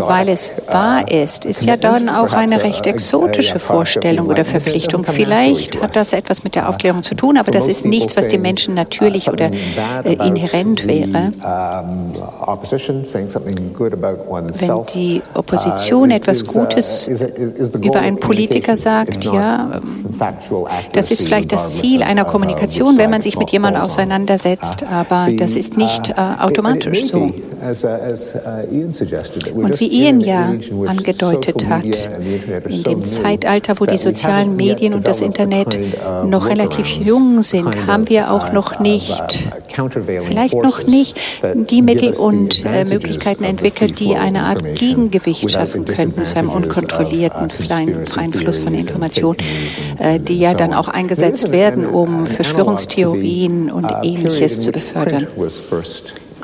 weil 0.00 0.28
es 0.28 0.52
wahr 0.70 1.10
ist, 1.10 1.44
ist 1.44 1.64
ja 1.64 1.76
dann 1.76 2.08
auch 2.08 2.32
eine 2.32 2.62
recht 2.62 2.86
exotische 2.86 3.58
Vorstellung 3.58 4.28
oder 4.28 4.44
Verpflichtung. 4.44 5.04
Vielleicht 5.04 5.80
hat 5.80 5.96
das 5.96 6.12
etwas 6.12 6.44
mit 6.44 6.54
der 6.54 6.68
Aufklärung 6.68 7.02
zu 7.02 7.14
tun, 7.14 7.36
aber 7.36 7.50
das 7.50 7.68
ist 7.68 7.84
nichts, 7.84 8.16
was 8.16 8.28
den 8.28 8.42
Menschen 8.42 8.74
natürlich 8.74 9.30
oder 9.30 9.50
äh, 10.04 10.14
inhärent 10.26 10.86
wäre. 10.86 11.32
Wenn 14.60 14.86
die 14.94 15.22
Opposition 15.34 16.10
etwas 16.10 16.46
Gutes 16.46 17.08
über 17.80 18.00
einen 18.00 18.18
Politiker 18.18 18.76
sagt, 18.76 19.24
ja, 19.24 19.80
das 20.92 21.10
ist 21.10 21.22
vielleicht 21.22 21.52
das 21.52 21.76
Ziel 21.76 22.02
einer 22.02 22.24
Kommunikation, 22.24 22.98
wenn 22.98 23.10
man 23.10 23.22
sich 23.22 23.36
mit 23.38 23.50
jemandem 23.50 23.82
auseinandersetzt, 23.82 24.23
auseinandersetzt, 24.24 24.84
aber 24.84 25.28
das 25.36 25.56
ist 25.56 25.76
nicht 25.76 26.10
äh, 26.10 26.14
automatisch 26.40 27.06
so. 27.06 27.32
Und 29.54 29.80
wie 29.80 29.86
Ian 29.86 30.20
ja 30.20 30.52
angedeutet 30.86 31.66
hat, 31.66 32.10
in 32.68 32.82
dem 32.82 33.04
Zeitalter, 33.04 33.80
wo 33.80 33.86
die 33.86 33.96
sozialen 33.96 34.56
Medien 34.56 34.92
und 34.92 35.06
das 35.06 35.20
Internet 35.20 35.78
noch 36.26 36.48
relativ 36.48 36.86
jung 36.86 37.42
sind, 37.42 37.86
haben 37.86 38.08
wir 38.08 38.30
auch 38.30 38.52
noch 38.52 38.80
nicht, 38.80 39.48
vielleicht 39.68 40.62
noch 40.62 40.86
nicht 40.86 41.18
die 41.54 41.80
Mittel 41.80 42.12
und 42.12 42.64
äh, 42.66 42.84
Möglichkeiten 42.84 43.44
entwickelt, 43.44 43.98
die 43.98 44.16
eine 44.16 44.42
Art 44.42 44.74
Gegengewicht 44.74 45.50
schaffen 45.50 45.86
könnten 45.86 46.24
zu 46.24 46.36
einem 46.36 46.50
unkontrollierten 46.50 47.50
freien 47.50 48.32
Fluss 48.32 48.58
von 48.58 48.74
Informationen, 48.74 49.38
äh, 49.98 50.20
die 50.20 50.38
ja 50.38 50.54
dann 50.54 50.74
auch 50.74 50.88
eingesetzt 50.88 51.50
werden, 51.50 51.86
um 51.86 52.26
Verschwörungstheorien 52.26 53.70
und 53.70 53.90
Ähnliches 54.02 54.13
zu 54.22 54.72
befördern. 54.72 55.26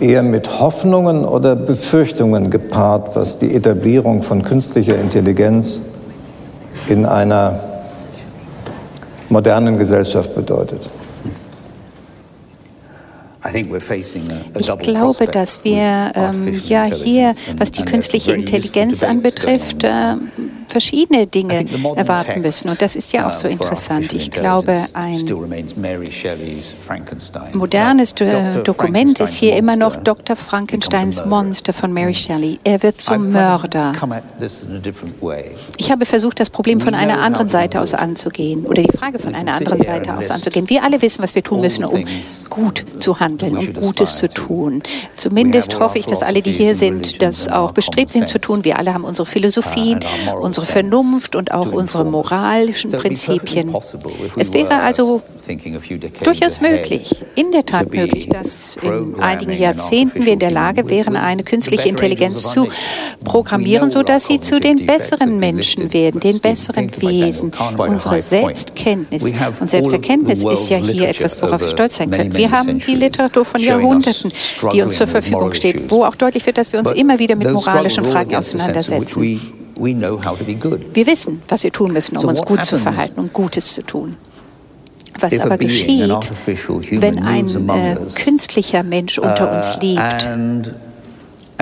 eher 0.00 0.22
mit 0.22 0.60
Hoffnungen 0.60 1.24
oder 1.24 1.54
Befürchtungen 1.54 2.50
gepaart, 2.50 3.14
was 3.14 3.38
die 3.38 3.54
Etablierung 3.54 4.22
von 4.22 4.42
künstlicher 4.42 4.98
Intelligenz 4.98 5.82
in 6.88 7.06
einer 7.06 7.60
modernen 9.28 9.78
Gesellschaft 9.78 10.34
bedeutet. 10.34 10.88
Ich 14.58 14.78
glaube, 14.78 15.26
dass 15.26 15.64
wir 15.64 16.12
ähm, 16.14 16.60
ja 16.64 16.84
hier, 16.84 17.34
was 17.56 17.72
die 17.72 17.84
künstliche 17.84 18.32
Intelligenz 18.32 19.02
anbetrifft, 19.02 19.82
äh, 19.82 20.14
verschiedene 20.72 21.26
Dinge 21.26 21.66
erwarten 21.96 22.40
müssen. 22.40 22.70
Und 22.70 22.80
das 22.80 22.96
ist 22.96 23.12
ja 23.12 23.28
auch 23.28 23.34
so 23.34 23.46
interessant. 23.46 24.12
Ich 24.14 24.30
glaube, 24.30 24.86
ein 24.94 25.24
modernes 27.52 28.14
Dokument 28.64 29.20
ist 29.20 29.34
hier 29.36 29.56
immer 29.56 29.76
noch 29.76 29.96
Dr. 29.96 30.34
Frankensteins 30.34 31.24
Monster 31.26 31.72
von 31.72 31.92
Mary 31.92 32.14
Shelley. 32.14 32.58
Er 32.64 32.82
wird 32.82 33.00
zum 33.00 33.30
Mörder. 33.30 33.92
Ich 35.76 35.90
habe 35.90 36.06
versucht, 36.06 36.40
das 36.40 36.48
Problem 36.50 36.80
von 36.80 36.94
einer 36.94 37.20
anderen 37.20 37.48
Seite 37.50 37.80
aus 37.80 37.92
anzugehen 37.92 38.64
oder 38.64 38.82
die 38.82 38.96
Frage 38.96 39.18
von 39.18 39.34
einer 39.34 39.54
anderen 39.54 39.82
Seite 39.82 40.16
aus 40.16 40.30
anzugehen. 40.30 40.70
Wir 40.70 40.82
alle 40.82 41.02
wissen, 41.02 41.22
was 41.22 41.34
wir 41.34 41.42
tun 41.42 41.60
müssen, 41.60 41.84
um 41.84 42.04
gut 42.48 42.84
zu 42.98 43.20
handeln, 43.20 43.56
um 43.56 43.72
Gutes 43.74 44.16
zu 44.16 44.28
tun. 44.28 44.82
Zumindest 45.16 45.78
hoffe 45.78 45.98
ich, 45.98 46.06
dass 46.06 46.22
alle, 46.22 46.40
die 46.40 46.52
hier 46.52 46.74
sind, 46.74 47.20
das 47.20 47.48
auch 47.48 47.72
bestrebt 47.72 48.10
sind 48.10 48.26
zu 48.26 48.40
tun. 48.40 48.64
Wir 48.64 48.78
alle 48.78 48.94
haben 48.94 49.04
unsere 49.04 49.26
Philosophien, 49.26 50.00
unsere 50.40 50.61
Vernunft 50.64 51.36
und 51.36 51.52
auch 51.52 51.72
unsere 51.72 52.04
moralischen 52.04 52.92
Prinzipien. 52.92 53.74
Es 54.36 54.52
wäre 54.52 54.80
also 54.80 55.22
durchaus 56.22 56.60
möglich, 56.60 57.10
in 57.34 57.50
der 57.52 57.66
Tat 57.66 57.92
möglich, 57.92 58.28
dass 58.28 58.76
in 58.82 59.18
einigen 59.20 59.52
Jahrzehnten 59.52 60.24
wir 60.24 60.34
in 60.34 60.38
der 60.38 60.50
Lage 60.50 60.88
wären, 60.88 61.16
eine 61.16 61.42
künstliche 61.42 61.88
Intelligenz 61.88 62.42
zu 62.42 62.68
programmieren, 63.24 63.90
sodass 63.90 64.26
sie 64.26 64.40
zu 64.40 64.60
den 64.60 64.86
besseren 64.86 65.38
Menschen 65.40 65.92
werden, 65.92 66.20
den 66.20 66.38
besseren 66.40 66.90
Wesen. 67.00 67.52
Unsere 67.76 68.22
Selbstkenntnis 68.22 69.24
und 69.60 69.70
Selbsterkenntnis 69.70 70.44
ist 70.44 70.68
ja 70.68 70.78
hier 70.78 71.08
etwas, 71.08 71.40
worauf 71.42 71.60
wir 71.60 71.68
stolz 71.68 71.96
sein 71.96 72.10
können. 72.10 72.34
Wir 72.34 72.50
haben 72.50 72.78
die 72.78 72.94
Literatur 72.94 73.44
von 73.44 73.60
Jahrhunderten, 73.60 74.32
die 74.72 74.82
uns 74.82 74.96
zur 74.96 75.06
Verfügung 75.06 75.54
steht, 75.54 75.90
wo 75.90 76.04
auch 76.04 76.14
deutlich 76.14 76.46
wird, 76.46 76.58
dass 76.58 76.72
wir 76.72 76.80
uns 76.80 76.92
immer 76.92 77.18
wieder 77.18 77.36
mit 77.36 77.50
moralischen 77.50 78.04
Fragen 78.04 78.36
auseinandersetzen. 78.36 79.40
Wir 80.94 81.06
wissen, 81.06 81.42
was 81.48 81.64
wir 81.64 81.72
tun 81.72 81.92
müssen, 81.92 82.16
um 82.16 82.26
uns 82.26 82.42
gut 82.42 82.64
zu 82.64 82.78
verhalten, 82.78 83.20
um 83.20 83.32
Gutes 83.32 83.74
zu 83.74 83.82
tun. 83.82 84.16
Was 85.18 85.38
aber 85.38 85.58
geschieht, 85.58 86.30
wenn 86.90 87.22
ein 87.22 87.68
äh, 87.68 87.96
künstlicher 88.14 88.82
Mensch 88.82 89.18
unter 89.18 89.56
uns 89.56 89.76
uh, 89.76 89.80
lebt, 89.80 90.28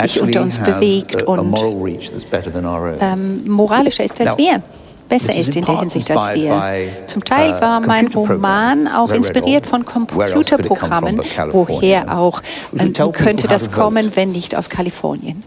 sich 0.02 0.20
unter 0.20 0.42
uns 0.42 0.58
bewegt 0.58 1.22
und 1.24 1.58
ähm, 3.00 3.42
moralischer 3.46 4.04
ist 4.04 4.20
als 4.20 4.38
wir, 4.38 4.62
besser 5.10 5.34
ist 5.36 5.54
in 5.56 5.64
der 5.66 5.80
Hinsicht 5.80 6.10
als 6.10 6.34
wir. 6.34 6.62
Zum 7.06 7.22
Teil 7.22 7.52
uh, 7.52 7.60
war 7.60 7.80
mein 7.80 8.06
Roman 8.06 8.88
auch 8.88 9.10
inspiriert 9.10 9.66
von 9.66 9.84
Computerprogrammen. 9.84 11.20
Woher 11.50 12.16
auch 12.16 12.40
könnte 13.12 13.46
das 13.48 13.70
kommen, 13.70 14.16
wenn 14.16 14.32
nicht 14.32 14.56
aus 14.56 14.70
Kalifornien? 14.70 15.42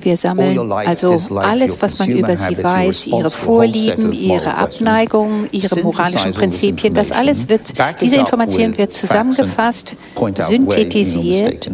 Wir 0.00 0.16
sammeln 0.16 0.72
also 0.72 1.38
alles, 1.38 1.82
was 1.82 1.98
man 1.98 2.08
über 2.10 2.36
sie 2.36 2.62
weiß, 2.62 3.08
ihre 3.08 3.30
Vorlieben, 3.30 4.12
ihre 4.12 4.56
Abneigungen, 4.56 5.48
ihre 5.52 5.80
moralischen 5.82 6.32
Prinzipien, 6.32 6.94
das 6.94 7.12
alles 7.12 7.48
wird, 7.48 7.72
diese 8.00 8.16
Information 8.16 8.78
wird 8.78 8.92
zusammengefasst, 8.92 9.96
synthetisiert 10.38 11.70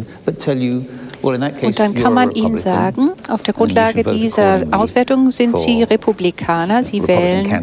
und 1.25 1.79
dann 1.79 1.95
kann 1.95 2.13
man 2.13 2.31
ihnen 2.33 2.59
sagen, 2.59 3.13
auf 3.31 3.43
der 3.43 3.55
Grundlage 3.55 4.05
dieser 4.05 4.63
Auswertung 4.71 5.31
sind 5.31 5.57
Sie 5.59 5.83
Republikaner, 5.83 6.85
Sie 6.85 7.07
wählen 7.07 7.63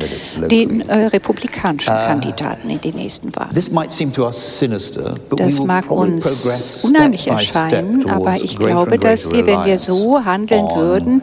den 0.49 0.81
äh, 0.89 1.05
republikanischen 1.07 1.93
uh, 1.93 2.07
Kandidaten 2.07 2.69
in 2.69 2.81
die 2.81 2.91
nächsten 2.91 3.35
Wahlen. 3.35 3.51
Das 3.53 3.69
mag 5.59 5.91
uns 5.91 6.83
unheimlich 6.83 7.27
erscheinen, 7.27 8.09
aber 8.09 8.35
ich 8.35 8.57
glaube, 8.57 8.97
dass 8.97 9.29
wir, 9.31 9.45
wenn 9.45 9.65
wir 9.65 9.77
so 9.77 10.23
handeln 10.25 10.65
würden, 10.75 11.21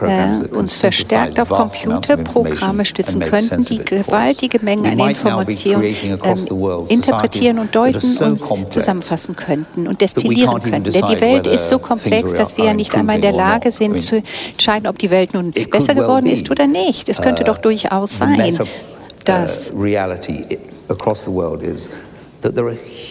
äh, 0.00 0.54
uns 0.54 0.74
verstärkt 0.74 1.40
auf 1.40 1.48
Computerprogramme 1.48 2.84
stützen 2.84 3.20
könnten, 3.20 3.64
die 3.64 3.82
gewaltige 3.82 4.58
Mengen 4.62 4.86
an 4.86 5.08
Informationen 5.08 5.84
ähm, 5.84 6.86
interpretieren 6.88 7.58
und 7.58 7.74
deuten 7.74 8.16
und 8.18 8.72
zusammenfassen 8.72 9.34
könnten 9.36 9.86
und 9.86 10.00
destillieren 10.00 10.60
könnten. 10.60 10.92
Denn 10.92 11.04
die 11.06 11.20
Welt 11.20 11.46
ist 11.46 11.69
so 11.70 11.78
komplex, 11.78 12.34
dass 12.34 12.56
wir 12.56 12.64
ja 12.66 12.74
nicht 12.74 12.94
einmal 12.94 13.16
in 13.16 13.22
der 13.22 13.32
Lage 13.32 13.70
sind 13.70 14.00
zu 14.02 14.22
entscheiden, 14.52 14.86
ob 14.86 14.98
die 14.98 15.10
Welt 15.10 15.32
nun 15.34 15.52
besser 15.52 15.94
geworden 15.94 16.26
ist 16.26 16.50
oder 16.50 16.66
nicht. 16.66 17.08
Es 17.08 17.22
könnte 17.22 17.44
doch 17.44 17.58
durchaus 17.58 18.18
sein, 18.18 18.58
dass 19.24 19.72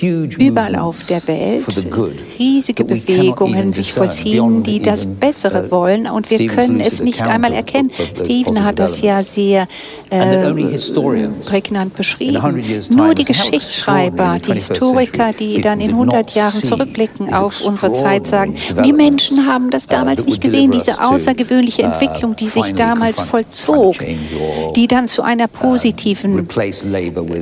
überall 0.02 0.76
auf 0.76 1.06
der 1.08 1.28
Welt 1.28 1.66
riesige 2.40 2.84
Bewegungen 2.84 3.74
sich 3.74 3.94
vollziehen, 3.94 4.64
die 4.64 4.82
das 4.82 5.06
Bessere 5.08 5.68
uh, 5.68 5.72
wollen 5.72 6.08
und 6.08 6.30
wir 6.30 6.48
können 6.48 6.80
es 6.80 7.02
nicht 7.02 7.28
einmal 7.28 7.54
erkennen. 7.54 7.92
Stephen 8.16 8.64
hat 8.64 8.80
das 8.80 9.02
ja 9.02 9.22
sehr 9.24 9.68
äh, 10.10 10.52
prägnant 11.46 11.96
beschrieben. 11.96 12.40
Nur 12.92 13.14
die 13.14 13.26
Geschichtsschreiber, 13.26 14.40
die 14.40 14.54
Historiker, 14.54 15.34
die 15.38 15.62
dann 15.62 15.82
in 15.82 15.92
100 15.92 16.32
Jahren 16.32 16.64
zurückblicken 16.64 17.34
auf 17.34 17.62
unsere 17.62 17.94
Zeit, 17.94 18.28
sagen, 18.28 18.56
die 18.86 18.94
Menschen 18.94 19.46
haben 19.48 19.70
das 19.70 19.86
uh, 19.86 19.92
damals 19.92 20.26
nicht 20.26 20.42
gesehen, 20.42 20.72
diese 20.72 21.04
außergewöhnliche 21.04 21.84
uh, 21.84 21.86
Entwicklung, 21.86 22.36
die 22.36 22.48
sich 22.48 22.74
damals 22.74 23.22
vollzog, 23.22 23.96
die 24.76 24.88
dann 24.88 25.08
zu 25.08 25.22
einer 25.22 25.48
positiven 25.48 26.48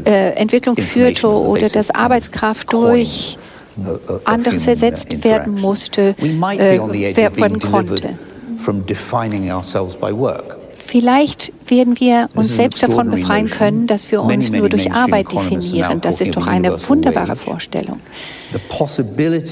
äh, 0.06 0.32
Entwicklung 0.32 0.76
führte 0.78 1.28
oder 1.28 1.70
dass 1.78 1.92
Arbeitskraft 1.92 2.74
durch 2.74 3.38
anderes 4.26 4.66
ersetzt 4.66 5.24
werden 5.24 5.62
musste, 5.62 6.16
äh, 6.18 6.80
werden 7.16 7.60
konnte. 7.60 8.18
Vielleicht 10.76 11.54
werden 11.68 12.00
wir 12.00 12.30
uns 12.34 12.56
selbst 12.56 12.82
davon 12.82 13.12
befreien 13.12 13.52
können, 13.52 13.86
dass 13.86 14.12
wir 14.12 14.24
uns 14.24 14.52
nur 14.52 14.70
durch 14.70 14.92
Arbeit 14.92 15.32
definieren. 15.32 16.02
Das 16.02 16.20
ist 16.20 16.36
doch 16.36 16.48
eine 16.48 16.90
wunderbare 16.90 17.36
Vorstellung. 17.36 18.00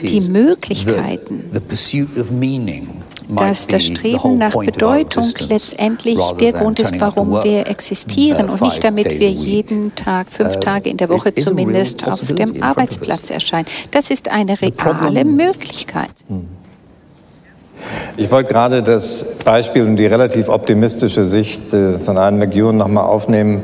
Die 0.01 0.21
Möglichkeiten, 0.21 1.43
dass 3.29 3.67
das 3.67 3.85
Streben 3.85 4.37
nach 4.37 4.55
Bedeutung 4.55 5.33
letztendlich 5.49 6.19
der 6.39 6.53
Grund 6.53 6.79
ist, 6.79 6.99
warum 6.99 7.43
wir 7.43 7.67
existieren 7.67 8.49
und 8.49 8.61
nicht 8.61 8.83
damit 8.83 9.19
wir 9.19 9.29
jeden 9.29 9.93
Tag, 9.95 10.27
fünf 10.29 10.57
uh, 10.57 10.59
Tage 10.59 10.89
in 10.89 10.97
der 10.97 11.09
Woche 11.09 11.33
zumindest 11.33 12.07
auf 12.07 12.21
dem 12.33 12.61
Arbeitsplatz 12.61 13.31
erscheinen. 13.31 13.65
Das 13.91 14.09
ist 14.09 14.29
eine 14.29 14.61
reale 14.61 15.25
Möglichkeit. 15.25 16.09
Hm. 16.27 16.47
Ich 18.17 18.31
wollte 18.31 18.53
gerade 18.53 18.83
das 18.83 19.35
Beispiel 19.43 19.83
und 19.83 19.97
die 19.97 20.05
relativ 20.05 20.49
optimistische 20.49 21.25
Sicht 21.25 21.73
äh, 21.73 21.99
von 21.99 22.17
Anne 22.17 22.37
McEwan 22.37 22.77
nochmal 22.77 23.05
aufnehmen. 23.05 23.61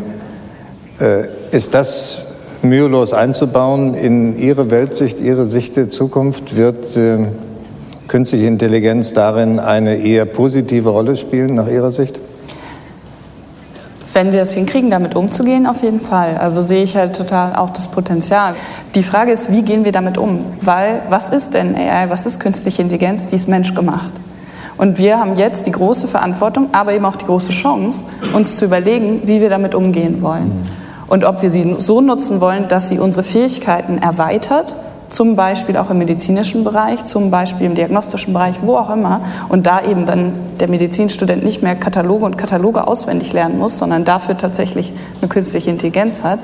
Äh, 1.00 1.28
ist 1.52 1.74
das 1.74 2.26
mühelos 2.62 3.14
einzubauen 3.14 3.94
in 3.94 4.38
Ihre 4.38 4.70
Weltsicht, 4.70 5.20
Ihre 5.22 5.46
Sicht 5.46 5.78
der 5.78 5.90
Zukunft? 5.90 6.56
Wird 6.56 6.96
äh, 6.98 7.28
künstliche 8.12 8.46
Intelligenz 8.46 9.14
darin 9.14 9.58
eine 9.58 9.96
eher 9.96 10.26
positive 10.26 10.90
Rolle 10.90 11.16
spielen, 11.16 11.56
nach 11.56 11.68
Ihrer 11.68 11.92
Sicht? 11.92 12.20
Wenn 14.12 14.34
wir 14.34 14.42
es 14.42 14.54
hinkriegen, 14.54 14.92
damit 14.92 15.16
umzugehen, 15.16 15.66
auf 15.66 15.82
jeden 15.82 16.02
Fall. 16.02 16.36
Also 16.36 16.62
sehe 16.62 16.84
ich 16.84 16.98
halt 16.98 17.16
total 17.16 17.56
auch 17.56 17.70
das 17.70 17.88
Potenzial. 17.88 18.54
Die 18.96 19.04
Frage 19.04 19.32
ist, 19.32 19.54
wie 19.54 19.62
gehen 19.62 19.86
wir 19.86 19.94
damit 19.94 20.18
um? 20.18 20.44
Weil, 20.60 21.04
was 21.08 21.30
ist 21.30 21.54
denn 21.54 21.74
AI, 21.74 22.10
was 22.10 22.26
ist 22.26 22.42
künstliche 22.42 22.82
Intelligenz? 22.82 23.30
Die 23.30 23.38
ist 23.38 23.48
menschgemacht. 23.48 24.12
Und 24.78 24.98
wir 24.98 25.18
haben 25.18 25.38
jetzt 25.38 25.66
die 25.66 25.72
große 25.72 26.10
Verantwortung, 26.10 26.68
aber 26.74 26.92
eben 26.94 27.06
auch 27.06 27.16
die 27.16 27.26
große 27.26 27.54
Chance, 27.54 28.08
uns 28.34 28.58
zu 28.58 28.66
überlegen, 28.66 29.22
wie 29.24 29.40
wir 29.40 29.50
damit 29.50 29.74
umgehen 29.74 30.22
wollen. 30.22 30.52
Und 31.08 31.24
ob 31.24 31.42
wir 31.42 31.50
sie 31.50 31.76
so 31.78 32.02
nutzen 32.02 32.42
wollen, 32.42 32.68
dass 32.68 32.90
sie 32.90 33.00
unsere 33.00 33.24
Fähigkeiten 33.24 34.00
erweitert 34.00 34.76
zum 35.12 35.36
Beispiel 35.36 35.78
auch 35.78 35.90
im 35.90 35.98
medizinischen 35.98 36.64
Bereich, 36.64 37.06
zum 37.06 37.30
Beispiel 37.30 37.68
im 37.68 37.76
diagnostischen 37.76 38.34
Bereich, 38.34 38.56
wo 38.62 38.78
auch 38.78 38.90
immer. 38.90 39.22
Und 39.50 39.68
da 39.68 39.84
eben 39.84 40.06
dann 40.06 40.34
der 40.60 40.70
Medizinstudent 40.70 41.44
nicht 41.44 41.62
mehr 41.62 41.76
Kataloge 41.76 42.26
und 42.26 42.38
Kataloge 42.38 42.88
auswendig 42.88 43.34
lernen 43.34 43.60
muss, 43.60 43.78
sondern 43.78 44.06
dafür 44.06 44.38
tatsächlich 44.38 44.92
eine 45.22 45.30
künstliche 45.30 45.70
Intelligenz 45.70 46.24
hat. 46.24 46.40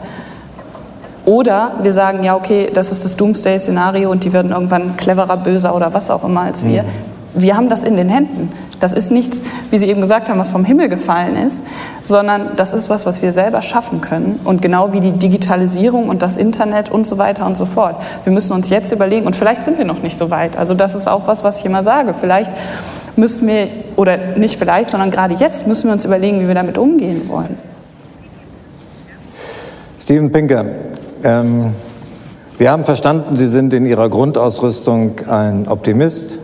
Oder 1.25 1.79
wir 1.81 1.93
sagen, 1.93 2.23
ja, 2.23 2.35
okay, 2.35 2.69
das 2.73 2.91
ist 2.91 3.03
das 3.03 3.15
Doomsday-Szenario 3.15 4.11
und 4.11 4.23
die 4.23 4.31
werden 4.31 4.51
irgendwann 4.51 4.95
cleverer, 4.97 5.37
böser 5.37 5.75
oder 5.75 5.93
was 5.93 6.09
auch 6.09 6.23
immer 6.23 6.41
als 6.41 6.63
wir. 6.63 6.83
Mhm 6.83 7.16
wir 7.33 7.55
haben 7.55 7.69
das 7.69 7.83
in 7.83 7.97
den 7.97 8.09
Händen. 8.09 8.49
Das 8.79 8.93
ist 8.93 9.11
nichts, 9.11 9.41
wie 9.71 9.77
Sie 9.77 9.87
eben 9.87 10.01
gesagt 10.01 10.29
haben, 10.29 10.39
was 10.39 10.51
vom 10.51 10.63
Himmel 10.63 10.87
gefallen 10.89 11.35
ist, 11.35 11.63
sondern 12.03 12.51
das 12.55 12.73
ist 12.73 12.89
was, 12.89 13.05
was 13.05 13.21
wir 13.21 13.31
selber 13.31 13.61
schaffen 13.61 14.01
können. 14.01 14.39
Und 14.43 14.61
genau 14.61 14.93
wie 14.93 14.99
die 14.99 15.13
Digitalisierung 15.13 16.09
und 16.09 16.21
das 16.21 16.37
Internet 16.37 16.89
und 16.89 17.07
so 17.07 17.17
weiter 17.17 17.45
und 17.45 17.57
so 17.57 17.65
fort. 17.65 17.95
Wir 18.23 18.33
müssen 18.33 18.53
uns 18.53 18.69
jetzt 18.69 18.91
überlegen, 18.91 19.25
und 19.25 19.35
vielleicht 19.35 19.63
sind 19.63 19.77
wir 19.77 19.85
noch 19.85 20.03
nicht 20.03 20.17
so 20.17 20.29
weit. 20.29 20.57
Also 20.57 20.73
das 20.73 20.95
ist 20.95 21.07
auch 21.07 21.27
was, 21.27 21.43
was 21.43 21.59
ich 21.59 21.65
immer 21.65 21.83
sage. 21.83 22.13
Vielleicht 22.13 22.51
müssen 23.15 23.47
wir, 23.47 23.67
oder 23.95 24.17
nicht 24.35 24.57
vielleicht, 24.59 24.91
sondern 24.91 25.09
gerade 25.09 25.35
jetzt 25.35 25.67
müssen 25.67 25.87
wir 25.87 25.93
uns 25.93 26.05
überlegen, 26.05 26.39
wie 26.39 26.47
wir 26.47 26.55
damit 26.55 26.77
umgehen 26.77 27.27
wollen. 27.29 27.57
Steven 29.99 30.31
Pinker, 30.31 30.65
ähm, 31.23 31.73
wir 32.57 32.71
haben 32.71 32.85
verstanden, 32.85 33.35
Sie 33.35 33.47
sind 33.47 33.73
in 33.73 33.85
Ihrer 33.85 34.09
Grundausrüstung 34.09 35.15
ein 35.27 35.67
Optimist 35.67 36.35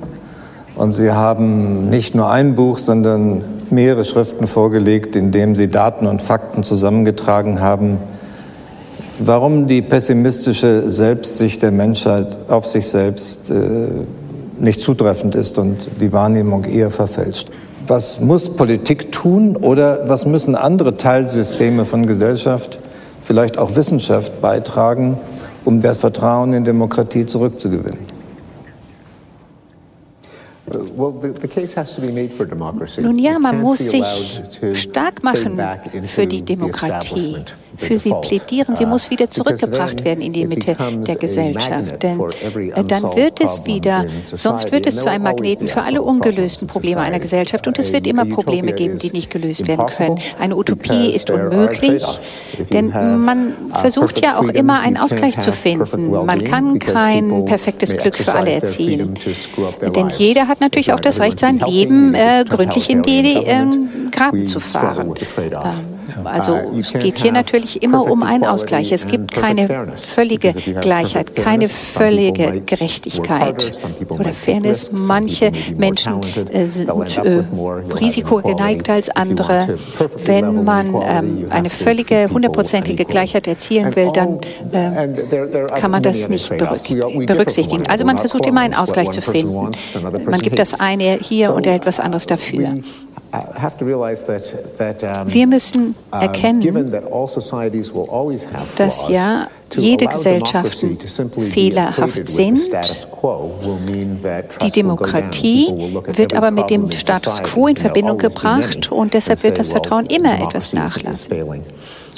Und 0.75 0.91
Sie 0.93 1.11
haben 1.11 1.89
nicht 1.89 2.15
nur 2.15 2.29
ein 2.31 2.55
Buch, 2.55 2.79
sondern 2.79 3.43
mehrere 3.69 4.05
Schriften 4.05 4.47
vorgelegt, 4.47 5.15
in 5.15 5.31
denen 5.31 5.55
Sie 5.55 5.69
Daten 5.69 6.07
und 6.07 6.21
Fakten 6.21 6.63
zusammengetragen 6.63 7.61
haben, 7.61 7.99
warum 9.19 9.67
die 9.67 9.81
pessimistische 9.81 10.89
Selbstsicht 10.89 11.61
der 11.61 11.71
Menschheit 11.71 12.49
auf 12.49 12.65
sich 12.65 12.87
selbst 12.87 13.51
äh, 13.51 13.55
nicht 14.59 14.81
zutreffend 14.81 15.35
ist 15.35 15.57
und 15.57 15.89
die 16.01 16.11
Wahrnehmung 16.11 16.63
eher 16.63 16.89
verfälscht. 16.89 17.49
Was 17.85 18.21
muss 18.21 18.55
Politik 18.55 19.11
tun 19.11 19.55
oder 19.57 20.07
was 20.07 20.25
müssen 20.25 20.55
andere 20.55 20.97
Teilsysteme 20.97 21.85
von 21.85 22.07
Gesellschaft, 22.07 22.79
vielleicht 23.21 23.57
auch 23.57 23.75
Wissenschaft 23.75 24.41
beitragen, 24.41 25.17
um 25.65 25.81
das 25.81 25.99
Vertrauen 25.99 26.53
in 26.53 26.63
Demokratie 26.63 27.25
zurückzugewinnen? 27.25 28.12
Nun 33.01 33.19
ja, 33.19 33.39
man 33.39 33.61
muss 33.61 33.79
sich 33.79 34.41
stark 34.73 35.23
machen 35.23 35.59
für 36.01 36.25
die 36.25 36.43
Demokratie. 36.43 37.37
Für 37.77 37.97
sie 37.97 38.13
plädieren. 38.21 38.75
Sie 38.75 38.85
muss 38.85 39.09
wieder 39.09 39.29
zurückgebracht 39.29 40.03
werden 40.03 40.21
in 40.21 40.33
die 40.33 40.45
Mitte 40.45 40.75
der 41.07 41.15
Gesellschaft. 41.15 42.01
Denn 42.03 42.19
äh, 42.19 42.83
dann 42.83 43.03
wird 43.15 43.41
es 43.41 43.65
wieder, 43.65 44.05
sonst 44.23 44.71
wird 44.71 44.85
es 44.87 44.97
zu 44.97 45.09
einem 45.09 45.23
Magneten 45.23 45.67
für 45.67 45.81
alle 45.81 46.01
ungelösten 46.01 46.67
Probleme 46.67 47.01
einer 47.01 47.19
Gesellschaft. 47.19 47.67
Und 47.67 47.79
es 47.79 47.91
wird 47.91 48.07
immer 48.07 48.25
Probleme 48.25 48.73
geben, 48.73 48.97
die 48.97 49.11
nicht 49.11 49.29
gelöst 49.29 49.67
werden 49.67 49.85
können. 49.87 50.19
Eine 50.39 50.55
Utopie 50.55 51.11
ist 51.11 51.29
unmöglich, 51.29 52.03
denn 52.71 52.89
man 53.23 53.53
versucht 53.73 54.23
ja 54.23 54.39
auch 54.39 54.47
immer 54.47 54.79
einen 54.79 54.97
Ausgleich 54.97 55.39
zu 55.39 55.51
finden. 55.51 56.11
Man 56.25 56.43
kann 56.43 56.79
kein 56.79 57.45
perfektes 57.45 57.95
Glück 57.97 58.17
für 58.17 58.33
alle 58.33 58.51
erzielen. 58.51 59.15
Denn 59.95 60.09
jeder 60.17 60.47
hat 60.47 60.61
natürlich 60.61 60.93
auch 60.93 60.99
das 60.99 61.19
Recht, 61.19 61.39
sein 61.39 61.59
Leben 61.59 62.13
äh, 62.13 62.45
gründlich 62.47 62.89
in 62.89 63.01
die 63.03 63.35
äh, 63.35 63.65
Graben 64.11 64.47
zu 64.47 64.59
fahren. 64.59 65.13
Also 66.23 66.57
es 66.79 66.93
geht 66.93 67.19
hier 67.19 67.31
natürlich 67.31 67.83
immer 67.83 68.09
um 68.09 68.23
einen 68.23 68.45
Ausgleich. 68.45 68.91
Es 68.91 69.07
gibt 69.07 69.31
keine 69.31 69.87
völlige 69.95 70.53
Gleichheit, 70.81 71.35
keine 71.35 71.69
völlige 71.69 72.61
Gerechtigkeit 72.61 73.71
oder 74.09 74.33
Fairness. 74.33 74.91
Manche 74.91 75.51
Menschen 75.77 76.21
äh, 76.51 76.67
sind 76.67 76.89
äh, 76.89 77.43
risikogeneigter 77.95 78.93
als 78.93 79.09
andere. 79.09 79.77
Wenn 80.25 80.63
man 80.63 80.95
ähm, 81.07 81.47
eine 81.49 81.69
völlige, 81.69 82.29
hundertprozentige 82.29 83.05
Gleichheit 83.05 83.47
erzielen 83.47 83.95
will, 83.95 84.11
dann 84.13 84.39
äh, 84.71 85.09
kann 85.75 85.91
man 85.91 86.03
das 86.03 86.29
nicht 86.29 86.49
berücksichtigen. 86.49 87.83
Also 87.87 88.05
man 88.05 88.17
versucht 88.17 88.45
immer 88.45 88.61
einen 88.61 88.73
Ausgleich 88.73 89.09
zu 89.11 89.21
finden. 89.21 89.71
Man 90.25 90.39
gibt 90.39 90.59
das 90.59 90.79
eine 90.79 91.19
hier 91.21 91.53
und 91.53 91.65
erhält 91.65 91.85
was 91.85 91.99
anderes 91.99 92.27
dafür. 92.27 92.77
Wir 95.25 95.47
müssen 95.47 95.95
erkennen, 96.11 96.91
dass 98.77 99.09
ja 99.09 99.47
jede 99.75 100.05
Gesellschaft 100.05 100.85
fehlerhaft 101.39 102.27
sind. 102.27 102.59
Die 104.61 104.71
Demokratie 104.71 105.67
wird 106.05 106.33
aber 106.35 106.51
mit 106.51 106.69
dem 106.69 106.91
Status 106.91 107.41
quo 107.41 107.67
in 107.67 107.75
Verbindung 107.75 108.19
gebracht 108.19 108.91
und 108.91 109.15
deshalb 109.15 109.41
wird 109.43 109.57
das 109.57 109.67
Vertrauen 109.67 110.05
immer 110.05 110.35
etwas 110.39 110.73
nachlassen. 110.73 111.33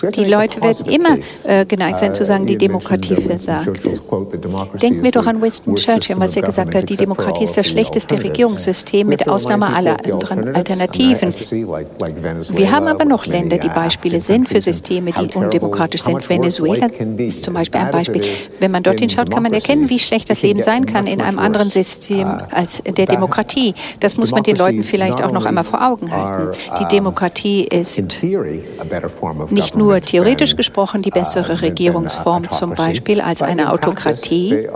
Die 0.01 0.25
Leute 0.25 0.61
werden 0.61 0.85
immer 0.91 1.17
äh, 1.45 1.65
geneigt 1.65 1.99
sein 1.99 2.13
zu 2.13 2.25
sagen, 2.25 2.45
die 2.45 2.57
Demokratie 2.57 3.15
versagt. 3.15 3.79
Denken 4.81 5.03
wir 5.03 5.11
doch 5.11 5.25
an 5.25 5.41
Winston 5.41 5.75
Churchill, 5.75 6.19
was 6.19 6.35
er 6.35 6.41
gesagt 6.43 6.75
hat, 6.75 6.89
die 6.89 6.97
Demokratie 6.97 7.45
ist 7.45 7.57
das 7.57 7.67
schlechteste 7.67 8.21
Regierungssystem 8.21 9.07
mit 9.07 9.27
Ausnahme 9.27 9.73
aller 9.73 9.97
anderen 10.05 10.55
Alternativen. 10.55 11.33
Wir 12.53 12.71
haben 12.71 12.87
aber 12.87 13.05
noch 13.05 13.25
Länder, 13.25 13.57
die 13.57 13.69
Beispiele 13.69 14.19
sind 14.19 14.49
für 14.49 14.61
Systeme, 14.61 15.11
die 15.11 15.33
undemokratisch 15.35 16.03
sind. 16.03 16.27
Venezuela 16.29 16.87
ist 17.17 17.43
zum 17.43 17.53
Beispiel 17.53 17.81
ein 17.81 17.91
Beispiel. 17.91 18.21
Wenn 18.59 18.71
man 18.71 18.83
dorthin 18.83 19.09
schaut, 19.09 19.31
kann 19.31 19.43
man 19.43 19.53
erkennen, 19.53 19.89
wie 19.89 19.99
schlecht 19.99 20.29
das 20.29 20.41
Leben 20.41 20.61
sein 20.61 20.85
kann 20.85 21.07
in 21.07 21.21
einem 21.21 21.39
anderen 21.39 21.69
System 21.69 22.27
als 22.51 22.81
der 22.83 23.05
Demokratie. 23.05 23.73
Das 23.99 24.17
muss 24.17 24.31
man 24.31 24.43
den 24.43 24.57
Leuten 24.57 24.83
vielleicht 24.83 25.23
auch 25.23 25.31
noch 25.31 25.45
einmal 25.45 25.63
vor 25.63 25.85
Augen 25.85 26.11
halten. 26.11 26.51
Die 26.79 26.87
Demokratie 26.87 27.63
ist 27.63 28.03
nicht 29.51 29.75
nur 29.75 29.84
theoretisch 29.93 30.55
gesprochen 30.55 31.01
die 31.01 31.11
bessere 31.11 31.61
Regierungsform 31.61 32.49
zum 32.49 32.75
Beispiel 32.75 33.21
als 33.21 33.41
eine 33.41 33.71
Autokratie. 33.71 34.67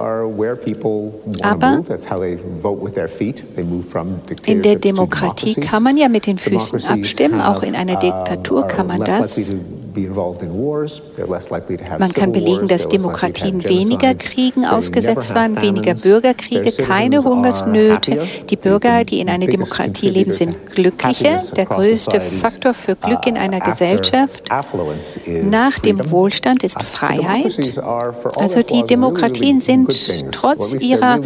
Aber 1.41 1.84
in 4.45 4.62
der 4.62 4.76
Demokratie 4.76 5.55
kann 5.55 5.84
man 5.84 5.97
ja 5.97 6.10
mit 6.10 6.26
den 6.26 6.38
Füßen 6.38 6.84
abstimmen, 6.86 7.41
auch 7.41 7.64
in 7.64 7.76
einer 7.76 7.97
Diktatur 7.97 8.68
kann 8.68 8.88
man 8.88 9.01
das. 9.01 9.53
Man 12.00 12.14
kann 12.14 12.32
belegen, 12.32 12.68
dass 12.68 12.88
Demokratien 12.88 13.64
weniger 13.64 14.14
Kriegen 14.16 14.66
ausgesetzt 14.66 15.34
waren, 15.34 15.62
weniger 15.62 15.93
Bürgerkriege, 15.93 16.72
keine 16.72 17.24
Hungersnöte. 17.24 18.20
Die 18.50 18.56
Bürger, 18.56 19.04
die 19.04 19.20
in 19.20 19.30
einer 19.30 19.47
Demokratie 19.47 20.10
leben, 20.10 20.32
sind 20.32 20.68
glücklicher. 20.68 21.41
Der 21.56 21.66
größte 21.66 22.22
Faktor 22.22 22.74
für 22.74 22.95
Glück 22.95 23.26
in 23.28 23.38
einer 23.38 23.60
Gesellschaft 23.60 24.43
nach 25.43 25.80
dem 25.80 26.12
Wohlstand 26.12 26.64
ist 26.64 26.82
Freiheit. 26.82 27.60
Also 28.36 28.64
die 28.64 28.84
Demokratien 28.84 29.62
sind 29.62 29.89
trotz 30.32 30.76
ihrer 30.76 31.20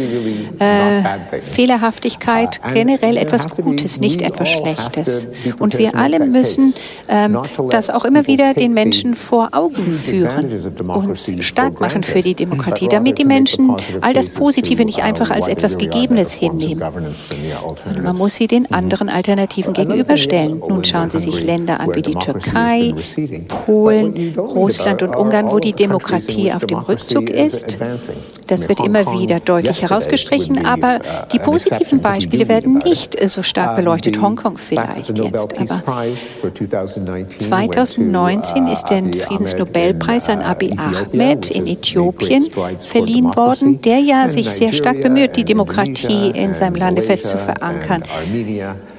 äh, 0.58 1.40
Fehlerhaftigkeit 1.40 2.60
generell 2.72 3.16
etwas 3.16 3.48
Gutes, 3.48 4.00
nicht 4.00 4.22
etwas 4.22 4.50
Schlechtes. 4.50 5.26
Und 5.58 5.78
wir 5.78 5.96
alle 5.96 6.20
müssen 6.20 6.74
ähm, 7.08 7.38
das 7.70 7.90
auch 7.90 8.04
immer 8.04 8.26
wieder 8.26 8.56
den 8.64 8.72
Menschen 8.72 9.14
vor 9.14 9.50
Augen 9.52 9.92
führen, 9.92 10.50
uns 10.88 11.30
stark 11.40 11.80
machen 11.80 12.02
für 12.02 12.22
die 12.22 12.34
Demokratie, 12.34 12.88
damit 12.88 13.18
die 13.18 13.24
Menschen 13.24 13.76
all 14.00 14.14
das 14.14 14.30
Positive 14.30 14.84
nicht 14.84 15.02
einfach 15.02 15.30
als 15.30 15.48
etwas 15.48 15.76
Gegebenes 15.76 16.32
hinnehmen, 16.32 16.82
sondern 17.76 18.02
man 18.02 18.16
muss 18.16 18.36
sie 18.36 18.46
den 18.46 18.72
anderen 18.72 19.08
Alternativen 19.10 19.74
gegenüberstellen. 19.74 20.60
Nun 20.60 20.82
schauen 20.84 21.10
Sie 21.10 21.18
sich 21.18 21.44
Länder 21.44 21.80
an 21.80 21.94
wie 21.94 22.02
die 22.02 22.14
Türkei, 22.14 22.94
Polen, 23.66 24.34
Russland 24.36 25.02
und 25.02 25.14
Ungarn, 25.14 25.50
wo 25.50 25.58
die 25.58 25.74
Demokratie 25.74 26.52
auf 26.52 26.64
dem 26.64 26.78
Rückzug 26.78 27.28
ist. 27.28 27.76
Das 28.46 28.68
wird 28.68 28.80
immer 28.80 29.12
wieder 29.12 29.40
deutlich 29.40 29.82
herausgestrichen, 29.82 30.64
aber 30.64 31.00
die 31.32 31.38
positiven 31.38 32.00
Beispiele 32.00 32.48
werden 32.48 32.78
nicht 32.78 33.18
so 33.28 33.42
stark 33.42 33.76
beleuchtet. 33.76 34.22
Hongkong 34.22 34.56
vielleicht 34.56 35.18
jetzt, 35.18 35.54
aber 35.58 35.82
2019 37.38 38.53
2019 38.54 38.66
ist 38.68 38.90
der 38.90 39.26
Friedensnobelpreis 39.26 40.28
an 40.28 40.40
Abiy 40.40 40.72
Ahmed 40.76 41.50
in 41.50 41.66
Äthiopien 41.66 42.48
verliehen 42.78 43.34
worden, 43.34 43.80
der 43.80 43.98
ja 43.98 44.28
sich 44.28 44.48
sehr 44.50 44.72
stark 44.72 45.00
bemüht, 45.00 45.36
die 45.36 45.44
Demokratie 45.44 46.30
in 46.30 46.54
seinem 46.54 46.76
Lande 46.76 47.02
fest 47.02 47.28
zu 47.28 47.36
verankern. 47.36 48.04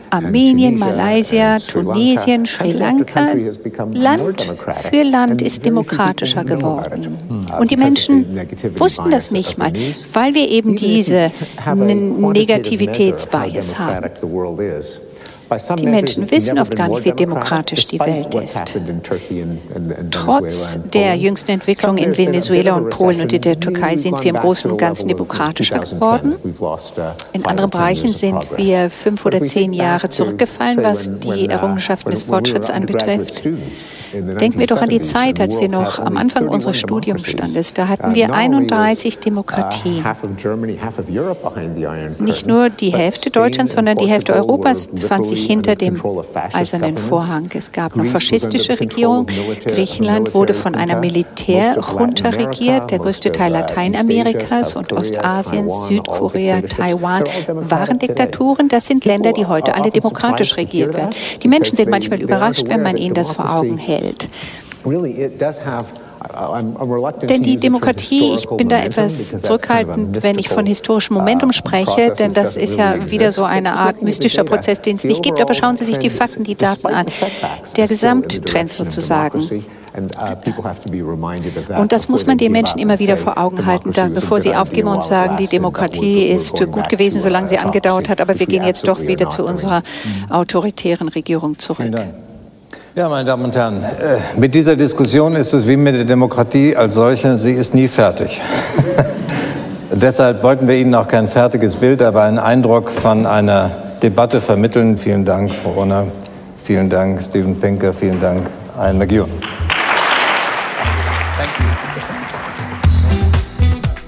Armenien, 0.09 0.77
Malaysia, 0.77 1.57
Tunesien, 1.57 2.45
Sri 2.45 2.73
Lanka. 2.73 3.33
Land 3.93 4.41
für 4.89 5.03
Land 5.03 5.41
ist 5.41 5.65
demokratischer 5.65 6.43
geworden. 6.43 7.17
Und 7.59 7.71
die 7.71 7.77
Menschen 7.77 8.25
wussten 8.77 9.11
das 9.11 9.31
nicht 9.31 9.57
mal, 9.57 9.71
weil 10.13 10.33
wir 10.33 10.49
eben 10.49 10.75
diese 10.75 11.31
Negativitätsbias 11.75 13.79
haben. 13.79 14.09
Die 15.77 15.87
Menschen 15.87 16.29
wissen 16.31 16.57
oft 16.59 16.75
gar 16.75 16.87
nicht, 16.87 17.05
wie 17.05 17.11
demokratisch 17.11 17.87
die 17.87 17.99
Welt 17.99 18.33
ist. 18.35 18.79
Trotz 20.11 20.79
der 20.93 21.15
jüngsten 21.15 21.51
Entwicklung 21.51 21.97
in 21.97 22.17
Venezuela 22.17 22.75
und 22.75 22.89
Polen 22.89 23.21
und 23.21 23.33
in 23.33 23.41
der 23.41 23.59
Türkei 23.59 23.97
sind 23.97 24.21
wir 24.23 24.31
im 24.31 24.37
Großen 24.37 24.71
und 24.71 24.77
Ganzen 24.77 25.07
demokratischer 25.07 25.79
geworden. 25.79 26.35
In 27.33 27.45
anderen 27.45 27.69
Bereichen 27.69 28.13
sind 28.13 28.39
wir 28.57 28.89
fünf 28.89 29.25
oder 29.25 29.43
zehn 29.43 29.73
Jahre 29.73 30.09
zurückgefallen, 30.09 30.83
was 30.83 31.11
die 31.19 31.47
Errungenschaften 31.47 32.11
des 32.11 32.23
Fortschritts 32.23 32.69
anbetrifft. 32.69 33.43
Denken 34.13 34.59
wir 34.59 34.67
doch 34.67 34.81
an 34.81 34.89
die 34.89 35.01
Zeit, 35.01 35.39
als 35.39 35.59
wir 35.59 35.69
noch 35.69 35.99
am 35.99 36.17
Anfang 36.17 36.47
unseres 36.47 36.79
Studiums 36.79 37.27
standen. 37.27 37.61
Da 37.75 37.87
hatten 37.87 38.15
wir 38.15 38.33
31 38.33 39.19
Demokratien. 39.19 40.03
Nicht 42.19 42.47
nur 42.47 42.69
die 42.69 42.93
Hälfte 42.93 43.29
Deutschlands, 43.29 43.73
sondern 43.73 43.97
die 43.97 44.07
Hälfte 44.07 44.33
Europas 44.33 44.87
befand 44.87 45.27
sich 45.27 45.34
sich 45.35 45.45
hinter 45.45 45.75
dem 45.75 46.01
eisernen 46.53 46.97
Vorhang. 46.97 47.49
Es 47.53 47.71
gab 47.71 47.95
noch 47.95 48.05
faschistische 48.05 48.79
Regierungen. 48.79 49.27
Griechenland 49.65 50.33
wurde 50.33 50.53
von 50.53 50.75
einer 50.75 50.99
Militärjunta 50.99 52.29
regiert. 52.29 52.91
Der 52.91 52.99
größte 52.99 53.31
Teil 53.31 53.51
Lateinamerikas 53.51 54.75
und 54.75 54.93
Ostasiens, 54.93 55.87
Südkorea, 55.87 56.61
Taiwan 56.61 57.23
waren 57.47 57.99
Diktaturen. 57.99 58.69
Das 58.69 58.87
sind 58.87 59.05
Länder, 59.05 59.33
die 59.33 59.45
heute 59.45 59.75
alle 59.75 59.91
demokratisch 59.91 60.57
regiert 60.57 60.95
werden. 60.95 61.11
Die 61.43 61.47
Menschen 61.47 61.75
sind 61.75 61.89
manchmal 61.89 62.21
überrascht, 62.21 62.67
wenn 62.67 62.81
man 62.81 62.97
ihnen 62.97 63.15
das 63.15 63.31
vor 63.31 63.53
Augen 63.53 63.77
hält. 63.77 64.29
Denn 67.23 67.43
die 67.43 67.57
Demokratie, 67.57 68.33
ich 68.35 68.47
bin 68.47 68.69
da 68.69 68.79
etwas 68.79 69.41
zurückhaltend, 69.41 70.23
wenn 70.23 70.39
ich 70.39 70.49
von 70.49 70.65
historischem 70.65 71.15
Momentum 71.15 71.51
spreche, 71.51 72.13
denn 72.17 72.33
das 72.33 72.57
ist 72.57 72.77
ja 72.77 73.09
wieder 73.11 73.31
so 73.31 73.43
eine 73.43 73.73
Art 73.73 74.01
mystischer 74.01 74.43
Prozess, 74.43 74.81
den 74.81 74.97
es 74.97 75.03
nicht 75.03 75.23
gibt. 75.23 75.39
Aber 75.39 75.53
schauen 75.53 75.77
Sie 75.77 75.83
sich 75.85 75.99
die 75.99 76.09
Fakten, 76.09 76.43
die 76.43 76.55
Daten 76.55 76.87
an. 76.87 77.05
Der 77.77 77.87
Gesamttrend 77.87 78.73
sozusagen. 78.73 79.41
Und 81.77 81.91
das 81.91 82.09
muss 82.09 82.25
man 82.25 82.37
den 82.37 82.51
Menschen 82.51 82.79
immer 82.79 82.99
wieder 82.99 83.15
vor 83.17 83.37
Augen 83.37 83.65
halten, 83.65 83.93
da, 83.93 84.07
bevor 84.09 84.41
sie 84.41 84.53
aufgeben 84.53 84.89
und 84.89 85.03
sagen, 85.03 85.37
die 85.37 85.47
Demokratie 85.47 86.23
ist 86.23 86.55
gut 86.71 86.89
gewesen, 86.89 87.21
solange 87.21 87.47
sie 87.47 87.57
angedauert 87.57 88.09
hat, 88.09 88.19
aber 88.19 88.37
wir 88.37 88.45
gehen 88.45 88.63
jetzt 88.63 88.87
doch 88.87 88.99
wieder 88.99 89.29
zu 89.29 89.45
unserer 89.45 89.83
autoritären 90.29 91.07
Regierung 91.07 91.57
zurück. 91.57 91.91
Ja, 92.97 93.09
meine 93.09 93.25
Damen 93.25 93.43
und 93.43 93.53
Herren, 93.57 93.83
äh, 93.83 94.39
mit 94.39 94.55
dieser 94.55 94.77
Diskussion 94.77 95.35
ist 95.35 95.51
es 95.51 95.67
wie 95.67 95.75
mit 95.75 95.95
der 95.95 96.05
Demokratie 96.05 96.77
als 96.77 96.95
solche, 96.95 97.37
sie 97.37 97.51
ist 97.51 97.75
nie 97.75 97.89
fertig. 97.89 98.41
Deshalb 99.91 100.41
wollten 100.43 100.65
wir 100.65 100.77
Ihnen 100.77 100.95
auch 100.95 101.09
kein 101.09 101.27
fertiges 101.27 101.75
Bild, 101.75 102.01
aber 102.01 102.23
einen 102.23 102.39
Eindruck 102.39 102.89
von 102.89 103.25
einer 103.25 103.69
Debatte 104.01 104.39
vermitteln. 104.39 104.97
Vielen 104.97 105.25
Dank, 105.25 105.51
Frau 105.51 105.71
Runner. 105.71 106.07
Vielen 106.63 106.89
Dank, 106.89 107.21
Steven 107.21 107.59
Pinker. 107.59 107.91
Vielen 107.91 108.21
Dank, 108.21 108.47
Ian 108.77 108.97
McEwan. 108.97 109.29